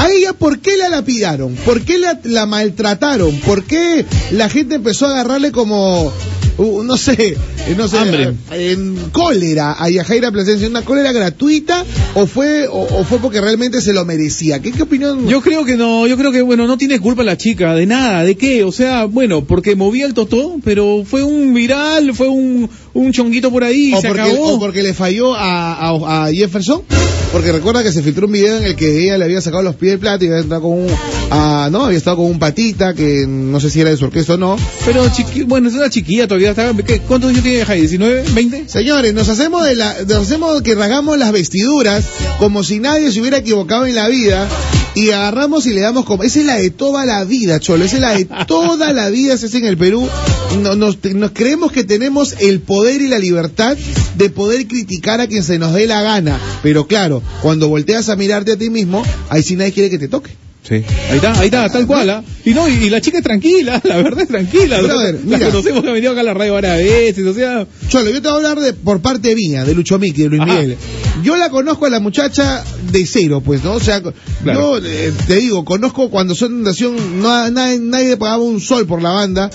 [0.00, 1.54] A ella, ¿por qué la lapidaron?
[1.56, 3.38] ¿Por qué la, la maltrataron?
[3.40, 6.10] ¿Por qué la gente empezó a agarrarle como,
[6.56, 7.36] uh, no sé,
[7.68, 8.32] eh, no sé, Hambre.
[8.52, 10.66] eh, en cólera a Yajaira Plasencia?
[10.68, 11.84] ¿Una cólera gratuita
[12.14, 14.60] o fue, o, o fue porque realmente se lo merecía?
[14.60, 15.28] ¿Qué, qué opinión?
[15.28, 18.24] Yo creo que no, yo creo que bueno, no tiene culpa la chica, de nada,
[18.24, 22.70] de qué, o sea, bueno, porque movía el totó, pero fue un viral, fue un,
[22.94, 24.54] un chonguito por ahí y o se porque, acabó.
[24.54, 26.82] o porque le falló a, a- a Jefferson.
[27.32, 29.76] Porque recuerda que se filtró un video en el que ella le había sacado los
[29.76, 30.88] pies del plato y había entrado con un,
[31.30, 31.84] a, ¿no?
[31.84, 34.56] Había estado con un patita que no sé si era de su orquesta o no.
[34.84, 36.50] Pero chiqui, bueno, es una chiquilla todavía.
[36.50, 37.86] Está, ¿qué- ¿Cuántos años tiene Jaime?
[37.88, 38.24] ¿19?
[38.34, 38.66] ¿20?
[38.66, 42.04] Señores, nos hacemos de la, nos hacemos que rasgamos las vestiduras
[42.40, 44.48] como si nadie se hubiera equivocado en la vida
[44.94, 47.96] y agarramos y le damos como, esa es la de toda la vida, cholo, esa
[47.96, 50.08] es la de toda la vida, se hace en el Perú.
[50.62, 53.76] No- nos, nos creemos que tenemos el poder y la libertad
[54.16, 58.16] de poder criticar a quien se nos dé la gana, pero claro, cuando volteas a
[58.16, 60.30] mirarte a ti mismo, ahí sí nadie quiere que te toque.
[60.62, 60.74] Sí.
[60.74, 62.10] Ahí está, ahí está, tal cual.
[62.10, 62.22] ¿ah?
[62.44, 64.80] Y no, y, y la chica es tranquila, la verdad es tranquila.
[64.82, 65.50] Brother, la mira.
[65.50, 67.66] conocemos que ha venido acá a la radio varias veces, o sea.
[67.88, 70.42] Cholo, yo te voy a hablar de, por parte mía, de Lucho Miki, de Luis
[70.42, 70.52] Ajá.
[70.52, 70.76] Miguel.
[71.22, 73.72] Yo la conozco a la muchacha de cero, pues, ¿no?
[73.74, 74.00] O sea,
[74.42, 74.78] Claro.
[74.78, 79.02] yo eh, te digo, conozco cuando son nación, no, nadie, nadie pagaba un sol por
[79.02, 79.50] la banda.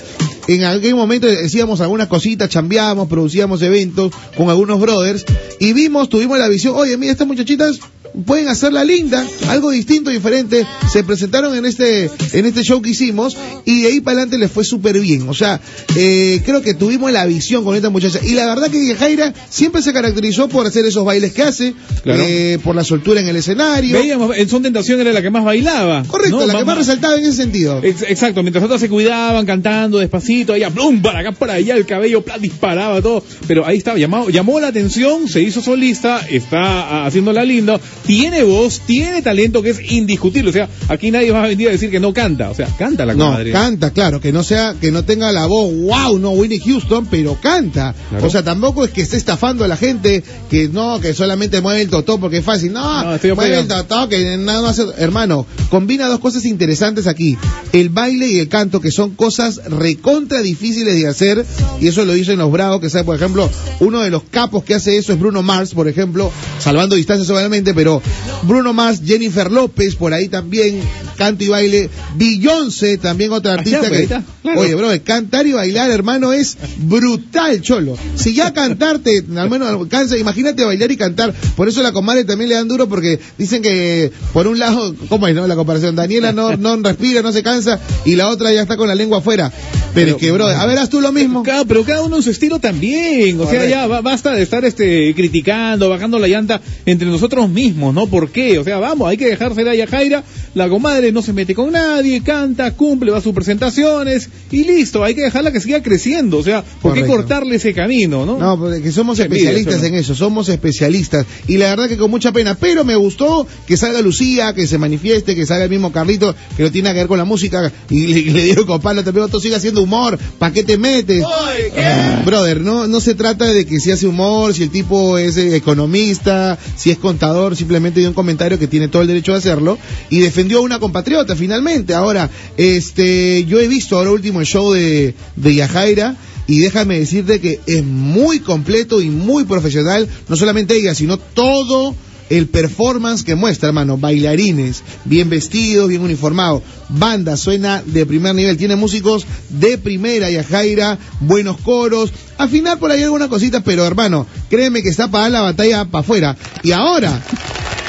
[0.48, 5.26] En aquel momento decíamos algunas cositas, chambeábamos, producíamos eventos con algunos brothers
[5.60, 7.80] y vimos, tuvimos la visión, oye, mira, estas muchachitas
[8.26, 10.66] pueden hacerla linda, algo distinto, diferente.
[10.92, 13.36] Se presentaron en este, en este show que hicimos
[13.66, 15.28] y de ahí para adelante les fue súper bien.
[15.30, 15.60] O sea,
[15.96, 18.20] eh, creo que tuvimos la visión con esta muchacha.
[18.24, 22.24] Y la verdad que Jaira siempre se caracterizó por hacer esos bailes que hace, Claro.
[22.26, 23.98] eh, por la soltura en el escenario.
[23.98, 26.04] Veíamos, en Son Tentación era la que más bailaba.
[26.08, 26.46] Correcto, ¿no?
[26.46, 27.82] la que más resaltaba en ese sentido.
[27.84, 31.86] Ex- Exacto, mientras otras se cuidaban, cantando despacito, ella plum, para acá, para allá, el
[31.86, 33.24] cabello plan, disparaba todo.
[33.48, 38.44] Pero ahí estaba, llamó, llamó la atención, se hizo solista, está ah, haciéndola linda, tiene
[38.44, 40.50] voz, tiene talento que es indiscutible.
[40.50, 42.50] O sea, aquí nadie va a venir a decir que no canta.
[42.50, 43.52] O sea, canta la No, comadre.
[43.52, 47.40] canta, claro, que no sea, que no tenga la voz, wow, no Winnie Houston, pero
[47.42, 47.96] canta.
[48.10, 48.28] Claro.
[48.28, 51.82] O sea, tampoco es que esté estafando a la gente, que no, que solamente mueve
[51.82, 52.74] el totó porque es fácil.
[52.74, 54.92] No, mueve el totó, que nada más hace.
[54.98, 57.38] Hermano, combina dos cosas interesantes aquí:
[57.74, 61.46] el baile y el canto, que son cosas recontra difíciles de hacer,
[61.82, 63.50] y eso lo dicen los bravos, que sabe, por ejemplo,
[63.80, 67.74] uno de los capos que hace eso es Bruno Mars, por ejemplo, salvando distancias obviamente,
[67.74, 67.95] pero
[68.44, 70.80] Bruno Mars, Jennifer López, por ahí también,
[71.18, 74.60] canto y baile, Beyoncé, también otra artista que, ahí está, claro.
[74.62, 77.98] oye, bro, cantar y bailar, hermano, es brutal, cholo.
[78.16, 81.34] Si ya cantarte, al menos alcanza, imagínate bailar y cantar.
[81.56, 85.28] Por eso la comadre también le dan duro porque dicen que, por un lado, ¿cómo
[85.28, 85.46] es, no?
[85.48, 85.96] La comparación.
[85.96, 89.20] Daniela no, no respira, no se cansa y la otra ya está con la lengua
[89.20, 89.52] afuera.
[89.94, 91.42] Pero, es que, bro, a ver, haz tú lo mismo.
[91.44, 93.40] Cada- pero cada uno en su estilo también.
[93.40, 97.85] O sea, ya ba- basta de estar este criticando, bajando la llanta entre nosotros mismos,
[97.94, 98.08] ¿no?
[98.08, 98.60] ¿Por qué?
[98.60, 100.24] O sea, vamos, hay que dejársela a Yajaira.
[100.54, 105.04] La comadre no se mete con nadie, canta, cumple, va a sus presentaciones y listo.
[105.04, 106.38] Hay que dejarla que siga creciendo.
[106.38, 108.38] O sea, ¿por qué cortarle ese camino, no?
[108.38, 111.26] No, porque somos Qué especialistas eso, en eso, somos especialistas.
[111.48, 114.78] Y la verdad que con mucha pena, pero me gustó que salga Lucía, que se
[114.78, 118.08] manifieste, que salga el mismo Carlito, que no tiene que ver con la música, y
[118.08, 121.24] le, le digo con palo también, tú sigue haciendo humor, ¿para qué te metes?
[121.26, 125.38] Ah, brother, no, no se trata de que si hace humor, si el tipo es
[125.38, 129.40] eh, economista, si es contador, simplemente dio un comentario que tiene todo el derecho de
[129.40, 129.78] hacerlo,
[130.10, 131.94] y defendió a una compatriota finalmente.
[131.94, 136.16] Ahora, este, yo he visto ahora último el show de, de Yajaira,
[136.48, 141.96] y déjame decirte que es muy completo y muy profesional, no solamente ella, sino todo
[142.30, 148.58] el performance que muestra, hermano, bailarines, bien vestidos, bien uniformados, banda suena de primer nivel,
[148.58, 154.26] tiene músicos de primera, Yajaira, buenos coros, al final por ahí alguna cosita, pero hermano,
[154.50, 156.38] créeme que está para dar la batalla para afuera.
[156.64, 157.22] Y ahora,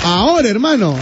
[0.05, 0.97] ahora, hermano,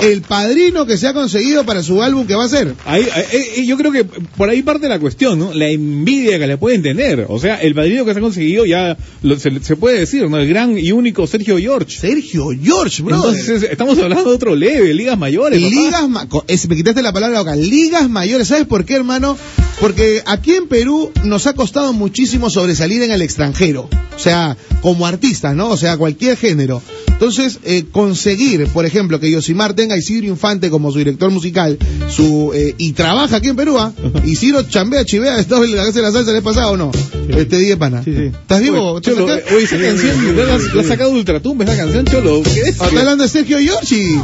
[0.00, 2.74] el padrino que se ha conseguido para su álbum que va a ser.
[2.84, 5.54] Ahí, eh, eh, yo creo que por ahí parte la cuestión, ¿no?
[5.54, 7.26] La envidia que le pueden tener.
[7.28, 10.36] O sea, el padrino que se ha conseguido ya lo- se, se puede decir, ¿no?
[10.38, 11.96] El gran y único Sergio George.
[11.98, 13.16] Sergio George, bro.
[13.16, 15.60] Entonces, estamos hablando de otro leve, ligas mayores.
[15.60, 15.74] papá.
[15.74, 19.36] Ligas, ma- es- me quitaste la palabra acá, ligas mayores, ¿sabes por qué, hermano?
[19.80, 25.06] Porque aquí en Perú nos ha costado muchísimo sobresalir en el extranjero, o sea, como
[25.06, 25.68] artistas, ¿no?
[25.70, 26.82] O sea, cualquier género.
[27.16, 31.78] Entonces, eh, conseguir, por ejemplo, que Yosimar tenga a Isidro Infante como su director musical,
[32.10, 33.90] su eh, y trabaja aquí en Perú, ¿ah?
[34.26, 36.92] Isidro chambea, chivea, estaba en la casa de la salsa el pasado, ¿o no?
[37.30, 38.02] Este día, pana.
[38.04, 38.24] Sí, sí.
[38.26, 38.92] ¿Estás vivo?
[38.92, 42.42] Oye, Cholo, ¿Estás eh, oye, esa canción, la, has sacado Ultratumba, esa canción, Cholo.
[42.42, 42.68] ¿Qué es?
[42.68, 44.20] Está hablando de Sergio Giorgi.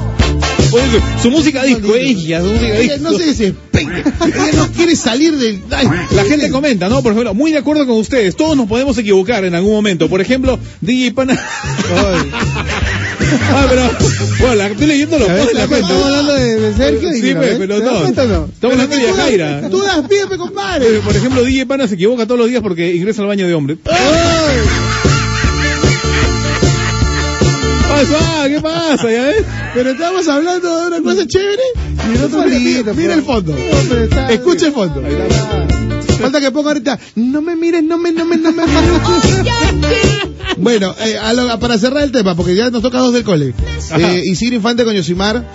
[0.72, 2.98] Oye, su, música disco, ella, su música disco.
[3.00, 4.04] no se desespera.
[4.24, 5.60] Ella no quiere salir del.
[5.70, 7.02] Ay, La gente comenta, ¿no?
[7.02, 8.36] Por ejemplo, muy de acuerdo con ustedes.
[8.36, 10.08] Todos nos podemos equivocar en algún momento.
[10.08, 11.38] Por ejemplo, DJ Pana.
[13.50, 13.90] Ah, pero.
[14.38, 15.86] Bueno, la, estoy leyendo los posts de la cuenta.
[15.86, 18.46] Estamos hablando de, de Sergio y Sí, pero ¿Te das no.
[18.46, 20.86] Estamos hablando de Pero tú das- pie, pe, compadre.
[20.96, 23.54] Eh, Por ejemplo, DJ Pana se equivoca todos los días porque ingresa al baño de
[23.54, 23.76] hombre.
[27.88, 28.48] pasa?
[28.48, 29.10] ¿Qué pasa?
[29.10, 29.44] ¿Ya ves?
[29.74, 31.62] Pero estamos hablando de una cosa chévere
[32.12, 33.54] y el otro mira, mira el fondo.
[34.28, 35.02] Escucha el fondo.
[36.22, 38.62] Falta que ponga ahorita, no me mires, no me, no me, no me.
[40.58, 43.54] Bueno, eh, a lo- para cerrar el tema, porque ya nos toca dos del cole.
[43.98, 45.50] Eh, Isidro Infante con Yosimar.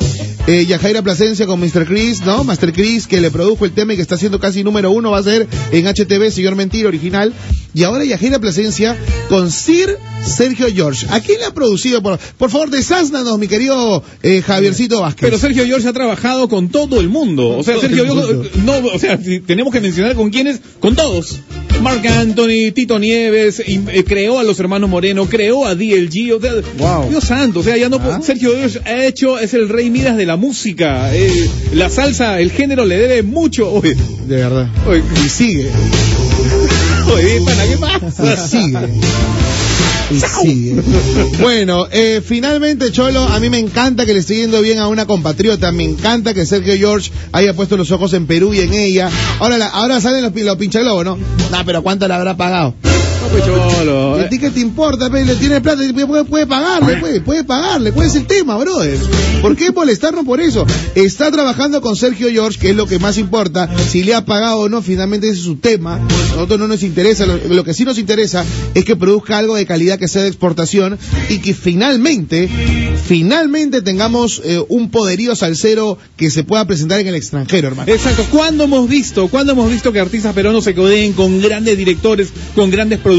[0.48, 1.86] Eh, Yajaira Plasencia con Mr.
[1.86, 2.46] Chris, ¿no?
[2.46, 5.18] Master Chris, que le produjo el tema y que está haciendo casi número uno, va
[5.20, 7.34] a ser en HTV, Señor Mentira, original.
[7.74, 8.98] Y ahora Yajaira Plasencia
[9.28, 11.06] con Sir Sergio George.
[11.10, 12.02] ¿A quién le ha producido?
[12.02, 15.22] Por, por favor, desáznanos, mi querido eh, Javiercito Vázquez.
[15.22, 17.50] Pero Sergio George ha trabajado con todo el mundo.
[17.58, 20.96] O sea, Todo Sergio George, no, o sea, si tenemos que mencionar con quiénes, con
[20.96, 21.40] todos.
[21.82, 26.42] Mark Anthony, Tito Nieves, y, eh, creó a los hermanos Moreno, creó a DLG, o
[26.42, 27.10] sea, Wow.
[27.10, 30.18] Dios santo, o sea, ya no, po- Sergio George ha hecho, es el rey Midas
[30.18, 33.72] de la música, eh, la salsa, el género le debe mucho.
[33.72, 33.96] Oye,
[34.28, 34.68] De verdad.
[34.88, 35.68] oye, Y sigue,
[37.14, 38.48] oye, pana, ¿qué y pasa?
[38.48, 38.78] sigue.
[40.10, 40.82] Y sigue.
[41.42, 45.06] Bueno, eh, finalmente, Cholo, a mí me encanta que le esté yendo bien a una
[45.06, 45.72] compatriota.
[45.72, 49.10] Me encanta que Sergio George haya puesto los ojos en Perú y en ella.
[49.40, 51.18] Ahora, la- ahora salen los, los pinchaglobos, ¿no?
[51.52, 52.74] Nah, pero ¿cuánto le habrá pagado?
[53.32, 55.10] Pues, cholo, ¿Y a ti qué te importa?
[55.10, 55.26] pe?
[55.26, 57.92] Le tiene plata, puede, puede pagarle, puede, puede pagarle.
[57.92, 58.98] ¿Cuál es el tema, brother?
[59.42, 60.66] ¿Por qué molestarnos por eso?
[60.96, 63.70] Está trabajando con Sergio George, que es lo que más importa.
[63.90, 65.96] Si le ha pagado o no, finalmente ese es su tema.
[65.96, 67.26] A nosotros no nos interesa.
[67.26, 70.30] Lo, lo que sí nos interesa es que produzca algo de calidad que sea de
[70.30, 70.98] exportación
[71.30, 72.50] y que finalmente,
[73.06, 77.92] finalmente tengamos eh, un poderío salsero que se pueda presentar en el extranjero, hermano.
[77.92, 78.26] Exacto.
[78.32, 82.72] ¿Cuándo hemos visto, cuándo hemos visto que artistas peruanos se codeen con grandes directores, con
[82.72, 83.17] grandes productores?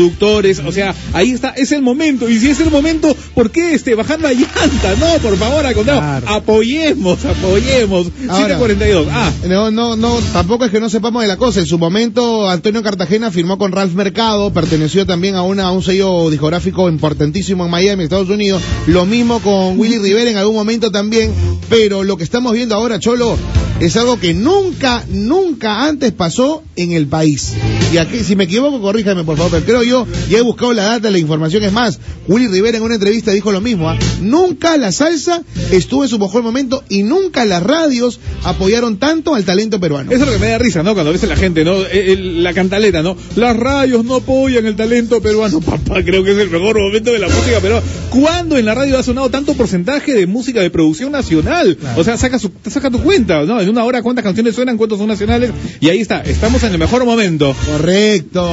[0.66, 2.28] O sea, ahí está, es el momento.
[2.28, 4.94] Y si es el momento, ¿por qué este, bajar la llanta?
[4.98, 6.28] No, por favor, al contrario, Claro.
[6.28, 8.06] apoyemos, apoyemos.
[8.28, 8.58] Ahora.
[8.58, 9.06] 742.
[9.10, 11.60] Ah, No, no, no, tampoco es que no sepamos de la cosa.
[11.60, 15.82] En su momento, Antonio Cartagena firmó con Ralph Mercado, perteneció también a, una, a un
[15.82, 18.62] sello discográfico importantísimo en Miami, Estados Unidos.
[18.86, 21.32] Lo mismo con Willy Rivera en algún momento también.
[21.68, 23.36] Pero lo que estamos viendo ahora, Cholo,
[23.80, 27.52] es algo que nunca, nunca antes pasó en el país.
[27.92, 30.84] Y aquí, si me equivoco, corríjame por favor, pero creo yo, ya he buscado la
[30.84, 31.98] data, la información es más.
[32.26, 33.96] Willy Rivera en una entrevista dijo lo mismo, ¿ah?
[34.20, 39.44] Nunca la salsa estuvo en su mejor momento y nunca las radios apoyaron tanto al
[39.44, 40.10] talento peruano.
[40.12, 40.92] eso es lo que me da risa, ¿no?
[40.94, 41.78] Cuando dice la gente, ¿no?
[41.86, 43.16] Eh, el- la cantaleta, ¿no?
[43.36, 45.60] Las radios no apoyan el talento peruano.
[45.68, 47.84] Papá, creo que es el mejor momento de la música peruana.
[48.10, 51.78] ¿Cuándo en la radio ha sonado tanto porcentaje de música de producción nacional?
[51.96, 53.58] O sea, saca, su, saca tu cuenta, ¿no?
[53.68, 54.78] En una hora, ¿cuántas canciones suenan?
[54.78, 55.50] ¿Cuántos son nacionales?
[55.80, 57.54] Y ahí está, estamos en el mejor momento.
[57.66, 58.48] Correcto.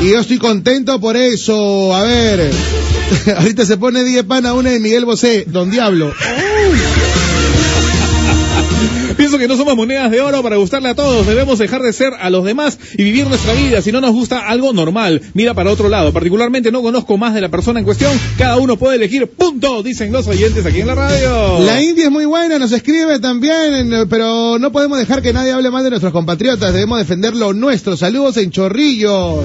[0.00, 1.94] Y yo estoy contento por eso.
[1.94, 2.50] A ver.
[3.36, 6.14] Ahorita se pone 10 pana una de Miguel Bosé, Don Diablo.
[9.32, 11.26] Que no somos monedas de oro para gustarle a todos.
[11.26, 13.80] Debemos dejar de ser a los demás y vivir nuestra vida.
[13.80, 16.12] Si no nos gusta algo normal, mira para otro lado.
[16.12, 18.12] Particularmente no conozco más de la persona en cuestión.
[18.36, 19.26] Cada uno puede elegir.
[19.28, 21.60] Punto, dicen los oyentes aquí en la radio.
[21.60, 25.70] La India es muy buena, nos escribe también, pero no podemos dejar que nadie hable
[25.70, 26.74] mal de nuestros compatriotas.
[26.74, 27.96] Debemos defender lo nuestro.
[27.96, 29.40] Saludos en Chorrillos.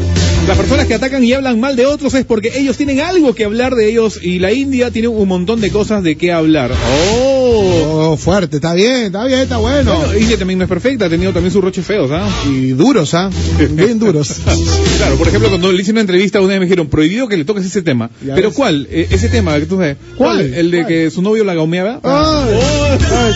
[0.47, 3.45] Las personas que atacan y hablan mal de otros es porque ellos tienen algo que
[3.45, 6.71] hablar de ellos y la India tiene un montón de cosas de qué hablar.
[7.09, 8.09] Oh.
[8.09, 9.76] Oh, fuerte, está bien, está bien, está bueno.
[9.83, 12.27] Bueno, India también no es perfecta, ha tenido también sus roches feos, ¿ah?
[12.49, 13.29] Y duros, ¿ah?
[13.71, 14.37] Bien duros.
[14.97, 17.45] claro, por ejemplo, cuando le hice una entrevista, una vez me dijeron, prohibido que le
[17.45, 18.09] toques ese tema.
[18.25, 18.57] Ya ¿Pero ves.
[18.57, 18.87] cuál?
[18.89, 19.97] Eh, ese tema que tú sabes.
[20.17, 20.41] ¿Cuál?
[20.41, 21.99] El de que su novio la gaumeaba.
[22.03, 22.97] Ay, Oh.
[23.15, 23.33] ay,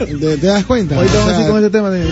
[0.00, 0.06] ay.
[0.18, 0.96] ¿Te, te das cuenta?
[0.96, 1.90] Ahorita vamos a ir con ese tema.
[1.90, 2.02] De...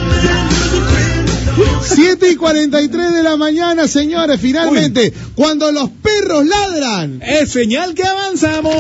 [1.83, 7.21] 7 y 43 de la mañana, señores, finalmente, cuando los perros ladran.
[7.27, 8.75] Es señal que avanzamos.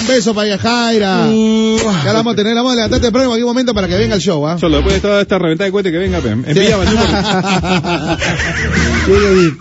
[0.00, 1.26] Un beso para Yajaira.
[1.28, 4.14] Ya la vamos a tener, la vamos a levantar temprano en momento para que venga
[4.14, 4.58] el show, ¿ah?
[4.58, 6.44] Solo después de toda esta reventada de cohete que venga, en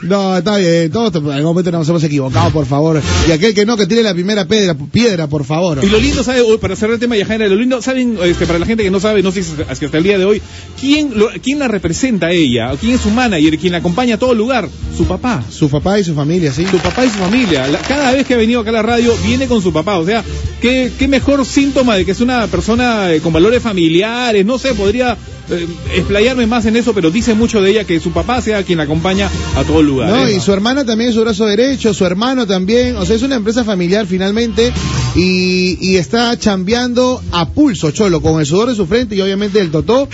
[0.04, 3.02] no está bien, todos en algún momento nos hemos equivocado, por favor.
[3.28, 5.80] Y aquel que no, que tiene la primera piedra, piedra por favor.
[5.84, 6.42] Y lo lindo, ¿sabe?
[6.60, 8.18] Para cerrar el tema de Yajaira, lo lindo, ¿saben?
[8.24, 10.42] Este, para la gente que no sabe, no sé si hasta el día de hoy,
[10.80, 12.74] ¿quién, lo- quién la representa ella?
[12.74, 13.58] ¿O ¿Quién es su manager?
[13.58, 14.70] ¿Quién la acompaña a todo lugar?
[14.96, 15.44] Su papá.
[15.50, 16.66] Su papá y su familia, sí.
[16.70, 17.68] Su papá y su familia.
[17.68, 19.98] La- cada vez que ha venido acá a la radio, viene con su papá.
[20.00, 20.24] O sea,
[20.62, 24.46] ¿qué, qué mejor síntoma de que es una persona eh, con valores familiares?
[24.46, 25.18] No sé, podría
[25.50, 28.78] eh, explayarme más en eso, pero dice mucho de ella que su papá sea quien
[28.78, 30.10] la acompaña a todo lugar.
[30.10, 30.34] No, ¿eh?
[30.36, 33.36] y su hermana también es su brazo derecho, su hermano también, o sea, es una
[33.36, 34.72] empresa familiar finalmente
[35.16, 39.60] y, y está chambeando a pulso, Cholo, con el sudor de su frente y obviamente
[39.60, 40.08] el totó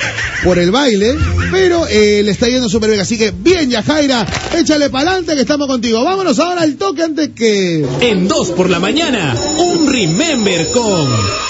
[0.44, 1.16] por el baile,
[1.52, 4.26] pero eh, le está yendo súper bien, así que bien, Yajaira,
[4.58, 6.04] échale para adelante que estamos contigo.
[6.04, 7.86] Vámonos ahora al toque antes que...
[8.02, 11.08] En 2 por la mañana, un Remember con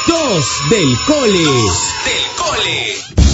[0.07, 1.39] 2 del cole.
[1.39, 3.30] del cole.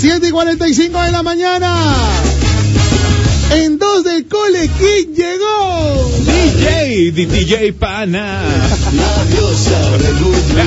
[0.00, 1.74] 7 y 45 de la mañana.
[3.52, 6.10] En dos del cole, ¿quién llegó?
[6.24, 8.40] DJ, DJ Pana.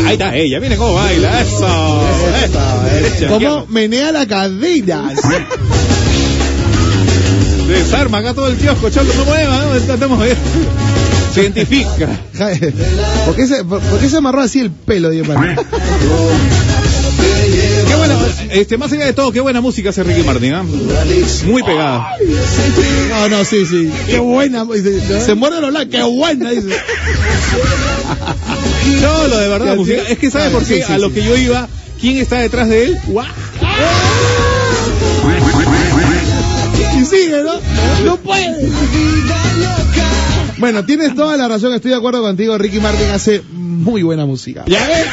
[0.06, 1.66] Ahí está ella, viene cómo baila, eso.
[2.46, 5.10] Eso, ¿Cómo menea la cadera?
[5.16, 5.30] Sí,
[7.90, 9.74] Se arma acá todo el kiosco, cholo, no mueva, ¿no?
[9.76, 10.38] Estamos bien.
[11.34, 12.08] Se identifica.
[13.26, 15.38] ¿Por qué, se, por, por qué se amarró así el pelo, Dios mío?
[18.08, 18.20] Buena,
[18.52, 20.64] este, más allá de todo, qué buena música hace Ricky Martin, ¿ah?
[21.46, 22.18] Muy pegada.
[23.10, 23.90] No, no, sí, sí.
[24.08, 24.66] Qué buena.
[24.66, 25.90] dice, Se muerde los labios.
[25.90, 26.68] Qué buena, dice.
[29.02, 30.02] No, lo de verdad, música.
[30.10, 30.82] Es que ¿sabe por qué?
[30.82, 31.70] Sí, sí, A lo que yo iba,
[32.02, 32.98] ¿quién está detrás de él?
[33.08, 33.26] ¡Guau!
[37.00, 37.54] Y sigue, ¿no?
[38.04, 38.70] No puede.
[40.58, 42.58] Bueno, tienes toda la razón, estoy de acuerdo contigo.
[42.58, 44.64] Ricky Martin hace muy buena música.
[44.68, 45.06] ¿Ya ves?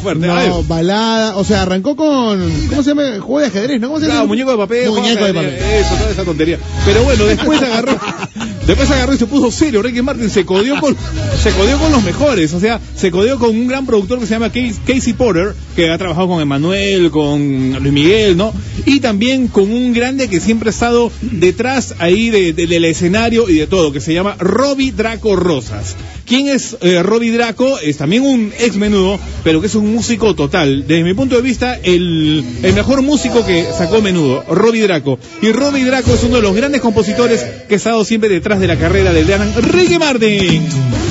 [0.00, 0.26] Fuerte.
[0.26, 3.02] No, balada, o sea, arrancó con, ¿cómo se llama?
[3.20, 3.88] Juego de ajedrez, ¿no?
[3.88, 4.14] ¿Cómo se llama?
[4.14, 5.54] Claro, muñeco de papel, Muñeco de papel.
[5.54, 6.58] Eso, toda esa tontería.
[6.84, 7.92] Pero bueno, después agarró,
[8.70, 9.82] después agarró y se puso serio.
[9.82, 10.96] Ricky Martin se codió con,
[11.42, 12.52] se codió con los mejores.
[12.54, 15.90] O sea, se codió con un gran productor que se llama Casey Casey Porter, que
[15.90, 18.52] ha trabajado con Emanuel, con Luis Miguel, ¿no?
[18.86, 23.48] Y también con un grande que siempre ha estado detrás ahí de- de- del escenario
[23.48, 25.96] y de todo, que se llama Robbie Draco Rosas.
[26.26, 27.78] ¿Quién es eh, Robbie Draco?
[27.80, 30.84] Es también un ex menudo, pero que es un músico total.
[30.86, 35.18] Desde mi punto de vista, el, el mejor músico que sacó menudo, Robbie Draco.
[35.42, 38.66] Y Robbie Draco es uno de los grandes compositores que ha estado siempre detrás de
[38.66, 40.62] la carrera del gran Ricky Martin.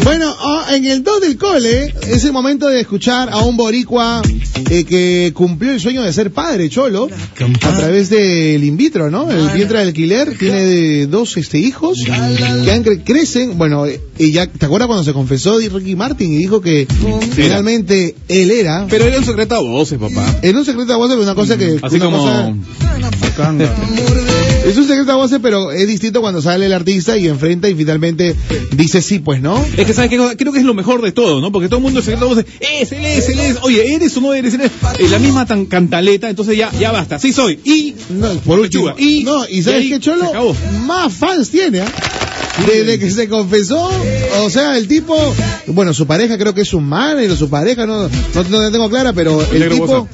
[0.03, 4.21] Bueno, ah, en el 2 del cole es el momento de escuchar a un boricua
[4.69, 7.09] eh, que cumplió el sueño de ser padre, Cholo,
[7.65, 9.29] a través del in vitro, ¿no?
[9.29, 13.57] El vientre de alquiler tiene de dos este, hijos que han cre- crecen.
[13.57, 16.87] Bueno, eh, y ya, ¿te acuerdas cuando se confesó de Ricky Martin y dijo que
[17.31, 18.87] finalmente él era?
[18.89, 20.39] Pero era un secreto a voces, papá.
[20.41, 21.77] En un secreto a voces, una cosa que...
[21.81, 22.17] Así una como...
[22.19, 22.53] cosa-
[24.70, 27.76] es un secreto a voces, pero es distinto cuando sale el artista y enfrenta y
[27.76, 28.36] finalmente
[28.72, 29.65] dice sí, pues, ¿no?
[29.78, 30.17] Es que, ¿sabes qué?
[30.17, 30.38] cosa?
[30.38, 31.51] Creo que es lo mejor de todo, ¿no?
[31.51, 33.57] Porque todo el mundo se voces, es, él es, él es.
[33.63, 34.53] Oye, ¿eres o no eres?
[34.53, 34.72] ¿Eres?
[34.99, 37.17] Eh, la misma tan cantaleta, entonces ya, ya basta.
[37.17, 37.59] Sí soy.
[37.63, 38.93] Y, No, por último.
[38.97, 40.55] Y- no, y ¿sabes qué, Cholo?
[40.86, 41.91] Más fans tiene, ¿ah?
[42.67, 43.89] Desde que se confesó,
[44.41, 45.15] o sea, el tipo,
[45.67, 49.13] bueno, su pareja creo que es su manager su pareja, no, no, no tengo clara,
[49.13, 50.09] pero el tipo,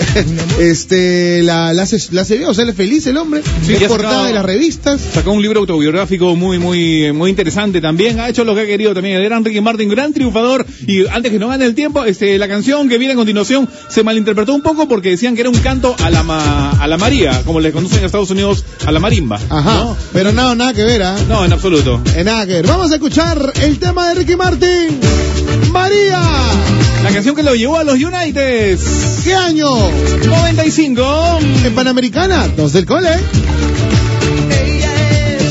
[0.60, 3.74] este, la, la hace, la hace bien, o sea, él es feliz el hombre, Sí,
[3.74, 5.00] es portada sacado- de las revistas.
[5.14, 8.20] Sacó un libro autobiográfico muy, muy, muy interesante también.
[8.20, 9.16] Ha hecho lo que ha querido también.
[9.16, 10.66] El gran Ricky Martin, gran triunfador.
[10.86, 14.02] Y antes que no gane el tiempo, este, la canción que viene a continuación se
[14.02, 17.42] malinterpretó un poco porque decían que era un canto a la, ma- a la María,
[17.44, 19.38] como le conocen en Estados Unidos, a la marimba.
[19.48, 19.96] Ajá, ¿no?
[20.12, 21.16] pero nada, nada que ver, ¿ah?
[21.28, 22.00] No, en absoluto.
[22.16, 22.66] Eh, Nada que ver.
[22.66, 25.00] Vamos a escuchar el tema de Ricky Martin.
[25.72, 26.20] María,
[27.04, 29.20] La canción que lo llevó a los Uniteds.
[29.24, 29.66] ¿qué año?
[30.24, 31.38] 95.
[31.64, 33.10] En Panamericana, dos del cole.
[34.50, 34.92] Ella
[35.36, 35.42] es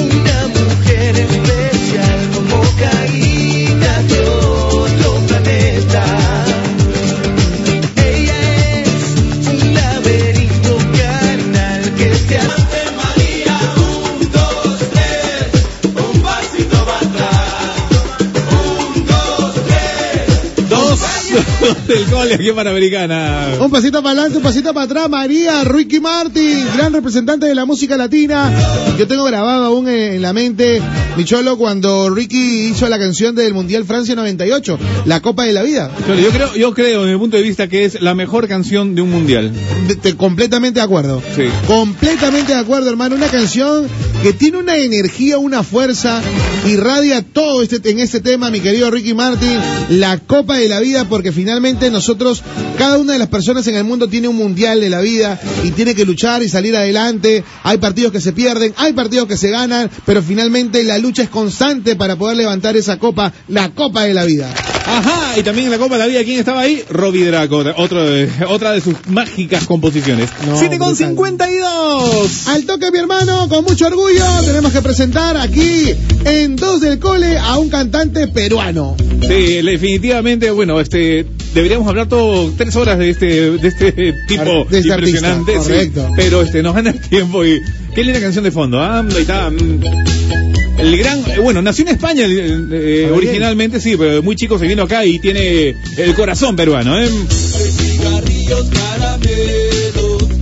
[0.00, 3.25] una mujer especial como caída
[21.88, 23.48] del cole aquí en Panamericana.
[23.60, 27.64] Un pasito para adelante, un pasito para atrás, María Ricky Martin, gran representante de la
[27.64, 28.50] música latina.
[28.98, 30.80] Yo tengo grabado aún en, en la mente,
[31.16, 35.62] mi cholo, cuando Ricky hizo la canción del Mundial Francia 98, La Copa de la
[35.62, 35.90] Vida.
[36.08, 39.02] Yo creo, yo creo, desde mi punto de vista, que es la mejor canción de
[39.02, 39.52] un mundial.
[39.88, 41.22] De- de- completamente de acuerdo.
[41.34, 41.44] Sí.
[41.66, 43.14] Completamente de acuerdo, hermano.
[43.16, 43.86] Una canción
[44.22, 46.20] que tiene una energía, una fuerza,
[46.66, 49.58] irradia todo este, en este tema, mi querido Ricky Martin,
[49.90, 52.42] la Copa de la Vida, porque finalmente nosotros,
[52.78, 55.70] cada una de las personas en el mundo tiene un mundial de la vida y
[55.70, 57.44] tiene que luchar y salir adelante.
[57.62, 61.28] Hay partidos que se pierden, hay partidos que se ganan, pero finalmente la lucha es
[61.30, 64.52] constante para poder levantar esa copa, la Copa de la Vida.
[64.88, 66.82] Ajá, y también en la Copa de la Vida, ¿quién estaba ahí?
[66.90, 70.28] Robbie Draco, otro de- otra de sus mágicas composiciones.
[70.46, 71.08] No, 7 con brutal.
[71.08, 72.46] 52.
[72.48, 75.92] Al toque, mi hermano, con mucho orgullo, tenemos que presentar aquí
[76.24, 78.96] en Dos del Cole a un cantante peruano.
[79.22, 81.26] Sí, definitivamente, bueno, este,
[81.56, 85.90] deberíamos hablar todo tres horas de este, de este tipo De este impresionante, artista, sí,
[85.90, 86.12] correcto.
[86.14, 87.62] pero este, nos gana el tiempo y
[87.94, 89.50] qué linda canción de fondo, ah, ahí está.
[90.78, 94.66] El gran, eh, bueno, nació en España eh, eh, originalmente, sí, pero muy chico se
[94.66, 97.08] vino acá y tiene el corazón peruano, ¿eh?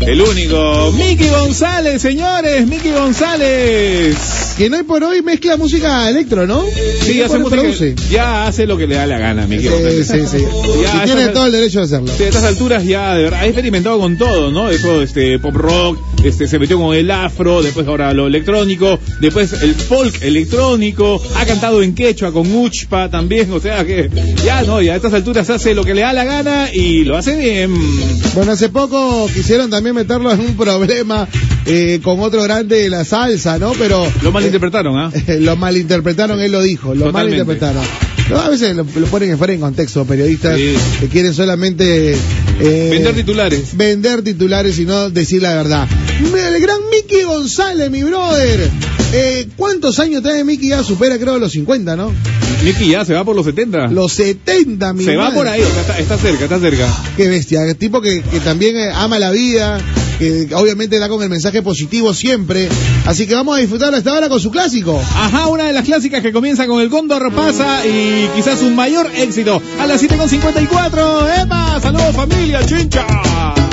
[0.06, 4.16] El único, Miki González, señores, Miki González.
[4.56, 6.62] Que no hay por hoy mezcla música electro, ¿no?
[7.02, 7.94] Sí, ¿Qué hace música, produce?
[8.10, 10.06] ya hace lo que le da la gana, Miki Sí, González.
[10.06, 10.44] sí, sí.
[10.82, 12.12] Ya, Y tiene todo el derecho de hacerlo.
[12.16, 14.68] Sí, a estas alturas ya, de verdad, ha experimentado con todo, ¿no?
[14.70, 19.52] Eso, este, pop rock, este, se metió con el afro, después ahora lo electrónico, después
[19.62, 24.10] el folk electrónico, ha cantado en quechua con Uchpa también, o sea que
[24.44, 27.16] ya no, ya a estas alturas hace lo que le da la gana y lo
[27.16, 27.72] hace bien.
[28.34, 31.28] Bueno, hace poco quisieron también meterlo en un problema
[31.66, 33.72] eh, con otro grande de la salsa, ¿no?
[33.72, 35.12] Pero Lo malinterpretaron, ¿ah?
[35.40, 37.44] lo malinterpretaron, él lo dijo, lo Totalmente.
[37.44, 37.84] malinterpretaron.
[38.30, 40.74] No, a veces lo, lo ponen fuera en contexto, periodistas Sí.
[41.00, 42.16] que quieren solamente
[42.60, 43.76] eh, Vender titulares.
[43.76, 45.88] vender titulares y no decir la verdad.
[46.20, 48.70] El gran Mickey González, mi brother.
[49.12, 50.68] Eh, ¿Cuántos años tiene Mickey?
[50.70, 52.12] Ya supera, creo, los 50, ¿no?
[52.64, 53.88] Nicky ya se va por los 70.
[53.88, 56.86] Los 70, mi se va por ahí, está, está cerca, está cerca.
[57.16, 59.78] Qué bestia, el tipo que, que también ama la vida,
[60.18, 62.68] que obviamente da con el mensaje positivo siempre.
[63.06, 65.00] Así que vamos a disfrutarlo hasta ahora con su clásico.
[65.14, 69.10] Ajá, una de las clásicas que comienza con el Cóndor pasa y quizás un mayor
[69.16, 71.42] éxito a las 7.54.
[71.42, 71.80] ¡Epa!
[71.80, 73.06] ¡Saludos familia, chincha!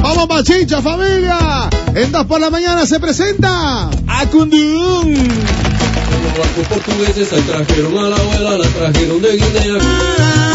[0.01, 1.69] ¡Vamos Pachincha, familia!
[1.93, 3.89] En dos por la mañana se presenta.
[4.07, 5.13] ¡Acundum!
[5.13, 10.50] Los barcos portugueses ahí trajeron a la abuela, la trajeron de Guinea.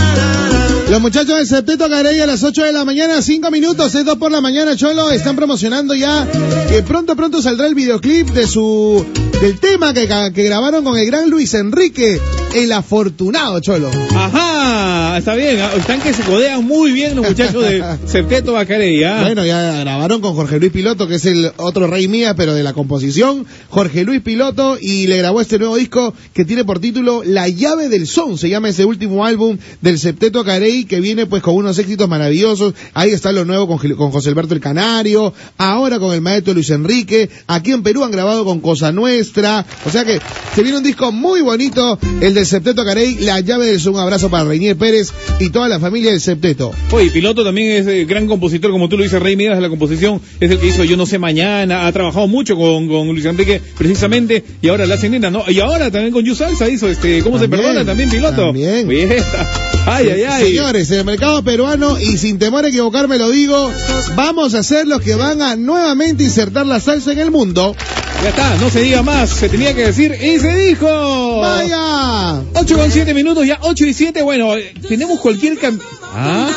[0.88, 4.18] Los muchachos del Septeto Carey a las 8 de la mañana, 5 minutos, es 2
[4.18, 6.28] por la mañana, Cholo, están promocionando ya
[6.68, 9.04] que pronto, pronto saldrá el videoclip de su,
[9.40, 12.18] del tema que, que grabaron con el gran Luis Enrique,
[12.54, 13.90] el afortunado, Cholo.
[14.14, 15.60] Ajá, está bien.
[15.60, 19.20] ah, Están que se codean muy bien los muchachos de Septeto Bacarey, ¿ah?
[19.22, 22.62] Bueno, ya grabaron con Jorge Luis Piloto, que es el otro rey mía, pero de
[22.62, 23.46] la composición.
[23.68, 27.88] Jorge Luis Piloto, y le grabó este nuevo disco que tiene por título La llave
[27.90, 28.38] del son.
[28.38, 32.72] Se llama ese último álbum del Septeto Carey, que viene pues con unos éxitos maravillosos.
[32.94, 36.70] Ahí está lo nuevo con, con José Alberto el Canario, ahora con el maestro Luis
[36.70, 37.28] Enrique.
[37.46, 38.92] Aquí en Perú han grabado con Cosa
[39.26, 39.64] Nuestra.
[39.84, 40.20] O sea que
[40.54, 43.86] se viene un disco muy bonito, el del Septeto Carey, La llave del.
[43.86, 46.72] Un abrazo para Reinier Pérez y toda la familia del Septeto.
[46.90, 49.68] Oye, Piloto también es eh, gran compositor, como tú lo dices, Rey Midas de la
[49.68, 53.24] composición, es el que hizo Yo No Sé Mañana, ha trabajado mucho con, con Luis
[53.24, 55.44] Enrique, precisamente, y ahora la nena, ¿no?
[55.48, 57.84] Y ahora también con You Salsa hizo, este, ¿cómo se perdona?
[57.84, 58.46] También Piloto.
[58.46, 58.88] también.
[58.88, 59.48] Fiesta.
[59.86, 60.44] Ay, ay, ay.
[60.46, 63.70] Señores, en el mercado peruano, y sin temor a equivocarme lo digo,
[64.16, 67.76] vamos a ser los que van a nuevamente insertar la salsa en el mundo.
[68.22, 71.40] Ya está, no se diga más, se tenía que decir y se dijo.
[71.40, 72.42] ¡Vaya!
[72.54, 75.78] 8 con 7 minutos, ya 8 y 7, bueno, eh, tenemos cualquier cam...
[76.02, 76.48] Ah,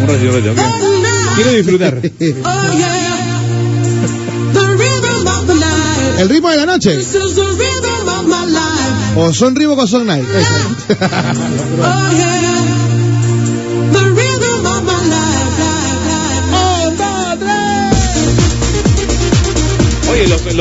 [0.00, 0.54] un ratito, un ratito.
[1.34, 2.00] Quiero disfrutar.
[6.18, 6.98] El ritmo de la noche.
[9.16, 10.26] O son Reebok o son Nike.
[10.26, 10.44] Oye,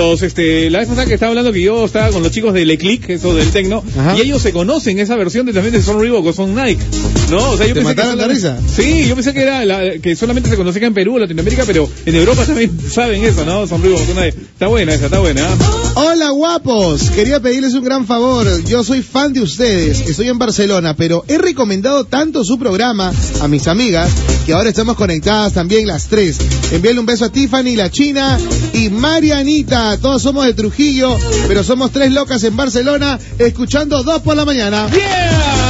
[0.03, 2.69] los, este, la vez pasada que estaba hablando que yo estaba con los chicos del
[2.69, 3.83] Eclick, eso del Tecno,
[4.17, 6.83] y ellos se conocen esa versión de también de Son Reebok o Son Nike.
[7.29, 8.57] No, o sea, yo ¿Te pensé que mataron la risa?
[8.75, 12.15] Sí, yo pensé que era la- que solamente se conocía en Perú, Latinoamérica, pero en
[12.15, 13.65] Europa también saben eso, ¿no?
[13.65, 14.37] Son Reebok o Son Nike.
[14.37, 15.47] Está buena esa, está buena.
[15.95, 18.45] Hola guapos, quería pedirles un gran favor.
[18.65, 23.47] Yo soy fan de ustedes, estoy en Barcelona, pero he recomendado tanto su programa a
[23.47, 24.11] mis amigas
[24.45, 26.37] que ahora estamos conectadas también las tres.
[26.71, 28.37] Envíale un beso a Tiffany, la China
[28.73, 29.97] y Marianita.
[29.97, 31.17] Todos somos de Trujillo,
[31.47, 34.87] pero somos tres locas en Barcelona, escuchando dos por la mañana.
[34.93, 35.62] ¡Yeah!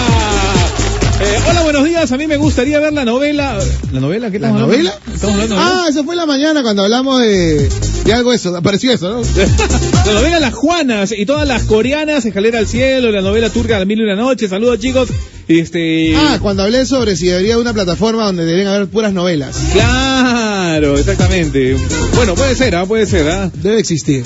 [1.26, 2.12] Eh, hola, buenos días.
[2.12, 3.58] A mí me gustaría ver la novela.
[3.92, 4.30] ¿La novela?
[4.30, 4.68] ¿Qué ¿La hablando?
[4.68, 4.94] novela?
[5.14, 7.70] Estamos hablando de- Ah, eso fue en la mañana cuando hablamos de,
[8.06, 9.22] de algo eso, apareció eso, ¿no?
[10.06, 13.86] La novela Las Juanas y todas las coreanas, Escalera al Cielo, la novela turca La
[13.86, 14.50] Mil y una Noche.
[14.50, 15.08] Saludos, chicos.
[15.48, 16.14] Este.
[16.18, 19.56] Ah, cuando hablé sobre si debería haber una plataforma donde deben haber puras novelas.
[19.72, 21.78] Claro, exactamente.
[22.16, 22.86] Bueno, puede ser, ¿ah?
[22.86, 23.50] Puede ser, ¿ah?
[23.54, 24.24] Debe existir.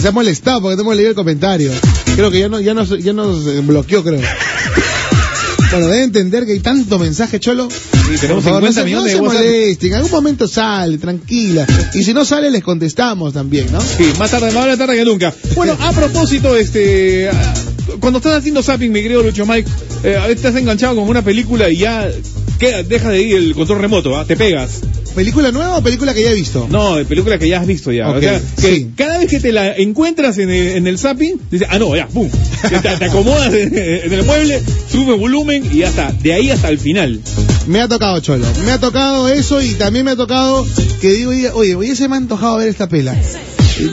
[0.00, 1.70] Se ha molestado porque no hemos leído el comentario.
[2.16, 4.20] Creo que ya, no, ya, nos, ya nos bloqueó, creo.
[5.74, 7.68] Bueno, debe entender que hay tanto mensaje, Cholo.
[7.68, 11.66] Sí, tenemos favor, 50 no se, no millones se molesten, en algún momento sale, tranquila.
[11.94, 13.80] Y si no sale, les contestamos también, ¿no?
[13.80, 15.34] Sí, más tarde, más vale tarde que nunca.
[15.56, 17.28] Bueno, a propósito, este,
[17.98, 19.68] cuando estás haciendo zapping, mi querido Lucho Mike,
[20.04, 22.08] eh, a veces te has enganchado con una película y ya
[22.60, 24.24] queda, deja de ir el control remoto, ¿ah?
[24.24, 24.80] te pegas.
[25.14, 26.66] ¿Película nueva o película que ya he visto?
[26.68, 28.10] No, de película que ya has visto ya.
[28.10, 28.90] Ok, o sea, que sí.
[28.96, 32.08] cada vez que te la encuentras en el, en el zapping, dices, ah, no, ya,
[32.08, 32.28] pum.
[32.68, 34.60] Te, te acomodas en, en el mueble,
[34.90, 36.10] sube volumen y ya está.
[36.10, 37.20] De ahí hasta el final.
[37.66, 38.46] Me ha tocado, Cholo.
[38.64, 40.66] Me ha tocado eso y también me ha tocado
[41.00, 43.14] que digo, oye, oye, oye, se me ha antojado ver esta pela.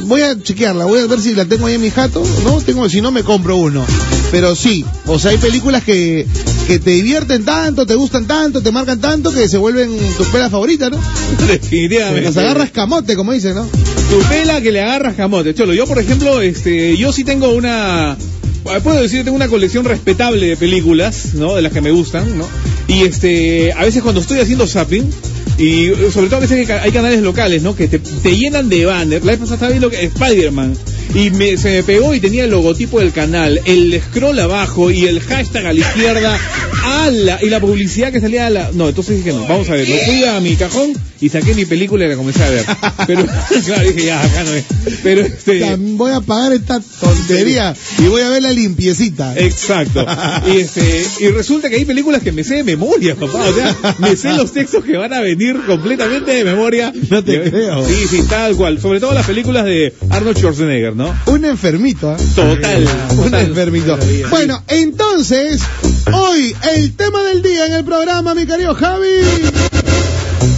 [0.04, 2.62] Voy a chequearla, voy a ver si la tengo ahí en mi jato, ¿no?
[2.62, 3.86] Tengo, si no me compro uno.
[4.32, 6.26] Pero sí, o sea, hay películas que,
[6.68, 10.50] que te divierten tanto, te gustan tanto, te marcan tanto que se vuelven tu pela
[10.50, 10.98] favorita, ¿no?
[11.48, 12.22] Definitivamente.
[12.22, 13.66] Las agarras camote, como dicen, ¿no?
[14.10, 15.54] Tu pela que le agarras camote.
[15.54, 18.16] Cholo, yo por ejemplo, este, yo sí tengo una,
[18.84, 21.56] puedo decir, tengo una colección respetable de películas, ¿no?
[21.56, 22.48] De las que me gustan, ¿no?
[22.88, 25.10] Y este, a veces cuando estoy haciendo zapping,
[25.58, 27.76] Y eh, sobre todo a veces hay ca- hay canales locales, ¿no?
[27.76, 29.24] Que te, te llenan de banner.
[29.24, 30.74] La vez pasada estaba viendo que Spider-Man.
[31.14, 35.06] Y me, se me pegó y tenía el logotipo del canal, el scroll abajo y
[35.06, 36.40] el hashtag a la izquierda.
[36.84, 37.40] ¡Ala!
[37.42, 38.72] Y la publicidad que salía a la...
[38.74, 39.88] No, entonces dije no, vamos a ver.
[39.88, 42.66] Me fui a mi cajón y saqué mi película y la comencé a ver.
[43.08, 43.26] Pero,
[43.66, 44.66] claro, dije ya, acá no es.
[45.04, 45.76] Pero este...
[45.78, 49.38] Voy a pagar esta tontería y voy a ver la limpiecita.
[49.38, 50.06] Exacto.
[50.48, 53.46] Y, este, y resulta que hay películas que me sé de memoria, papá.
[53.48, 56.92] O sea, me sé los textos que van a venir completamente de memoria.
[57.10, 57.86] No te creo.
[57.86, 58.80] Sí, sí, tal cual.
[58.80, 61.01] Sobre todo las películas de Arnold Schwarzenegger, ¿no?
[61.26, 62.18] Un enfermito, ¿eh?
[62.36, 62.88] Total.
[63.18, 63.98] Un enfermito.
[64.30, 65.62] Bueno, entonces,
[66.12, 69.08] hoy el tema del día en el programa, mi querido Javi.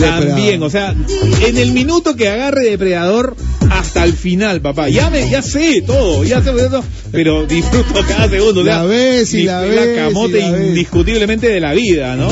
[0.00, 0.94] También, o sea,
[1.46, 3.36] en el minuto que agarre Depredador
[3.70, 4.88] hasta el final, papá.
[4.88, 8.60] Ya me, ya sé todo, ya sé todo, pero disfruto cada segundo.
[8.60, 10.66] o sea, La ves y la ves camote la ves.
[10.68, 12.28] indiscutiblemente de la vida, ¿no?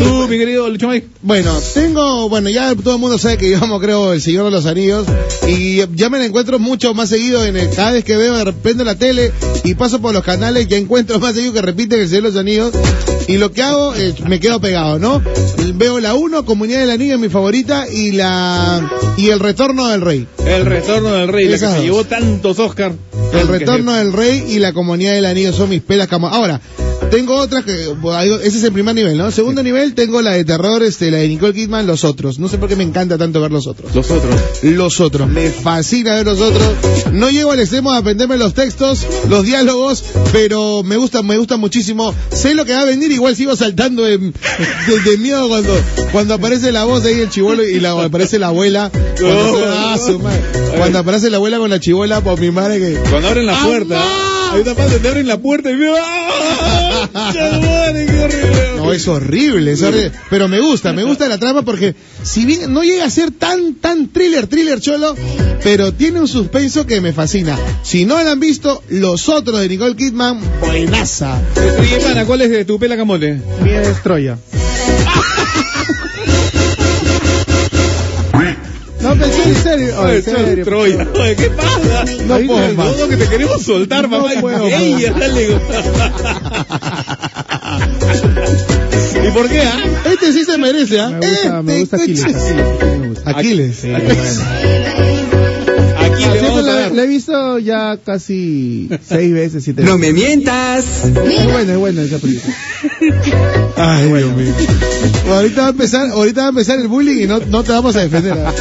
[0.00, 1.06] Tú, mi querido Lucho Mike.
[1.22, 4.50] Bueno, tengo, bueno, ya todo el mundo sabe que yo amo, creo, El Señor de
[4.50, 5.06] los Anillos.
[5.46, 8.44] Y ya me la encuentro mucho más seguido en el, cada vez que veo de
[8.44, 9.32] repente la tele
[9.64, 12.38] y paso por los canales, ya encuentro más seguido que repiten El Señor de los
[12.38, 12.72] Anillos.
[13.28, 15.22] Y lo que hago es, me quedo pegado, ¿no?
[15.74, 20.26] Veo la 1, Comunidad del Anillo, mi favorita, y la, y El Retorno del Rey.
[20.46, 22.94] El retorno del rey, la que se llevó tantos Oscar.
[23.34, 26.08] El Retorno del Rey y la Comunidad del Anillo son mis pelas.
[26.10, 26.62] Ahora,
[27.10, 27.72] tengo otras que.
[28.42, 29.30] Ese es el primer nivel, ¿no?
[29.30, 32.38] Segundo nivel, tengo la de terror, este, la de Nicole Kidman, Los Otros.
[32.38, 33.94] No sé por qué me encanta tanto ver Los Otros.
[33.94, 34.34] Los otros.
[34.62, 35.28] Los Otros.
[35.28, 36.68] Me fascina ver Los Otros.
[37.12, 41.56] No llego al extremo de aprenderme los textos, los diálogos, pero me gusta, me gusta
[41.56, 42.14] muchísimo.
[42.32, 44.32] Sé lo que va a venir, igual sigo saltando de, de-
[45.04, 45.72] de miedo cuando,
[46.12, 48.90] cuando aparece la voz ahí el chivolo y la, aparece la abuela.
[48.92, 49.64] Cuando, Oh.
[49.66, 50.40] ah, su madre.
[50.76, 52.94] Cuando aparece la abuela con la chivola, por mi madre que.
[53.10, 54.00] Cuando abren la puerta.
[54.50, 55.94] Hay una parte donde abren la puerta y veo.
[55.98, 57.08] ¡Ah!
[57.14, 58.68] ¡Madre, qué horrible!
[58.76, 60.12] No, es horrible, es horrible.
[60.30, 63.74] Pero me gusta, me gusta la trama porque si bien no llega a ser tan,
[63.74, 65.14] tan thriller, thriller cholo,
[65.62, 67.58] pero tiene un suspenso que me fascina.
[67.82, 71.40] Si no la han visto, los otros de Nicole Kidman, buenaza.
[71.78, 73.40] Oye, pana, ¿cuál es de tu pela camote?
[73.62, 74.38] Mía es Troya.
[79.00, 79.94] No, pensé en serio.
[79.96, 80.64] Oh, Oye, en serio.
[80.64, 81.06] Troya.
[81.14, 82.04] Oye, ¿qué pasa?
[82.26, 82.96] No Ahí puedo más.
[82.96, 84.32] todo que te queremos soltar, No mamá.
[84.40, 85.18] puedo Ey, más.
[85.20, 85.48] dale.
[89.26, 89.80] ¿Y por qué, ah?
[90.10, 91.10] Este sí se merece, ¿ah?
[91.10, 92.24] Me gusta, me Este, gusta Aquiles.
[92.24, 93.30] Aquiles, me gusta.
[93.30, 93.76] Aquiles.
[93.76, 94.04] Sí, bueno.
[95.98, 96.92] Aquí le Siempre vamos a la, dar.
[96.92, 100.84] la he visto ya casi seis veces, siete No me mientas.
[101.04, 101.12] Es
[101.52, 102.54] buena, es buena esa película.
[103.76, 104.52] Ay, Dios mío.
[105.30, 107.94] Ahorita va a empezar, ahorita va a empezar el bullying y no, no te vamos
[107.96, 108.32] a defender.
[108.32, 108.52] ¿ah?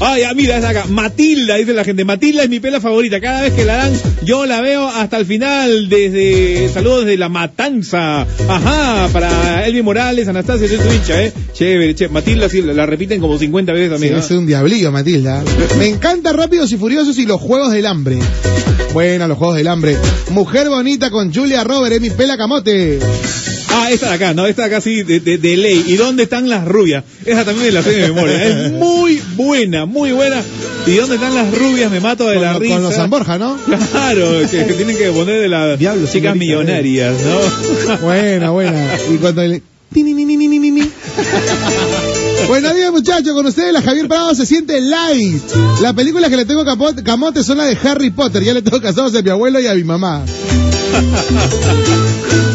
[0.00, 0.84] Ay, mira, es acá.
[0.88, 2.04] Matilda, dice la gente.
[2.04, 3.20] Matilda es mi pela favorita.
[3.20, 3.92] Cada vez que la dan,
[4.24, 5.88] yo la veo hasta el final.
[5.88, 8.22] Desde, saludos desde La Matanza.
[8.48, 11.32] Ajá, para Elvin Morales, Anastasia, soy tu hincha, eh.
[11.52, 12.14] Chévere, chévere.
[12.14, 14.14] Matilda, sí, la, la repiten como 50 veces Sí, también.
[14.14, 14.18] ¿ah?
[14.20, 15.42] es un diablillo, Matilda.
[15.78, 18.18] Me encanta Rápidos y Furiosos y los Juegos del Hambre.
[18.94, 19.96] Bueno, los Juegos del Hambre.
[20.30, 22.98] Mujer Bonita con Julia Robert, es mi pela camote.
[23.90, 25.84] Ah, esta de acá, no, esta de acá sí, de, de- de ley.
[25.88, 27.02] ¿Y dónde están las rubias?
[27.26, 28.44] Esa también me la sé de memoria.
[28.46, 30.42] Es muy buena, muy buena.
[30.86, 31.90] ¿Y dónde están las rubias?
[31.90, 32.74] Me mato de Con, la risa.
[32.74, 33.58] con los San Borja, ¿no?
[33.90, 37.96] Claro, que, que tienen que poner de las chicas señorita, millonarias, ¿no?
[37.98, 38.88] Buena, buena.
[39.12, 39.62] Y cuando le...
[39.92, 40.90] Ti, ni, ni, ni, ni, ni, ni, ni.
[42.46, 45.42] Buenos días muchachos, con ustedes la Javier Prado se siente light.
[45.82, 46.64] Las películas que le tengo
[47.04, 49.74] camote son las de Harry Potter, ya le tengo casados a mi abuelo y a
[49.74, 50.24] mi mamá.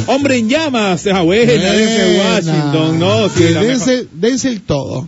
[0.08, 2.36] Hombre en llamas, ah, buena, Denzel Buena.
[2.36, 5.08] Washington, no, sí, dense, dense el todo.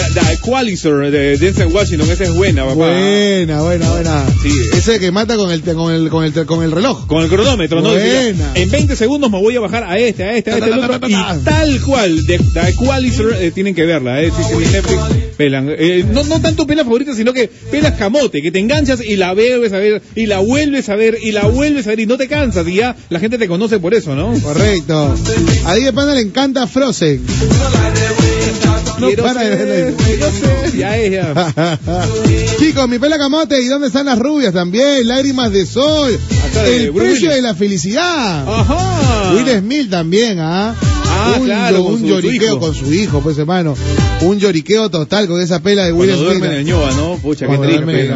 [0.00, 2.74] Da- da- Equalizer de Denzel Washington, esa es buena, papá.
[2.76, 4.24] Buena, buena, buena.
[4.42, 4.50] Sí.
[4.72, 7.06] Ese que mata con el, con el, con el, con el reloj.
[7.06, 7.92] Con el cronómetro, ¿no?
[7.92, 10.76] Decía, en 20 segundos me voy a bajar a este, a este, a este, Ta,
[10.88, 11.50] ta, ta, y ta, ta.
[11.58, 15.00] tal cual, de, The Equalizer, eh, tienen que verla, eh, si tienen Netflix,
[15.36, 15.68] pelan.
[15.76, 19.34] Eh, no, no tanto pelas favoritas, sino que pelas camote, que te enganchas y la
[19.34, 22.16] vuelves a ver, y la vuelves a ver, y la vuelves a ver, y no
[22.16, 24.32] te cansas, y ya la gente te conoce por eso, ¿no?
[24.40, 25.14] Correcto.
[25.66, 27.20] A Diego Panda le encanta Frozen.
[29.08, 29.96] Quiero para ser, verla.
[30.04, 31.78] quiero ser, ya es, ya.
[32.58, 35.06] Chicos, mi pela camote, ¿y dónde están las rubias también?
[35.08, 36.18] Lágrimas de sol.
[36.66, 38.44] El precio de la felicidad.
[38.48, 39.32] Ajá.
[39.34, 40.74] Will Smith también, ¿ah?
[41.12, 43.76] Ah, un, claro, un lloriqueo su con su hijo, pues hermano.
[44.22, 46.38] Un lloriqueo total con esa pela de Will Cuando Smith.
[46.40, 47.16] duerme en ñoa, ¿no?
[47.16, 47.84] Pucha, qué Cuando triste.
[47.84, 48.08] duerme.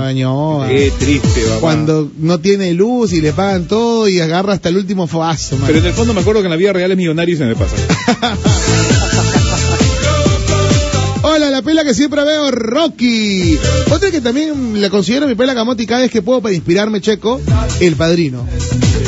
[0.69, 1.61] Qué triste, papá.
[1.61, 5.67] Cuando no tiene luz y le pagan todo y agarra hasta el último fabazo, man.
[5.67, 7.45] Pero en el fondo me acuerdo que en la vida real es millonario y se
[7.45, 7.75] me pasa.
[11.35, 13.59] Hola, la pela que siempre veo, Rocky.
[13.91, 17.01] Otra que también la considero mi pela camote y cada vez que puedo para inspirarme,
[17.01, 17.41] checo,
[17.81, 18.47] El Padrino.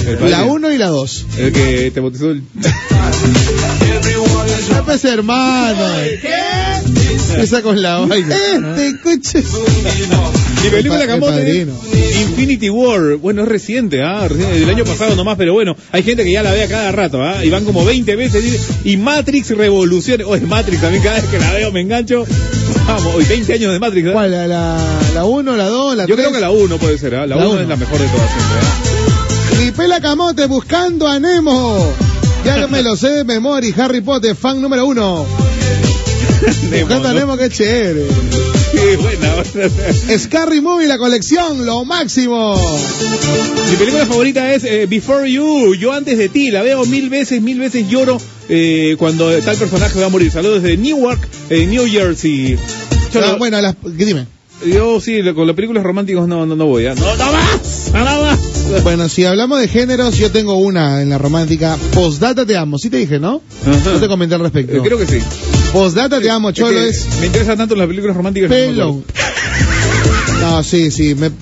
[0.05, 0.29] El.
[0.29, 1.27] La 1 y la 2.
[1.39, 2.43] El que te bautizó el...
[4.87, 5.85] Pues hermano.
[6.23, 7.43] ¿Qué?
[7.43, 8.35] Esa con la vaina.
[8.35, 9.43] Este, coche.
[10.63, 11.67] Mi película Camote.
[12.21, 13.17] Infinity War.
[13.17, 14.27] Bueno, es reciente, ¿ah?
[14.29, 16.93] Reciente, del año pasado nomás, pero bueno, hay gente que ya la ve a cada
[16.93, 17.45] rato, ¿ah?
[17.45, 18.69] Y van como 20 veces.
[18.85, 20.23] Y Matrix Revolución.
[20.25, 22.16] Oye, Matrix también cada vez que la veo me engancho.
[22.87, 24.09] Vamos, hoy 20 años de Matrix.
[24.09, 24.13] ¿ah?
[24.13, 24.31] ¿Cuál?
[24.31, 24.77] ¿La, la,
[25.15, 26.09] la 1, la 2, la 3?
[26.09, 27.27] Yo creo que la 1 puede ser, ¿ah?
[27.27, 27.61] La La 1 uno.
[27.63, 31.93] es la mejor de todas siempre, pela camote buscando a Nemo.
[32.45, 33.75] Ya que me lo sé de memoria.
[33.79, 35.27] Harry Potter, fan número uno.
[36.71, 37.13] Nemo, Buscando a.
[37.13, 38.07] Nemo, qué chévere.
[38.73, 39.35] Qué buena.
[40.19, 42.57] Scary Movie, la colección, lo máximo.
[43.71, 47.41] Mi película favorita es eh, Before You, Yo antes de ti, la veo mil veces,
[47.43, 50.31] mil veces lloro eh, cuando tal personaje va a morir.
[50.31, 51.21] Saludos desde Newark,
[51.51, 52.57] eh, New Jersey.
[53.13, 54.27] Yo, Ah, lo- bueno, las, ¿qué dime?
[54.67, 56.87] yo sí, lo- con las películas románticas no, no, no voy.
[56.87, 56.95] ¿ah?
[56.95, 58.39] No, no más, no más.
[58.83, 61.77] Bueno, si hablamos de géneros, yo tengo una en la romántica.
[61.95, 63.43] Postdata te amo, sí te dije, ¿no?
[63.65, 63.93] Ajá.
[63.93, 64.77] No te comenté al respecto.
[64.77, 65.19] Eh, creo que sí.
[65.73, 68.49] Postdata te amo, Cholo, que es Me interesan tanto las películas románticas.
[68.51, 69.05] pelón.
[70.49, 71.33] No, sí, sí, me-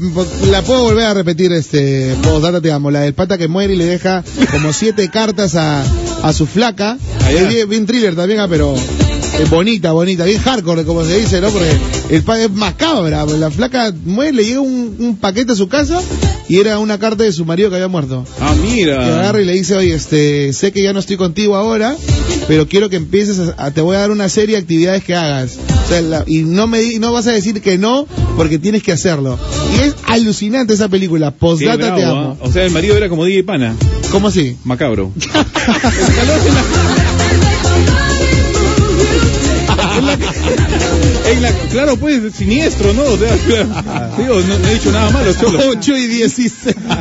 [0.51, 3.76] la puedo volver a repetir, este, postdata te amo, la del pata que muere y
[3.76, 5.85] le deja como siete cartas a,
[6.22, 6.97] a su flaca.
[7.28, 11.43] Es bien, bien thriller también, ah, pero es bonita, bonita, bien hardcore, como se dice,
[11.43, 11.51] ¿no?
[11.51, 11.70] Porque
[12.09, 16.01] el pa es macabra, la flaca muere, le llega un, un paquete a su casa
[16.48, 18.24] y era una carta de su marido que había muerto.
[18.40, 19.04] Ah, Y mira.
[19.06, 21.96] agarra y le dice, oye, este, sé que ya no estoy contigo ahora,
[22.48, 25.14] pero quiero que empieces a, a- te voy a dar una serie de actividades que
[25.14, 25.56] hagas.
[25.84, 28.06] O sea, la- y no me no vas a decir que no,
[28.36, 29.38] porque tienes que hacerlo.
[29.76, 32.36] Y es alucinante esa película, Postdata te amo.
[32.40, 32.44] ¿ah?
[32.46, 33.74] O sea, el marido era como DJ Pana.
[34.10, 34.56] ¿Cómo así?
[34.64, 35.12] Macabro.
[41.40, 43.02] La- claro, pues, siniestro, ¿no?
[43.05, 43.35] O sea,
[44.19, 45.59] digo, no, no he dicho nada malo, cholo.
[45.70, 46.52] 8 y 16.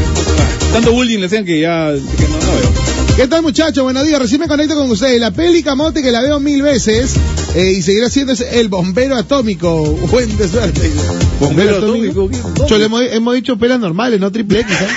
[0.74, 1.92] tanto bullying le decían que ya...
[1.94, 3.16] que no, no veo.
[3.16, 3.82] ¿Qué tal, muchachos?
[3.84, 4.20] Buenos días.
[4.20, 5.20] Recién me conecto con ustedes.
[5.22, 7.14] La peli Camote que la veo mil veces
[7.56, 9.84] eh, y seguirá siendo es El Bombero Atómico.
[10.12, 10.92] Buen de suerte.
[11.40, 12.38] Bombero atómico, ¿qué?
[12.68, 14.72] Yo le hemos, hemos dicho pelas normales, no triple X.
[14.82, 14.88] ¿eh?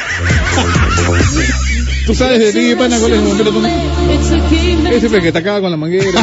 [2.07, 3.77] ¿Tú sabes de ti, pana, cuál es el bombero atómico?
[4.90, 6.20] Ese que te acaba con la manguera.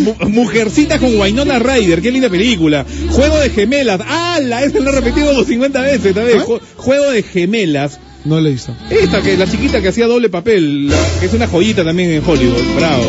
[0.00, 2.84] Mu- Mujercita con Wainona Ryder, qué linda película.
[3.10, 4.00] Juego de gemelas.
[4.06, 4.62] ¡Hala!
[4.64, 6.38] Ese lo he repetido como 50 veces también.
[6.40, 6.44] ¿Ah?
[6.46, 7.98] Ju- Juego de gemelas.
[8.24, 8.74] No lo he visto.
[8.90, 12.22] Esta que la chiquita que hacía doble papel, la- que es una joyita también en
[12.26, 12.60] Hollywood.
[12.76, 13.04] Bravo.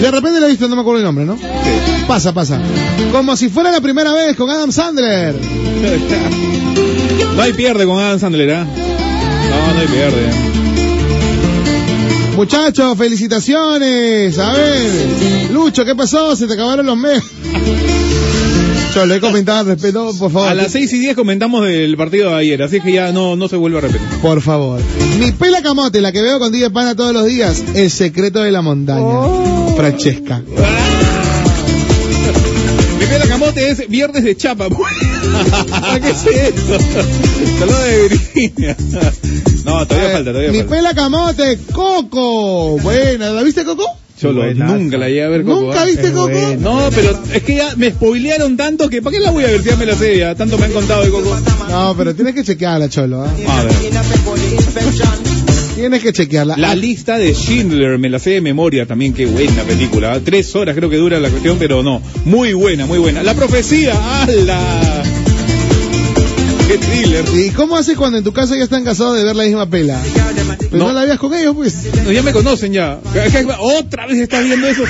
[0.00, 1.36] De repente la he visto, no me acuerdo el nombre, ¿no?
[1.36, 1.42] Sí.
[2.06, 2.60] Pasa, pasa.
[3.12, 5.34] Como si fuera la primera vez con Adam Sandler.
[7.36, 8.64] No hay pierde con Adam Sandler, ¿ah?
[8.64, 10.57] No, no hay pierde.
[12.38, 14.38] Muchachos, felicitaciones.
[14.38, 16.36] A ver, Lucho, ¿qué pasó?
[16.36, 17.24] Se te acabaron los meses.
[18.94, 20.48] Yo le he comentado al respeto, por favor.
[20.48, 23.48] A las 6 y 10 comentamos del partido de ayer, así que ya no, no
[23.48, 24.06] se vuelve a repetir.
[24.22, 24.80] Por favor.
[25.18, 28.52] Mi pela camote, la que veo con DJ Pana todos los días, El secreto de
[28.52, 29.02] la montaña.
[29.02, 29.74] Oh.
[29.76, 30.40] Francesca.
[33.00, 34.66] Mi pela camote es viernes de chapa.
[35.72, 36.78] ¿A qué es eso?
[37.58, 38.76] Saludos de Virginia.
[39.68, 40.74] No, todavía Eh, falta, todavía Mi falta.
[40.76, 42.78] pela camote, Coco.
[42.78, 43.84] Buena, ¿la viste Coco?
[44.20, 45.60] Cholo, nunca la llegué a ver Coco.
[45.66, 45.84] ¿Nunca ¿ah?
[45.84, 46.56] viste Coco?
[46.58, 49.62] No, pero es que ya me spoilearon tanto que ¿para qué la voy a ver
[49.62, 50.34] si ya me la sé ya?
[50.34, 51.36] Tanto me han contado de Coco.
[51.70, 53.22] No, pero tienes que chequearla, Cholo.
[53.22, 53.30] ¿ah?
[53.48, 53.72] A ver.
[55.76, 56.56] Tienes que chequearla.
[56.56, 60.14] La lista de Schindler, me la sé de memoria también, qué buena película.
[60.14, 60.20] ¿ah?
[60.24, 62.02] Tres horas creo que dura la cuestión, pero no.
[62.24, 63.22] Muy buena, muy buena.
[63.22, 64.97] La profecía, ¡ala!
[66.68, 67.24] ¡Qué thriller!
[67.34, 69.98] ¿Y cómo haces cuando en tu casa ya están casados de ver la misma pela?
[70.58, 70.92] Pues no, No.
[70.92, 71.74] la veas con ellos, pues.
[72.04, 73.00] No, ya me conocen ya.
[73.58, 74.82] Otra vez estás viendo eso.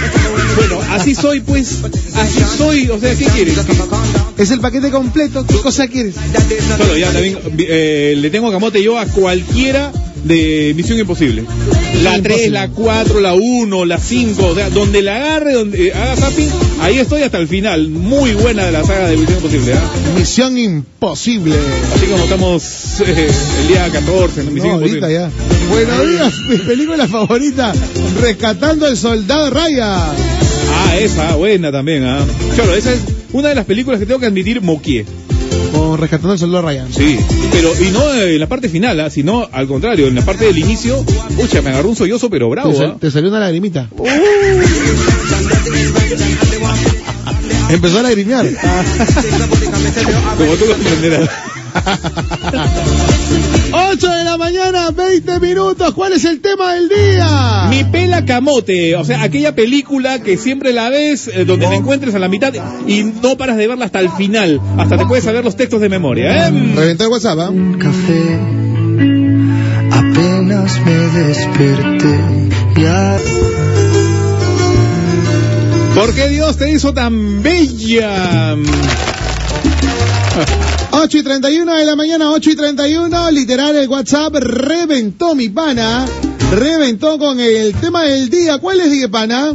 [0.56, 1.76] Bueno, así soy, pues.
[2.16, 2.88] Así soy.
[2.88, 3.54] O sea, ¿qué quieres?
[4.36, 5.46] Es el paquete completo.
[5.46, 6.14] ¿Qué cosa quieres?
[6.76, 9.92] Solo ya también eh, le tengo camote yo a cualquiera
[10.28, 11.44] de Misión Imposible.
[12.02, 15.92] La 3, la 4, la 1, la 5, o sea, donde la agarre, donde eh,
[15.92, 16.48] haga zapping,
[16.80, 17.88] ahí estoy hasta el final.
[17.88, 19.72] Muy buena de la saga de Misión Imposible.
[19.74, 19.90] ¿ah?
[20.16, 21.56] Misión imposible.
[21.94, 23.28] Así como estamos eh,
[23.62, 25.12] el día 14 en No, Misión ahorita Imposible.
[25.12, 25.30] ya.
[25.68, 27.72] Buenos días, mi película favorita,
[28.20, 29.96] Rescatando al Soldado Raya.
[30.06, 32.04] Ah, esa, buena también.
[32.04, 32.24] ¿ah?
[32.54, 33.00] Claro, esa es
[33.32, 35.04] una de las películas que tengo que admitir moquié.
[35.96, 36.92] Rescatando al Soldado Ryan.
[36.92, 37.18] Sí,
[37.50, 39.10] pero y no en la parte final, ¿ah?
[39.10, 41.04] sino al contrario, en la parte del inicio,
[41.36, 42.72] pucha, me agarró un sollozo pero bravo.
[42.72, 42.96] Te, ¿ah?
[43.00, 43.88] te salió una lagrimita.
[47.70, 48.46] Empezó a lagrimear.
[50.38, 51.28] Como tú comprenderás.
[53.72, 55.92] 8 de la mañana, 20 minutos.
[55.94, 57.66] ¿Cuál es el tema del día?
[57.68, 62.14] Mi pela camote, o sea, aquella película que siempre la ves, eh, donde te encuentres
[62.14, 62.52] a la mitad
[62.86, 65.88] y no paras de verla hasta el final, hasta te puedes saber los textos de
[65.88, 66.50] memoria, ¿eh?
[66.74, 67.52] Reventó el WhatsApp, ¿ah?
[67.78, 68.38] café.
[69.90, 72.20] Apenas me desperté.
[72.76, 73.18] Ya.
[75.94, 78.56] ¿Por qué Dios te hizo tan bella?
[80.90, 86.06] 8 y 31 de la mañana, 8 y 31, literal el WhatsApp reventó mi pana,
[86.52, 88.58] reventó con el tema del día.
[88.58, 89.52] ¿Cuál es, dije pana?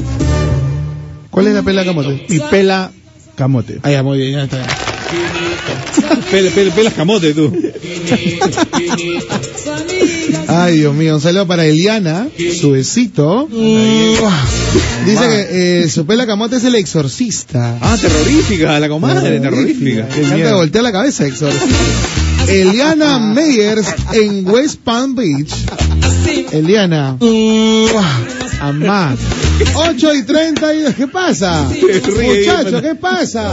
[1.29, 2.25] ¿Cuál es la pela camote?
[2.29, 2.91] Mi pela
[3.35, 3.79] camote.
[3.83, 4.57] Ah, ya, muy bien, ya está.
[4.57, 4.67] ya.
[6.31, 7.51] Pel- pel- pelas camote tú.
[10.47, 12.27] Ay, Dios mío, un saludo para Eliana,
[12.59, 13.47] su besito.
[15.05, 17.77] Dice que eh, su pela camote es el exorcista.
[17.81, 20.07] Ah, terrorífica, la comadre, terrorífica.
[20.15, 21.67] Encanta voltear la cabeza, exorcista.
[22.47, 25.53] Eliana Meyers en West Palm Beach.
[26.51, 27.17] Eliana.
[28.59, 29.15] Amá.
[29.75, 30.95] 8 y 32.
[30.95, 31.63] ¿Qué pasa?
[31.63, 32.81] Muchachos.
[32.81, 33.51] ¿qué pasa?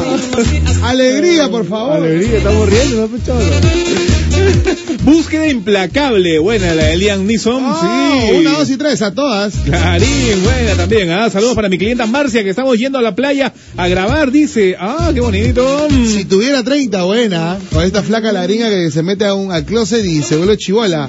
[0.82, 1.96] Alegría, por favor.
[1.96, 4.09] Alegría, estamos riendo, ¿no?
[5.04, 8.36] Búsqueda implacable, buena la de Liam Neeson, Ah, sí.
[8.36, 9.54] Una, dos y tres, a todas.
[9.64, 11.10] Clarín, buena también.
[11.10, 14.76] Ah, saludos para mi clienta Marcia, que estamos yendo a la playa a grabar, dice.
[14.78, 15.88] Ah, qué bonito.
[16.06, 17.58] Si tuviera 30, buena.
[17.72, 21.08] Con esta flaca ladringa que se mete a un al closet y se vuelve chivola.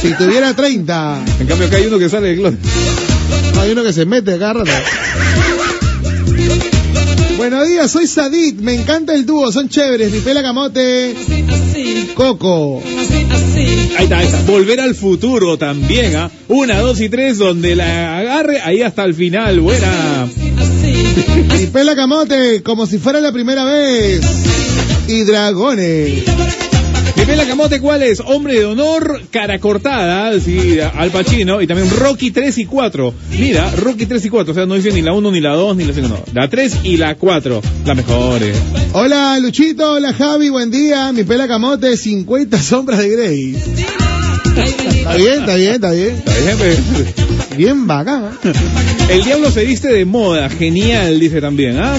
[0.00, 1.18] Si tuviera 30.
[1.40, 2.58] En cambio, acá hay uno que sale del closet.
[3.54, 4.70] No, hay uno que se mete acá rato.
[7.40, 8.60] Buenos días, soy Sadit.
[8.60, 10.12] Me encanta el dúo, son chéveres.
[10.12, 11.14] Mi pela camote.
[12.14, 12.82] Coco.
[12.84, 14.42] Ahí está, ahí está.
[14.42, 16.30] Volver al futuro también, ¿ah?
[16.48, 19.58] Una, dos y tres, donde la agarre, ahí hasta el final.
[19.58, 20.28] Buena.
[21.58, 24.20] Mi pela camote, como si fuera la primera vez.
[25.08, 26.24] Y dragones.
[27.30, 28.18] Mi pela camote, ¿cuál es?
[28.18, 33.14] Hombre de honor, cara cortada, sí, Al Pacino, y también Rocky 3 y 4.
[33.38, 35.76] Mira, Rocky 3 y 4, o sea, no dice ni la 1, ni la 2,
[35.76, 36.18] ni la 5, no.
[36.34, 38.56] La 3 y la 4, la mejores.
[38.94, 41.12] Hola Luchito, hola Javi, buen día.
[41.12, 43.54] Mi pela camote, 50 sombras de Grey.
[43.54, 46.16] Está bien, está bien, está bien.
[46.26, 47.56] Está bien, pues.
[47.56, 48.24] Bien bacán.
[48.42, 48.52] ¿eh?
[49.08, 51.78] El diablo se viste de moda, genial, dice también.
[51.78, 51.96] Ah,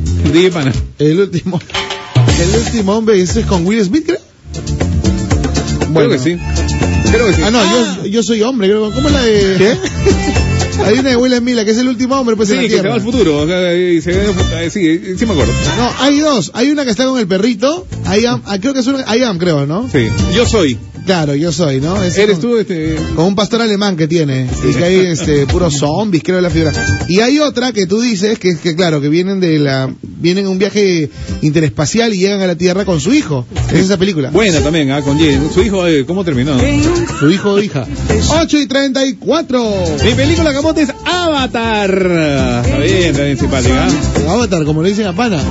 [0.98, 1.60] El último,
[2.40, 4.18] el último hombre, ese es con Will Smith, creo.
[5.94, 6.36] Creo que sí.
[7.12, 7.42] Creo que sí.
[7.44, 7.62] Ah, no,
[8.02, 8.90] Yo, yo soy hombre, creo.
[8.92, 9.78] ¿Cómo es la de...?
[10.84, 12.76] Hay una de Will Miller, que es el último hombre, pues Sí, en la que
[12.80, 13.38] se va al futuro.
[13.42, 15.52] o sea, y se ve- eh, sí, sí me acuerdo.
[15.76, 16.50] No, hay dos.
[16.54, 17.86] Hay una que está con el perrito.
[18.06, 19.88] I am, ah, creo que es una, I am, creo, ¿no?
[19.90, 20.76] Sí, yo soy.
[21.04, 22.02] Claro, yo soy, ¿no?
[22.02, 22.96] Ese Eres con, tú, este.
[23.14, 24.48] con un pastor alemán que tiene.
[24.68, 26.72] Y que hay este, puros zombies, creo, la figura.
[27.08, 30.46] Y hay otra que tú dices que es que, claro, que vienen de la, vienen
[30.46, 31.10] en un viaje
[31.42, 33.44] interespacial y llegan a la Tierra con su hijo.
[33.70, 34.30] Es esa película.
[34.30, 35.18] Buena también, ah, con.
[35.52, 36.56] Su hijo, eh, ¿cómo terminó?
[37.20, 37.86] Su hijo o hija.
[38.40, 39.74] 8 y 34.
[40.04, 42.62] Mi película camote es Avatar.
[42.64, 43.86] Está bien, está bien simpática.
[43.86, 44.32] ¿ah?
[44.32, 45.42] Avatar, como le dicen a Pana.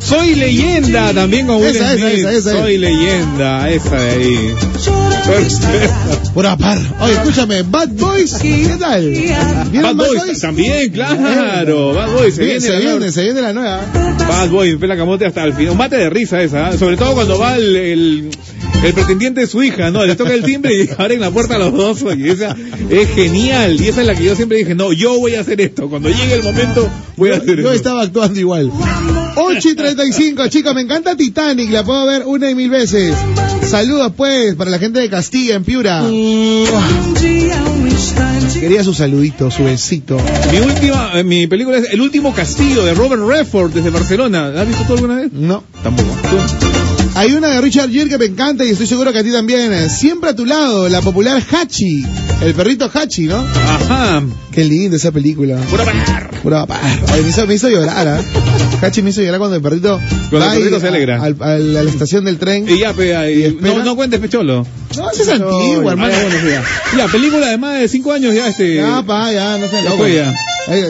[0.00, 2.26] Soy leyenda también con Will Esa, esa, Smith.
[2.26, 2.52] esa.
[2.52, 4.54] Soy leyenda, esa de ahí.
[6.34, 6.78] Por apar.
[7.00, 9.10] Oye, escúchame, Bad Boys, ¿qué tal?
[9.70, 11.94] ¿Vieron Bad Boys también, claro.
[11.94, 12.60] Bad Boys se viene.
[12.60, 13.80] se la viene, nueva- se viene la nueva.
[14.28, 15.72] Bad Boy, pela camote hasta el final.
[15.72, 16.78] Un mate de risa esa, ¿ah?
[16.78, 18.30] sobre todo cuando va el, el,
[18.84, 20.04] el pretendiente de su hija, ¿no?
[20.04, 22.04] Le toca el timbre y abren la puerta a los dos.
[22.16, 22.56] Y esa
[22.90, 23.80] es genial.
[23.80, 25.88] Y esa es la que yo siempre dije, no, yo voy a hacer esto.
[25.88, 27.72] Cuando llegue el momento, voy a hacer Yo esto.
[27.72, 28.70] estaba actuando igual.
[29.38, 33.14] 8 y 35, chicos, me encanta Titanic, la puedo ver una y mil veces.
[33.68, 36.02] Saludos, pues, para la gente de Castilla, en Piura.
[38.60, 40.16] Quería su saludito, su besito.
[40.52, 44.48] Mi última, eh, mi película es El último castillo de Robert Redford desde Barcelona.
[44.48, 45.32] ¿La has visto tú alguna vez?
[45.32, 45.62] No.
[45.82, 46.08] Tampoco.
[46.30, 46.85] ¿Tú?
[47.16, 49.88] Hay una de Richard Gere que me encanta y estoy seguro que a ti también.
[49.88, 52.04] Siempre a tu lado, la popular Hachi.
[52.42, 53.38] El perrito Hachi, ¿no?
[53.38, 54.22] Ajá.
[54.52, 55.56] Qué linda esa película.
[55.70, 56.30] Pura par.
[56.42, 56.78] Pura par.
[57.08, 58.20] Ay, me, hizo, me hizo llorar, ¿ah?
[58.82, 59.98] Hachi me hizo llorar cuando el perrito.
[60.28, 61.22] Cuando va el perrito y- se alegra.
[61.22, 62.68] al- al- a la estación del tren.
[62.68, 63.76] Y ya, pe, ahí- espera.
[63.78, 64.66] no, no cuentes pecholo.
[64.96, 66.12] No, esa es antigua, hermano.
[66.98, 68.74] Ya, película de más de 5 años ya, este.
[68.76, 70.34] Ya, pa, ya, no sean Ya fue, ya.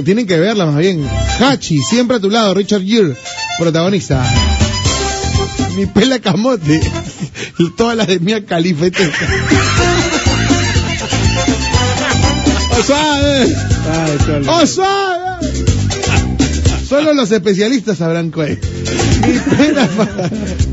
[0.05, 1.07] Tienen que verla más bien.
[1.39, 3.15] Hachi, siempre a tu lado, Richard Gere,
[3.61, 4.25] protagonista.
[5.77, 6.81] Mi pela camote.
[7.59, 8.87] Y Todas las de Mia Khalifa.
[8.87, 9.05] este.
[12.79, 13.55] ¡Oh, suave!
[14.49, 15.17] ¡Oh, suave!
[16.89, 18.59] Solo los especialistas sabrán cuál.
[19.27, 19.89] Mi pela,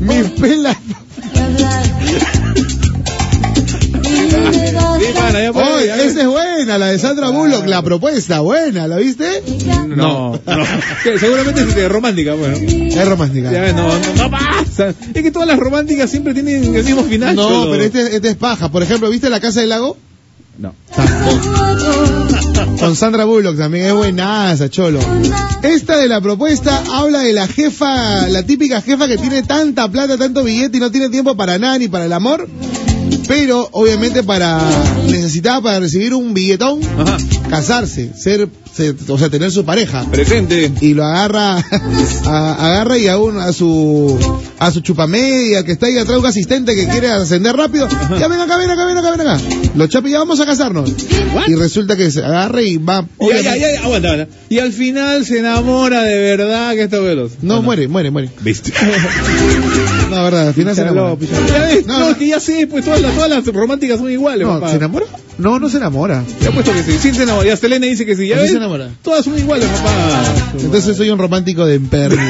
[0.00, 0.74] mi pela.
[5.04, 9.42] Sí, Oye, esa es buena, la de Sandra Bullock, la propuesta, buena, ¿la viste?
[9.88, 10.40] No, no.
[11.18, 12.56] Seguramente es romántica, bueno.
[12.56, 13.52] Es romántica.
[13.52, 14.94] Ya, no, no, no pasa.
[15.14, 17.36] Es que todas las románticas siempre tienen el mismo final.
[17.36, 17.70] No, cholo.
[17.70, 18.70] pero este, este es paja.
[18.70, 19.96] Por ejemplo, ¿viste La Casa del Lago?
[20.58, 20.72] No.
[22.78, 25.00] Con Sandra Bullock también es buenaza, cholo.
[25.62, 30.16] Esta de la propuesta habla de la jefa, la típica jefa que tiene tanta plata,
[30.16, 32.48] tanto billete y no tiene tiempo para nada ni para el amor.
[33.26, 34.60] Pero obviamente para
[35.06, 37.16] necesitaba para recibir un billetón, Ajá.
[37.48, 40.04] casarse, ser, ser- o sea, tener su pareja.
[40.10, 40.70] Presente.
[40.80, 41.56] Y lo agarra,
[42.26, 44.18] a- agarra y a, un, a su
[44.58, 47.88] a su chupamedia, que está ahí atrás un asistente que quiere ascender rápido.
[48.18, 49.38] Ya ven acá, ven acá, ven acá, ven acá.
[49.74, 50.90] Lo chapa y ya vamos a casarnos.
[51.48, 53.06] Y resulta que se agarra y va.
[53.20, 54.34] Ya, ya, ya, aguanta, aguanta.
[54.48, 57.32] Y al final se enamora de verdad que está veloz.
[57.42, 58.30] No, muere, muere, muere.
[58.42, 58.72] ¿Viste?
[60.10, 61.16] No, verdad, al final se enamora.
[61.48, 62.16] Ya ves, No, no, no.
[62.18, 64.70] que ya sé, pues todas las, todas las románticas son iguales, No, papá.
[64.70, 65.06] ¿se enamora?
[65.38, 66.22] No, no se enamora.
[66.40, 66.92] Te apuesto que sí.
[67.00, 67.46] Sí se enamora.
[67.48, 68.28] Ya Selene dice que sí.
[68.28, 68.90] Ya ¿Por qué ves, se enamora?
[69.02, 70.24] todas son iguales, papá.
[70.60, 72.22] Entonces soy un romántico de empérdido.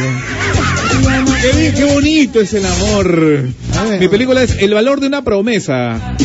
[1.77, 3.19] Qué, bonito es el amor.
[3.19, 4.01] Ver.
[4.01, 6.17] Mi película es El valor de una promesa.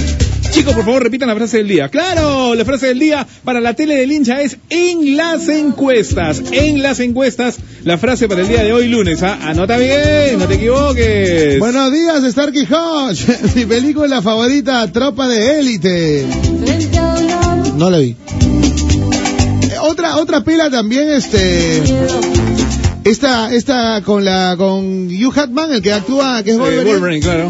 [0.52, 1.90] Chicos, por favor, repitan la frase del día.
[1.90, 6.42] Claro, la frase del día para la tele del hincha es en las encuestas.
[6.52, 9.22] En las encuestas, la frase para el día de hoy lunes.
[9.24, 9.38] ¿ah?
[9.44, 11.60] Anota bien, no te equivoques.
[11.60, 13.26] Buenos días, Starkey Hodge.
[13.56, 16.26] Mi película favorita, Tropa de Élite.
[17.76, 18.16] No la vi.
[19.62, 21.82] Eh, Otra, otra pela también, este.
[23.06, 26.92] Esta, esta con la, con Hugh Hatman, el que actúa, que es Eh, Wolverine.
[26.92, 27.50] Wolverine, claro.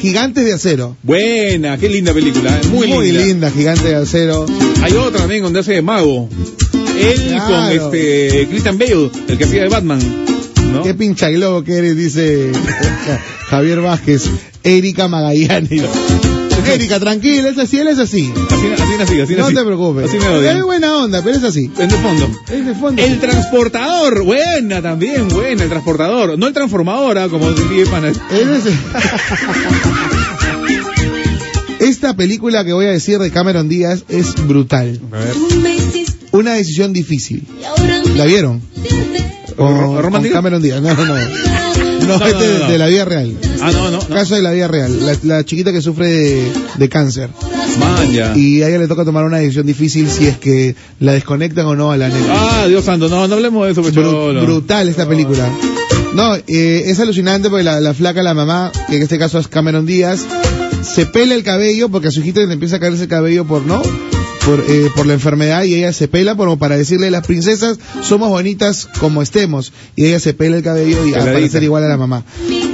[0.00, 0.96] Gigantes de acero.
[1.02, 2.50] Buena, qué linda película.
[2.62, 3.24] eh, Muy, linda.
[3.24, 4.46] linda, Gigantes de acero.
[4.82, 6.28] Hay otra también donde hace de mago.
[6.98, 7.46] Él Claro.
[7.78, 10.00] con este Christian Bale, el que hacía de Batman.
[10.72, 10.82] ¿no?
[10.82, 12.50] Qué pincha globo que eres, dice
[13.48, 14.24] Javier Vázquez.
[14.62, 15.82] Erika Magallanes.
[16.66, 18.32] Erika, tranquila, es así, él es así.
[18.50, 19.54] Así, así nací, así No nací.
[19.54, 20.08] te preocupes.
[20.08, 20.48] Así me.
[20.50, 21.70] Es buena onda, pero es así.
[21.78, 22.28] En el fondo.
[22.52, 23.02] Es de fondo.
[23.02, 26.38] El transportador, buena también, buena, el transportador.
[26.38, 28.08] No el transformador, ah, como diría Pana.
[28.08, 28.18] Es-
[31.80, 35.00] Esta película que voy a decir de Cameron Díaz es brutal.
[35.12, 35.34] A ver.
[36.32, 37.46] Una decisión difícil.
[38.16, 38.60] ¿La vieron?
[40.32, 40.82] Cameron Díaz.
[40.82, 41.89] No, no, no.
[42.06, 43.34] No, No, este no, de la vida real.
[43.62, 44.00] Ah, no, no.
[44.00, 44.98] Caso de la vida real.
[45.06, 47.30] La, la chiquita que sufre de, de cáncer.
[47.78, 48.36] Man, ya.
[48.36, 51.76] Y a ella le toca tomar una decisión difícil si es que la desconectan o
[51.76, 52.26] no a la nena.
[52.30, 54.42] Ah, Dios santo, no, no hablemos de eso, Bru- pecholo.
[54.42, 55.48] brutal esta película.
[56.14, 59.46] No, eh, es alucinante porque la, la flaca, la mamá, que en este caso es
[59.46, 60.20] Cameron Díaz,
[60.82, 63.62] se pela el cabello porque a su hijita le empieza a caerse el cabello por,
[63.62, 63.80] ¿no?
[64.44, 68.30] Por, eh, por la enfermedad y ella se pela como para decirle las princesas somos
[68.30, 71.32] bonitas como estemos y ella se pela el cabello y a Peladita.
[71.32, 72.24] parecer igual a la mamá.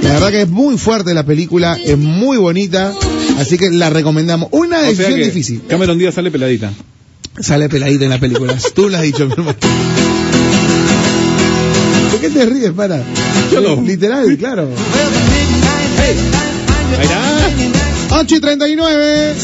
[0.01, 2.93] La verdad que es muy fuerte la película, es muy bonita,
[3.37, 4.47] así que la recomendamos.
[4.51, 5.61] Una O sea decisión difícil.
[5.67, 6.71] Cameron Díaz sale peladita.
[7.39, 8.57] Sale peladita en la película.
[8.75, 9.55] Tú lo has dicho, mi hermano.
[12.11, 13.03] ¿Por qué te ríes, para?
[13.51, 13.81] Yo no.
[13.81, 14.69] Literal, claro.
[17.01, 17.76] Está.
[18.09, 19.35] 8 y 39.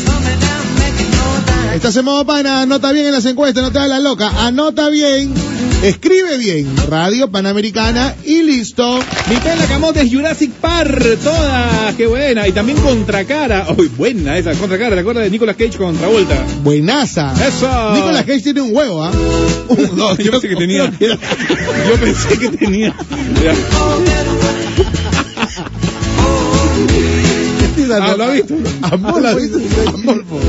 [1.76, 4.31] Estás en modo pana, anota bien en las encuestas, no te hagas la loca.
[4.45, 5.34] Anota bien,
[5.81, 6.72] escribe bien.
[6.88, 8.99] Radio Panamericana y listo.
[9.30, 12.48] Mi pela camote es Jurassic Park, todas, qué buena.
[12.48, 16.45] Y también Contracara, uy, buena esa, Contracara, ¿te acuerdas de Nicolas Cage contra Volta?
[16.64, 17.34] Buenaza.
[17.34, 17.95] Eso.
[17.95, 19.11] Nicolas Cage tiene un huevo, ¿ah?
[19.69, 20.94] Un, dos, Yo pensé que tenía.
[20.99, 22.95] Yo pensé que tenía.
[27.75, 27.97] Ya.
[28.01, 28.55] Ah, ¿lo has visto?
[28.81, 29.59] Amorfo, ¿viste?
[29.87, 30.39] Amorfo.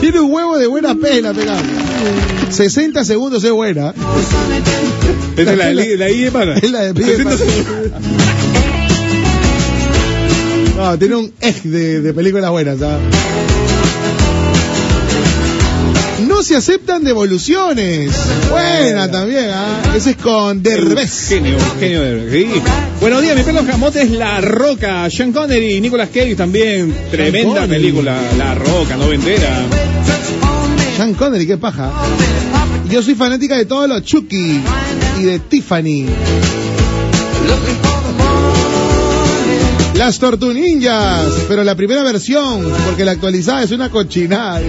[0.00, 1.60] Tiene un huevo de buena pena, pegado.
[2.50, 3.92] 60 segundos es buena.
[5.36, 6.54] Esa es la, de- la I de pana.
[6.56, 7.36] Es la de pie de 60 pana.
[7.38, 8.02] segundos.
[10.76, 12.98] No, tiene un eje de, de películas buenas, ¿ah?
[16.26, 18.10] No se aceptan devoluciones.
[18.50, 19.94] Buena también, ¿ah?
[19.94, 21.28] Ese es con Derbez.
[21.28, 22.62] Genio, genio de sí.
[23.00, 26.92] Buenos días, mi pelo camote es La Roca, Sean Connery y Nicolas Cage también.
[27.10, 27.82] Tremenda Connery.
[27.82, 29.62] película, La Roca, noventera.
[30.96, 31.92] Sean Connery, qué paja.
[32.90, 34.60] Yo soy fanática de todos los Chucky
[35.20, 36.06] y de Tiffany.
[39.94, 44.60] Las Tortuninjas, pero la primera versión, porque la actualizada es una cochinada.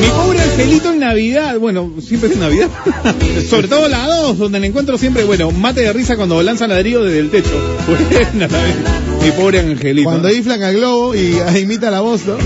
[0.00, 2.68] Mi pobre angelito en Navidad, bueno, siempre es Navidad.
[3.48, 7.04] Sobre todo la 2, donde le encuentro siempre, bueno, mate de risa cuando lanza ladrillo
[7.04, 7.50] desde el techo.
[9.22, 10.08] Mi pobre angelito.
[10.08, 12.36] Cuando inflan al globo y imita la voz, ¿no?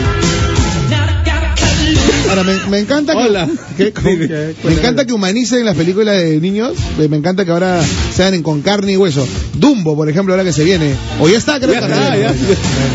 [2.30, 3.50] Ahora, me, me encanta que, Hola.
[3.78, 6.74] que- que- me encanta que humanicen las películas de niños.
[6.98, 7.82] Me encanta que ahora
[8.16, 9.28] sean en con carne y hueso.
[9.54, 10.94] Dumbo, por ejemplo, ahora que se viene.
[11.20, 12.34] O ya está, creo Ya que está, ya.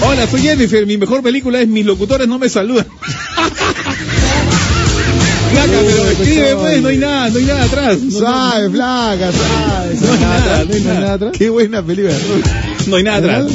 [0.06, 2.86] Hola, soy Jennifer, mi mejor película es Mis locutores no me saludan.
[5.52, 7.98] Flaca, pero escribe pues, no hay nada, no hay nada atrás.
[8.00, 9.94] No, no, Sabe, flaca, sabe.
[10.00, 11.12] No hay nada, no hay nada.
[11.14, 11.32] atrás.
[11.36, 12.14] Qué buena película.
[12.86, 13.46] no hay nada atrás.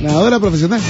[0.00, 0.80] Nadadora profesional.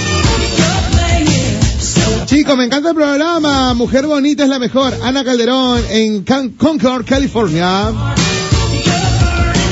[2.25, 3.73] Chicos, me encanta el programa.
[3.73, 4.93] Mujer bonita es la mejor.
[5.03, 7.91] Ana Calderón en Can- Concord, California.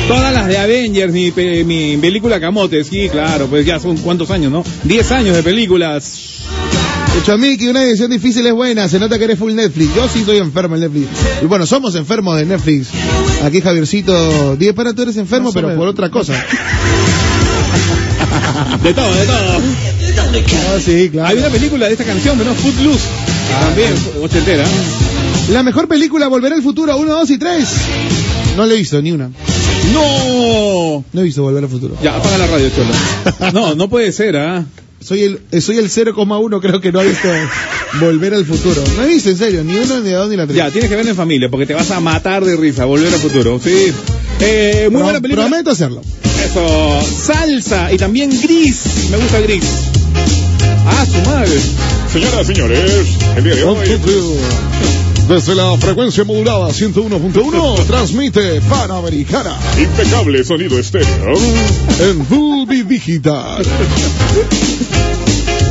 [0.07, 4.29] Todas las de Avengers, mi, pe- mi película Camote, sí, claro, pues ya son cuántos
[4.31, 4.63] años, ¿no?
[4.83, 6.19] Diez años de películas.
[7.19, 8.89] Hecho Miki, una edición difícil es buena.
[8.89, 9.95] Se nota que eres full Netflix.
[9.95, 11.07] Yo sí soy enfermo en Netflix.
[11.41, 12.89] Y bueno, somos enfermos de Netflix.
[13.43, 14.55] Aquí Javiercito.
[14.57, 16.33] Diez para tú eres enfermo, pero por otra cosa.
[18.83, 19.61] De todo, de todo.
[20.75, 21.27] Ah, sí, claro.
[21.29, 22.53] Hay una película de esta canción, ¿no?
[22.53, 23.03] Footloose.
[23.61, 24.63] También, ochentera.
[25.51, 27.67] La mejor película, Volver al Futuro, 1, 2 y 3.
[28.57, 29.29] No le he visto ni una.
[29.93, 31.03] ¡No!
[31.11, 31.95] No he visto Volver al Futuro.
[32.01, 33.51] Ya, apaga la radio, cholo.
[33.53, 34.65] No, no puede ser, ¿ah?
[34.99, 37.27] Soy el, eh, soy el 0,1, creo que no he visto
[37.99, 38.81] Volver al Futuro.
[38.97, 40.57] No he visto, en serio, ni uno, ni la dos, ni la tres.
[40.57, 43.19] Ya, tienes que verla en familia, porque te vas a matar de risa, volver al
[43.19, 43.91] futuro, sí.
[44.39, 45.47] Eh, muy Pro- buena película.
[45.47, 46.01] Prometo hacerlo.
[46.45, 49.63] Eso, salsa y también gris, me gusta gris.
[50.85, 51.51] Ah, su madre.
[52.11, 53.07] Señoras, señores,
[53.37, 53.87] el día de hoy.
[55.27, 61.33] Desde la frecuencia modulada 101.1 transmite Panamericana Impecable sonido estéreo.
[62.01, 63.63] en Dolby Digital.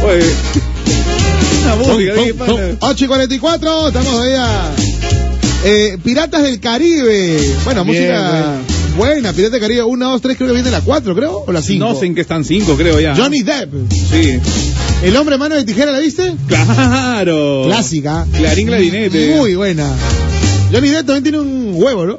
[0.04, 0.24] Oye,
[1.66, 2.52] La música, ¿qué pasa?
[2.52, 2.60] pum.
[2.80, 4.70] 8 y 44, estamos allá.
[5.64, 7.38] Eh, Piratas del Caribe.
[7.64, 8.56] Bueno, Bien, música
[8.96, 9.32] buena.
[9.32, 11.84] Piratas del Caribe 1, 2, 3, creo que viene la 4, creo, o la 5.
[11.84, 13.14] No sé en qué están cinco, creo ya.
[13.16, 13.72] Johnny Depp.
[13.90, 14.38] Sí.
[15.02, 16.34] El hombre mano de tijera, ¿la viste?
[16.46, 17.64] Claro.
[17.66, 18.26] Clásica.
[18.36, 19.34] Clarín Clarinete.
[19.36, 19.88] Muy buena.
[20.72, 22.18] Johnny Depp también tiene un huevo, ¿no?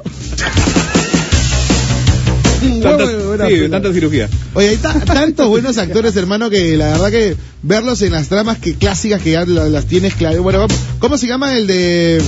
[2.62, 4.28] un huevo Tanta, de buena sí, tanta cirugía.
[4.54, 8.58] Oye, hay ta- tantos buenos actores, hermano, que la verdad que verlos en las tramas
[8.58, 10.38] que clásicas que ya la- las tienes claras.
[10.40, 12.22] Bueno, ¿cómo, cómo se llama el de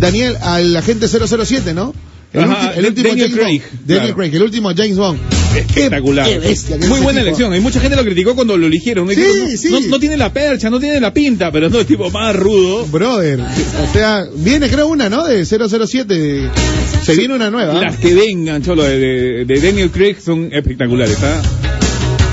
[0.00, 1.92] Daniel, al agente 007, no?
[2.36, 3.80] El, Ajá, ulti- el último Daniel James Craig, Bond.
[3.86, 4.14] Daniel claro.
[4.16, 5.20] Craig, el último James Bond.
[5.56, 6.28] Espectacular.
[6.28, 7.20] Qué bestia Muy buena tipo.
[7.20, 7.52] elección.
[7.54, 9.08] Hay mucha gente lo criticó cuando lo eligieron.
[9.08, 9.68] Sí, no, sí.
[9.70, 12.84] No, no tiene la percha, no tiene la pinta, pero no es tipo más rudo.
[12.86, 15.24] Brother, o sea, viene creo una, ¿no?
[15.26, 16.50] De 007.
[17.04, 17.74] Se viene una nueva.
[17.80, 21.40] Las que vengan, cholo, de, de- de Daniel Craig son espectaculares, ¿ah?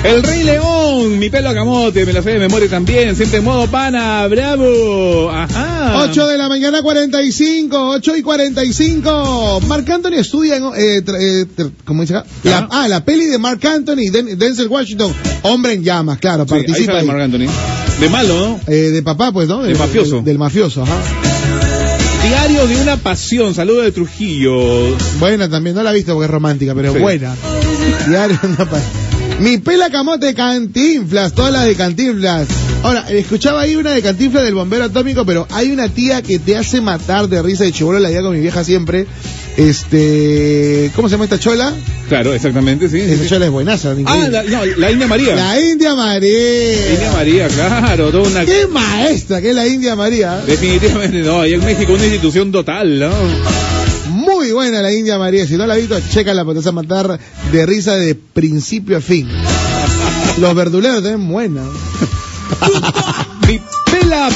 [0.04, 3.44] El Rey León, mi pelo a camote, me la sé de memoria también, siempre en
[3.44, 6.02] modo pana, bravo, ajá.
[6.02, 9.62] 8 de la mañana 45, 8 y 45.
[9.66, 11.46] Marc Anthony estudia en, eh, eh,
[11.86, 12.26] ¿cómo dice acá?
[12.42, 15.12] La, ah, la peli de Marc Anthony, Den- Denzel Washington,
[15.42, 16.86] Hombre en llamas, claro, Sí, ahí participa.
[16.92, 17.06] sale ahí.
[17.06, 17.46] Marc Anthony.
[18.00, 18.60] De malo, ¿no?
[18.66, 19.62] Eh, de papá, pues, ¿no?
[19.62, 20.16] De mafioso.
[20.16, 20.96] Del, del mafioso, ajá.
[22.28, 24.94] Diario de una pasión, saludo de Trujillo.
[25.18, 26.98] Buena también, no la he visto porque es romántica, pero Sí.
[26.98, 27.34] buena.
[28.08, 28.80] Diario de una pa-
[29.40, 32.46] Mi pela camote cantinflas, todas las de cantinflas.
[32.82, 36.56] Ahora, escuchaba ahí una de cantinflas del bombero atómico, pero hay una tía que te
[36.56, 39.06] hace matar de risa de chivolo, la idea con mi vieja siempre.
[39.56, 41.72] Este, ¿cómo se llama esta chola?
[42.08, 42.98] Claro, exactamente, sí.
[43.00, 43.28] Esa sí.
[43.28, 45.34] chola es buenaza, Ah, la, no, la India María.
[45.34, 46.92] La India María.
[46.92, 48.44] India María, claro, toda una...
[48.44, 50.42] Qué maestra que es la India María.
[50.46, 53.10] Definitivamente, no, ahí en México una institución total, ¿no?
[54.54, 55.46] Buena la India María.
[55.46, 57.18] Si no la has visto, chécala porque te vas a matar
[57.52, 59.28] de risa de principio a fin.
[60.38, 61.68] Los verduleros también buenos.
[63.48, 63.60] Mi
[63.90, 64.28] pela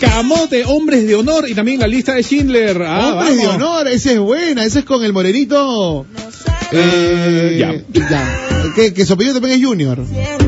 [0.00, 2.82] camote, hombres de honor y también la lista de Schindler.
[2.82, 4.64] Ah, Hombres de honor, esa es buena.
[4.64, 6.06] Esa es con el morenito.
[6.72, 7.74] Eh, ya.
[8.08, 8.38] ya.
[8.74, 9.98] Que, que su apellido también es Junior.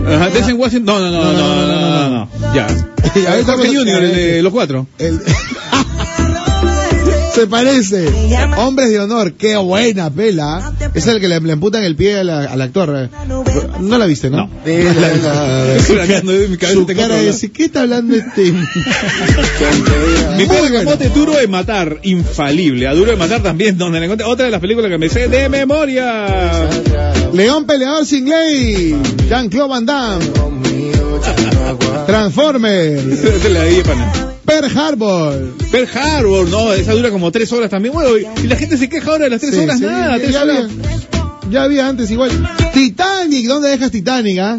[0.06, 0.86] Ajá, Denzel Washington.
[0.86, 2.54] No, no, no, no, no, no, no, no.
[2.54, 2.66] Ya.
[3.14, 4.86] Ya, ahí estamos- Jorge Junior, el de los cuatro.
[4.98, 5.20] El-
[7.34, 8.08] Se parece.
[8.56, 10.72] Hombres de honor, qué buena pela.
[10.94, 13.08] Es el que le, le emputan el pie al, al actor.
[13.80, 14.48] No la viste, ¿no?
[14.64, 15.78] Cabeza,
[16.72, 18.52] Su cara de ¿qué está hablando este?
[20.36, 22.86] Mi camote, duro de matar, infalible.
[22.86, 24.26] A duro de matar también, donde la encontré.
[24.26, 26.68] Otra de las películas que me sé de memoria.
[27.32, 28.96] León peleador sin ley.
[29.28, 30.73] Jean-Claude Van Damme.
[32.06, 33.02] Transformers.
[34.44, 35.54] Pearl Harbor.
[35.70, 37.94] Pearl Harbor, no, esa dura como tres horas también.
[37.94, 40.16] Bueno, y, y la gente se queja ahora de las tres Sí, horas, sí, nada,
[40.16, 40.58] ya, tres ya horas.
[40.64, 42.30] había, ya había antes igual.
[42.72, 44.58] Titanic, ¿dónde dejas Titanic, ah?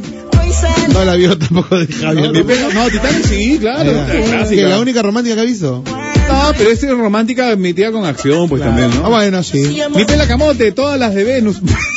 [0.92, 2.32] No la vio tampoco de Javier.
[2.74, 3.92] No, Titanic sí, claro.
[4.08, 5.84] Ah, que la única romántica que ha visto.
[6.28, 9.10] No, pero es romántica metida con acción, pues también, Ah, ¿no?
[9.12, 9.78] bueno, sí.
[9.96, 11.58] Mi pela camote, todas las de Venus.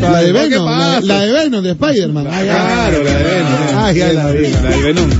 [0.00, 0.66] La de ¿Qué Venom,
[1.02, 2.26] la, de Venom, de Spider-Man.
[2.30, 2.40] Ah.
[2.42, 3.50] Claro, la de Venus.
[3.74, 5.10] Ah, ya la de Venom.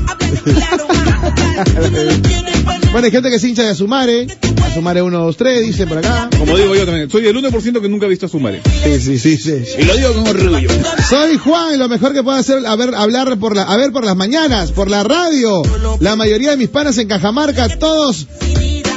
[2.92, 4.26] Bueno, hay gente que se hincha de Asumare.
[4.64, 6.30] Asumare 1, 2, 3, dice por acá.
[6.38, 8.62] Como digo yo también, soy el 1% que nunca ha visto a Sumare.
[8.82, 9.62] Sí, sí, sí, sí.
[9.78, 10.70] Y lo digo con orgullo.
[11.08, 14.04] Soy Juan, lo mejor que puedo hacer, a ver, hablar por la, a ver por
[14.04, 15.62] las mañanas, por la radio.
[16.00, 18.26] La mayoría de mis panas en Cajamarca, todos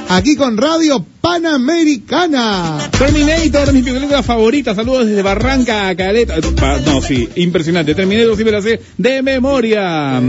[0.09, 2.89] aquí con Radio Panamericana.
[2.98, 4.73] Terminator, mi película favorita.
[4.73, 6.35] Saludos desde Barranca, Caleta.
[6.85, 7.93] No, sí, impresionante.
[7.93, 10.19] Terminator sí me la sé de memoria.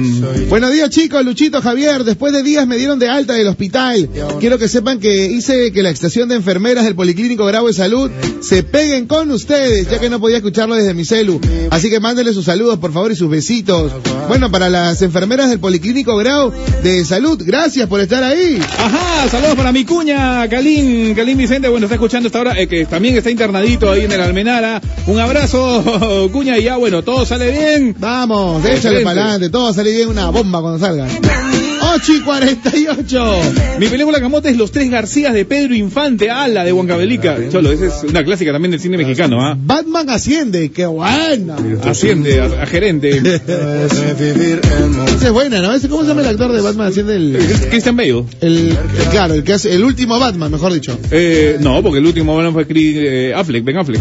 [0.49, 2.05] Buenos días chicos, Luchito, Javier.
[2.05, 4.09] Después de días me dieron de alta del hospital.
[4.39, 8.11] Quiero que sepan que hice que la estación de enfermeras del Policlínico Grau de Salud
[8.41, 11.41] se peguen con ustedes, ya que no podía escucharlo desde mi celu.
[11.71, 13.93] Así que mándenle sus saludos, por favor, y sus besitos.
[14.29, 16.53] Bueno, para las enfermeras del Policlínico Grau
[16.83, 18.61] de Salud, gracias por estar ahí.
[18.79, 20.47] Ajá, saludos para mi cuña,
[20.83, 24.11] Calín, Calín Vicente, bueno, está escuchando esta hora, eh, que también está internadito ahí en
[24.11, 24.81] el Almenara.
[25.07, 27.95] Un abrazo, cuña, y ya, bueno, todo sale bien.
[27.99, 31.07] Vamos, échale para adelante, todo salir bien una bomba cuando salga.
[31.95, 33.41] 8 y 48.
[33.79, 37.37] Mi película Camote es Los Tres Garcías de Pedro Infante, ala de Huancavelica.
[37.51, 39.55] Cholo, esa es una clásica también del cine mexicano, ¿ah?
[39.59, 41.57] Batman asciende, qué buena.
[41.85, 43.11] Asciende a, a gerente.
[43.47, 45.69] Esa es buena, ¿no?
[45.89, 46.87] ¿Cómo se llama el actor de Batman?
[46.87, 47.37] Asciende el,
[47.69, 48.25] Christian Bale.
[48.41, 48.77] el,
[49.11, 50.99] claro, el que hace, el último Batman, mejor dicho.
[51.11, 54.01] Eh, no, porque el último Batman fue Chris, eh, Affleck, Ben Affleck.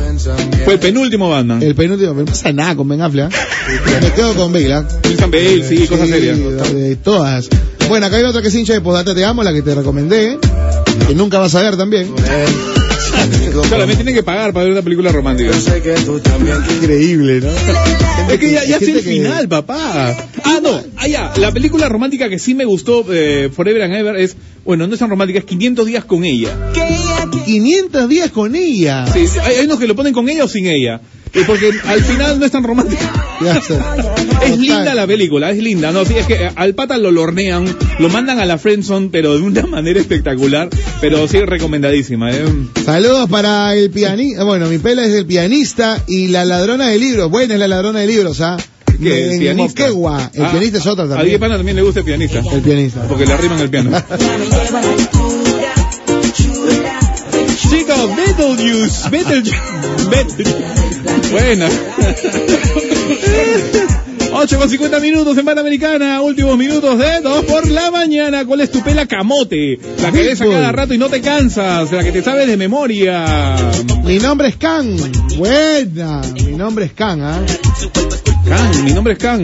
[0.63, 1.61] Fue el penúltimo Batman.
[1.61, 3.33] El penúltimo, no pasa nada con Ben Affleck.
[3.33, 3.99] ¿ah?
[4.01, 4.87] Me quedo con Bale, ¿ah?
[5.01, 6.39] Christian Bale, sí, cosas serias.
[6.73, 7.49] de todas.
[7.91, 10.39] Bueno, acá hay otra que es hincha de Postdata Te Amo, la que te recomendé,
[11.09, 12.07] que nunca vas a ver también.
[13.67, 15.51] Claro, me tienen que pagar para ver una película romántica.
[15.51, 17.49] Yo sé que tú también Increíble, ¿no?
[18.31, 20.15] Es que ya, ya es el que- final, papá.
[20.45, 21.33] Ah, no, ah, ya.
[21.35, 24.99] La película romántica que sí me gustó, eh, Forever and Ever, es, bueno, no es
[24.99, 26.71] tan romántica, es 500 días con ella.
[27.45, 29.05] 500 días con ella.
[29.11, 31.01] Sí, sí, hay, hay unos que lo ponen con ella o sin ella.
[31.33, 32.63] Eh, Porque al final no es tan.
[33.41, 33.77] Ya sé.
[34.45, 35.91] Es linda la película, es linda.
[35.91, 37.65] No, sí, es que eh, al pata lo lornean,
[37.99, 40.69] lo mandan a la friendzone, pero de una manera espectacular.
[40.99, 42.31] Pero sí, recomendadísima.
[42.31, 42.43] eh.
[42.85, 44.43] Saludos para el pianista.
[44.43, 47.31] Bueno, mi pela es el pianista y la ladrona de libros.
[47.31, 48.57] Buena es la ladrona de libros, ¿ah?
[49.01, 49.25] ¿Qué?
[49.27, 49.83] ¿El En pianista?
[49.83, 50.31] Moquegua.
[50.33, 51.39] El Ah, pianista es otra A también.
[51.39, 52.41] Pana también le gusta el pianista.
[52.51, 53.07] El pianista.
[53.07, 53.91] Porque le arriman el piano.
[57.71, 61.31] Chicos, Beetlejuice, Beetlejuice, Beetlejuice.
[61.31, 61.69] Buena.
[64.33, 68.45] 8 con 50 minutos en Panamericana, últimos minutos de 2 por la mañana.
[68.45, 69.79] ¿Cuál es tu pela camote?
[70.01, 72.57] La que ves a cada rato y no te cansas, la que te sabes de
[72.57, 73.55] memoria.
[74.03, 74.97] Mi nombre es Can.
[75.37, 76.21] Buena.
[76.45, 77.39] Mi nombre es Can, ¿ah?
[78.47, 79.19] Can, mi nombre es.
[79.23, 79.37] Ah,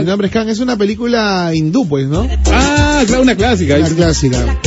[0.00, 0.48] Mi nombre es Can.
[0.48, 2.26] Es una película hindú, pues, ¿no?
[2.52, 3.76] ah, claro, una clásica.
[3.76, 4.58] Una clásica.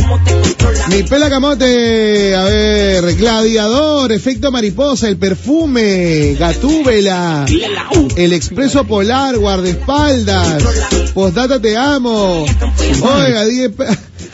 [0.89, 7.45] Mi pela camote, a ver, gladiador, efecto mariposa, el perfume, gatúbela,
[8.15, 10.63] el expreso polar, guardaespaldas,
[11.13, 12.45] postdata te amo.
[13.01, 13.71] Oiga, Die,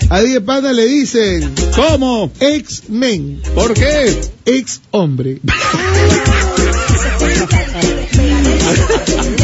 [0.10, 2.32] a Die Panda le dicen, ¿Cómo?
[2.40, 4.20] ex-men, ¿Por qué?
[4.46, 5.40] ex-hombre.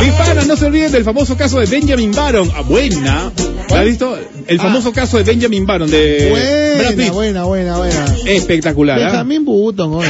[0.01, 2.49] Mi pana, no se olviden del famoso caso de Benjamin Baron.
[2.55, 3.31] Ah, buena.
[3.69, 4.17] ¿La has visto?
[4.47, 7.13] El famoso caso de Benjamin Baron de Brad Buena, Pitt.
[7.13, 8.05] buena, buena, buena.
[8.25, 8.99] Espectacular.
[8.99, 9.05] ¿ah?
[9.05, 10.07] Benjamin Button, oye.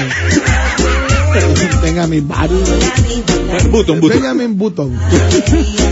[1.81, 2.63] Benjamin Button.
[3.71, 4.09] Button, Button.
[4.21, 4.91] Benjamin Button.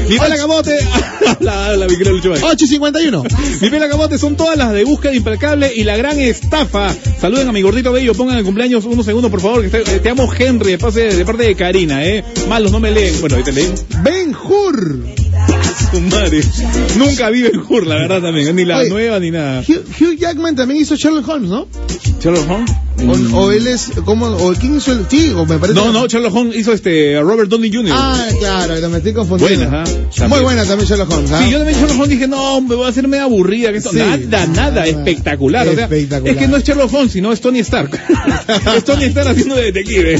[0.10, 0.78] Mi pela camote.
[1.42, 1.98] la, la, Valle.
[1.98, 3.62] 8.51.
[3.62, 6.94] Mi pela camote son todas las de búsqueda implacable y la gran estafa.
[7.20, 9.62] Saluden a mi gordito bello, pongan el cumpleaños unos segundos, por favor.
[9.70, 12.24] Que te, te amo, Henry, de, pase- de parte de Karina, ¿eh?
[12.50, 13.20] Malos no me leen.
[13.20, 13.70] Bueno, ahí te leí.
[14.04, 15.04] Ben Hur.
[15.92, 16.42] Su madre.
[16.98, 18.56] Nunca vi Ben Hur, la verdad también.
[18.56, 19.62] Ni la Oye, nueva ni nada.
[19.62, 21.68] Hugh, Hugh Jackman también hizo Sherlock Holmes, ¿no?
[22.22, 22.72] Sherlock Holmes.
[23.06, 24.26] O, o él es, ¿cómo?
[24.28, 25.80] ¿O quién hizo el sí, o me parece?
[25.80, 27.94] No, no, Sherlock Holmes hizo este Robert Downey Jr.
[27.96, 29.66] Ah, claro, lo me estoy confundiendo.
[29.70, 30.28] Buena, ¿ah?
[30.28, 31.42] Muy buena también Sherlock Holmes, ¿ah?
[31.44, 33.72] Sí, yo también Sherlock Holmes dije, no, me voy a hacer media aburrida.
[33.72, 33.98] Que esto, Sí.
[33.98, 35.68] Nada, nada, espectacular.
[35.68, 36.34] O sea, Espectacular.
[36.36, 37.92] es que no es Sherlock Holmes, sino es Tony Stark.
[38.76, 40.16] es Tony Stark haciendo de detective.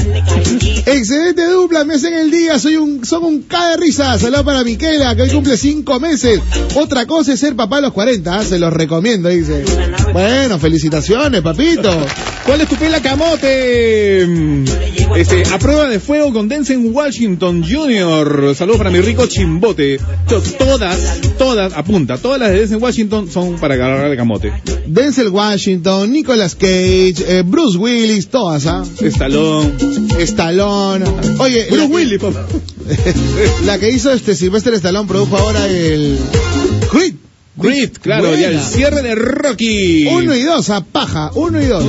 [0.86, 4.18] Excelente dupla, me hacen el día, soy un, son un K de risa.
[4.18, 6.40] Saludos para Miquela, que hoy cumple cinco meses.
[6.74, 8.44] Otra cosa es ser papá a los 40, ¿ah?
[8.44, 9.64] se los recomiendo, dice.
[10.12, 11.90] Bueno, felicitaciones, papito.
[12.46, 14.22] ¿Cuál es tu pela camote?
[15.16, 18.54] Este, a prueba de fuego con Denzel Washington Jr.
[18.54, 19.98] Saludos para mi rico chimbote.
[20.28, 20.98] To- Todas,
[21.38, 24.52] todas, apunta, todas las de Denzel Washington son para agarrar de camote.
[24.86, 28.82] Denzel Washington, Nicolas Cage, eh, Bruce Willis, todas, ¿ah?
[29.00, 29.72] Stallone.
[30.18, 31.04] Stallone.
[31.38, 32.46] Oye, Bruce la que- Willis, papá.
[33.66, 36.18] La que hizo este Sylvester Stallone produjo ahora el
[36.90, 37.14] Creed.
[37.60, 38.40] Creed, claro, Buena.
[38.40, 40.06] y el cierre de Rocky.
[40.06, 41.84] Uno y dos, a paja, uno y dos.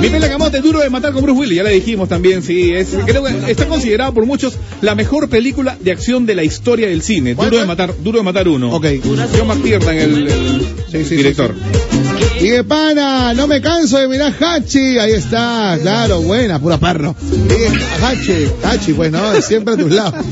[0.00, 2.88] Mi pela camote duro de matar con Bruce Willis, ya le dijimos también, sí, es,
[3.06, 7.02] creo que está considerado por muchos la mejor película de acción de la historia del
[7.02, 7.36] cine.
[7.36, 8.74] ¿Cuál, Duro de matar, duro de matar uno.
[8.74, 8.86] Ok.
[9.38, 11.54] John McTiernan, el, el Sí, sí, director.
[12.42, 14.98] Y de pana, no me canso de mirar Hachi.
[14.98, 17.14] Ahí está, claro, buena, pura perro.
[18.02, 20.24] Hachi, Hachi, pues no, siempre a tus lados.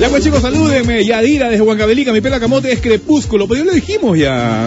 [0.00, 1.04] Ya pues chicos, salúdenme.
[1.04, 4.64] Yadira desde Huancavelica, mi pela camote es crepúsculo, pues ya lo dijimos ya.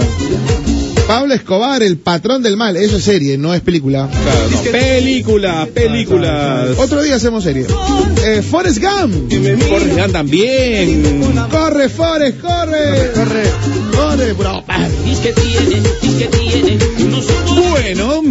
[1.08, 2.76] Pablo Escobar, el patrón del mal.
[2.76, 4.10] Eso es serie, no es película.
[4.12, 4.72] Claro, no.
[4.72, 6.78] Películas, películas.
[6.78, 7.66] Otro día hacemos serie.
[8.26, 9.32] Eh, Forrest Gump.
[9.70, 11.22] Forrest Gump también.
[11.50, 13.12] Corre, Forrest, corre.
[13.14, 13.44] Corre,
[13.96, 14.64] corre, bro.
[17.72, 18.22] Bueno,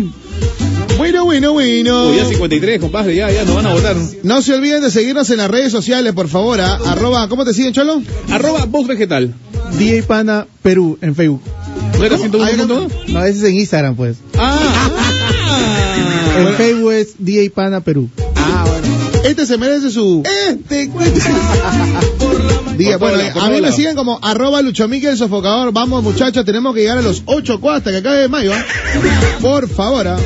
[0.98, 2.10] Bueno, bueno, bueno.
[2.10, 3.96] uy, ya 53, compadre, ya, ya nos van a votar.
[4.22, 6.60] No se olviden de seguirnos en las redes sociales, por favor.
[6.60, 6.78] ¿ah?
[6.86, 8.02] Arroba, ¿cómo te siguen, Cholo?
[8.30, 9.34] Arroba voz vegetal.
[9.78, 11.40] DJ Pana Perú en Facebook.
[11.98, 12.90] ¿No era Ahí 101.1?
[13.08, 14.16] No, ese es en Instagram, pues.
[14.36, 14.90] Ah,
[16.38, 18.08] En Facebook es DJ Pana Perú.
[19.24, 20.22] Este se merece su...
[20.48, 20.90] Este...
[22.76, 25.72] Diga, Por bueno, a mí me siguen como arroba Luchomique el sofocador.
[25.72, 28.52] Vamos, muchachos, tenemos que llegar a los 8 cuastas que acabe de mayo.
[28.54, 28.64] ¿ah?
[29.40, 30.18] Por favor, ¿ah?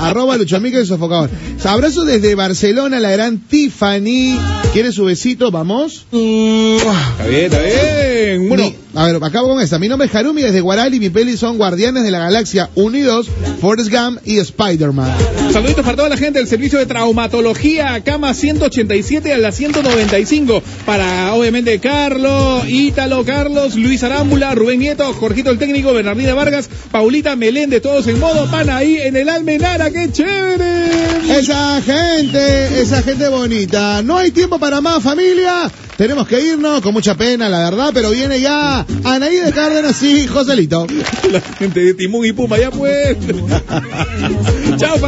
[0.00, 1.30] arroba Luchomique el sofocador.
[1.64, 4.38] Abrazo desde Barcelona, la gran Tiffany.
[4.72, 5.50] ¿Quiere su besito?
[5.50, 6.04] Vamos.
[6.12, 8.48] está bien, está bien.
[8.48, 9.78] Bueno, Mi- A ver, acabo con esta.
[9.78, 13.28] Mi nombre es Harumi desde Guaral y mi peli son Guardianes de la Galaxia Unidos,
[13.60, 15.10] Forrest Gump y Spider-Man.
[15.52, 20.62] Saluditos para toda la gente del servicio de traumatología, cama 187 a la 195.
[20.86, 27.36] Para, obviamente, Carlos, Ítalo, Carlos, Luis Arámbula, Rubén Nieto, Jorgito el técnico, Bernardina Vargas, Paulita
[27.36, 29.90] Meléndez, todos en modo pana ahí en el Almenara.
[29.90, 31.38] ¡Qué chévere!
[31.38, 34.02] Esa gente, esa gente bonita.
[34.02, 35.70] No hay tiempo para más, familia.
[35.96, 40.26] Tenemos que irnos con mucha pena, la verdad, pero viene ya Anaí de Cárdenas y
[40.26, 40.86] Joselito.
[41.30, 43.16] La gente de Timón y Puma, ya pues.
[44.76, 44.98] Chao,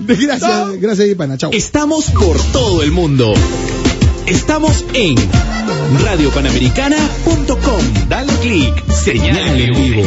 [0.00, 1.36] Gracias, gracias, Ipana.
[1.36, 1.50] Chao.
[1.52, 3.34] Estamos por todo el mundo.
[4.26, 5.16] Estamos en
[6.04, 8.08] radiopanamericana.com.
[8.08, 10.02] Dale click, señal en vivo.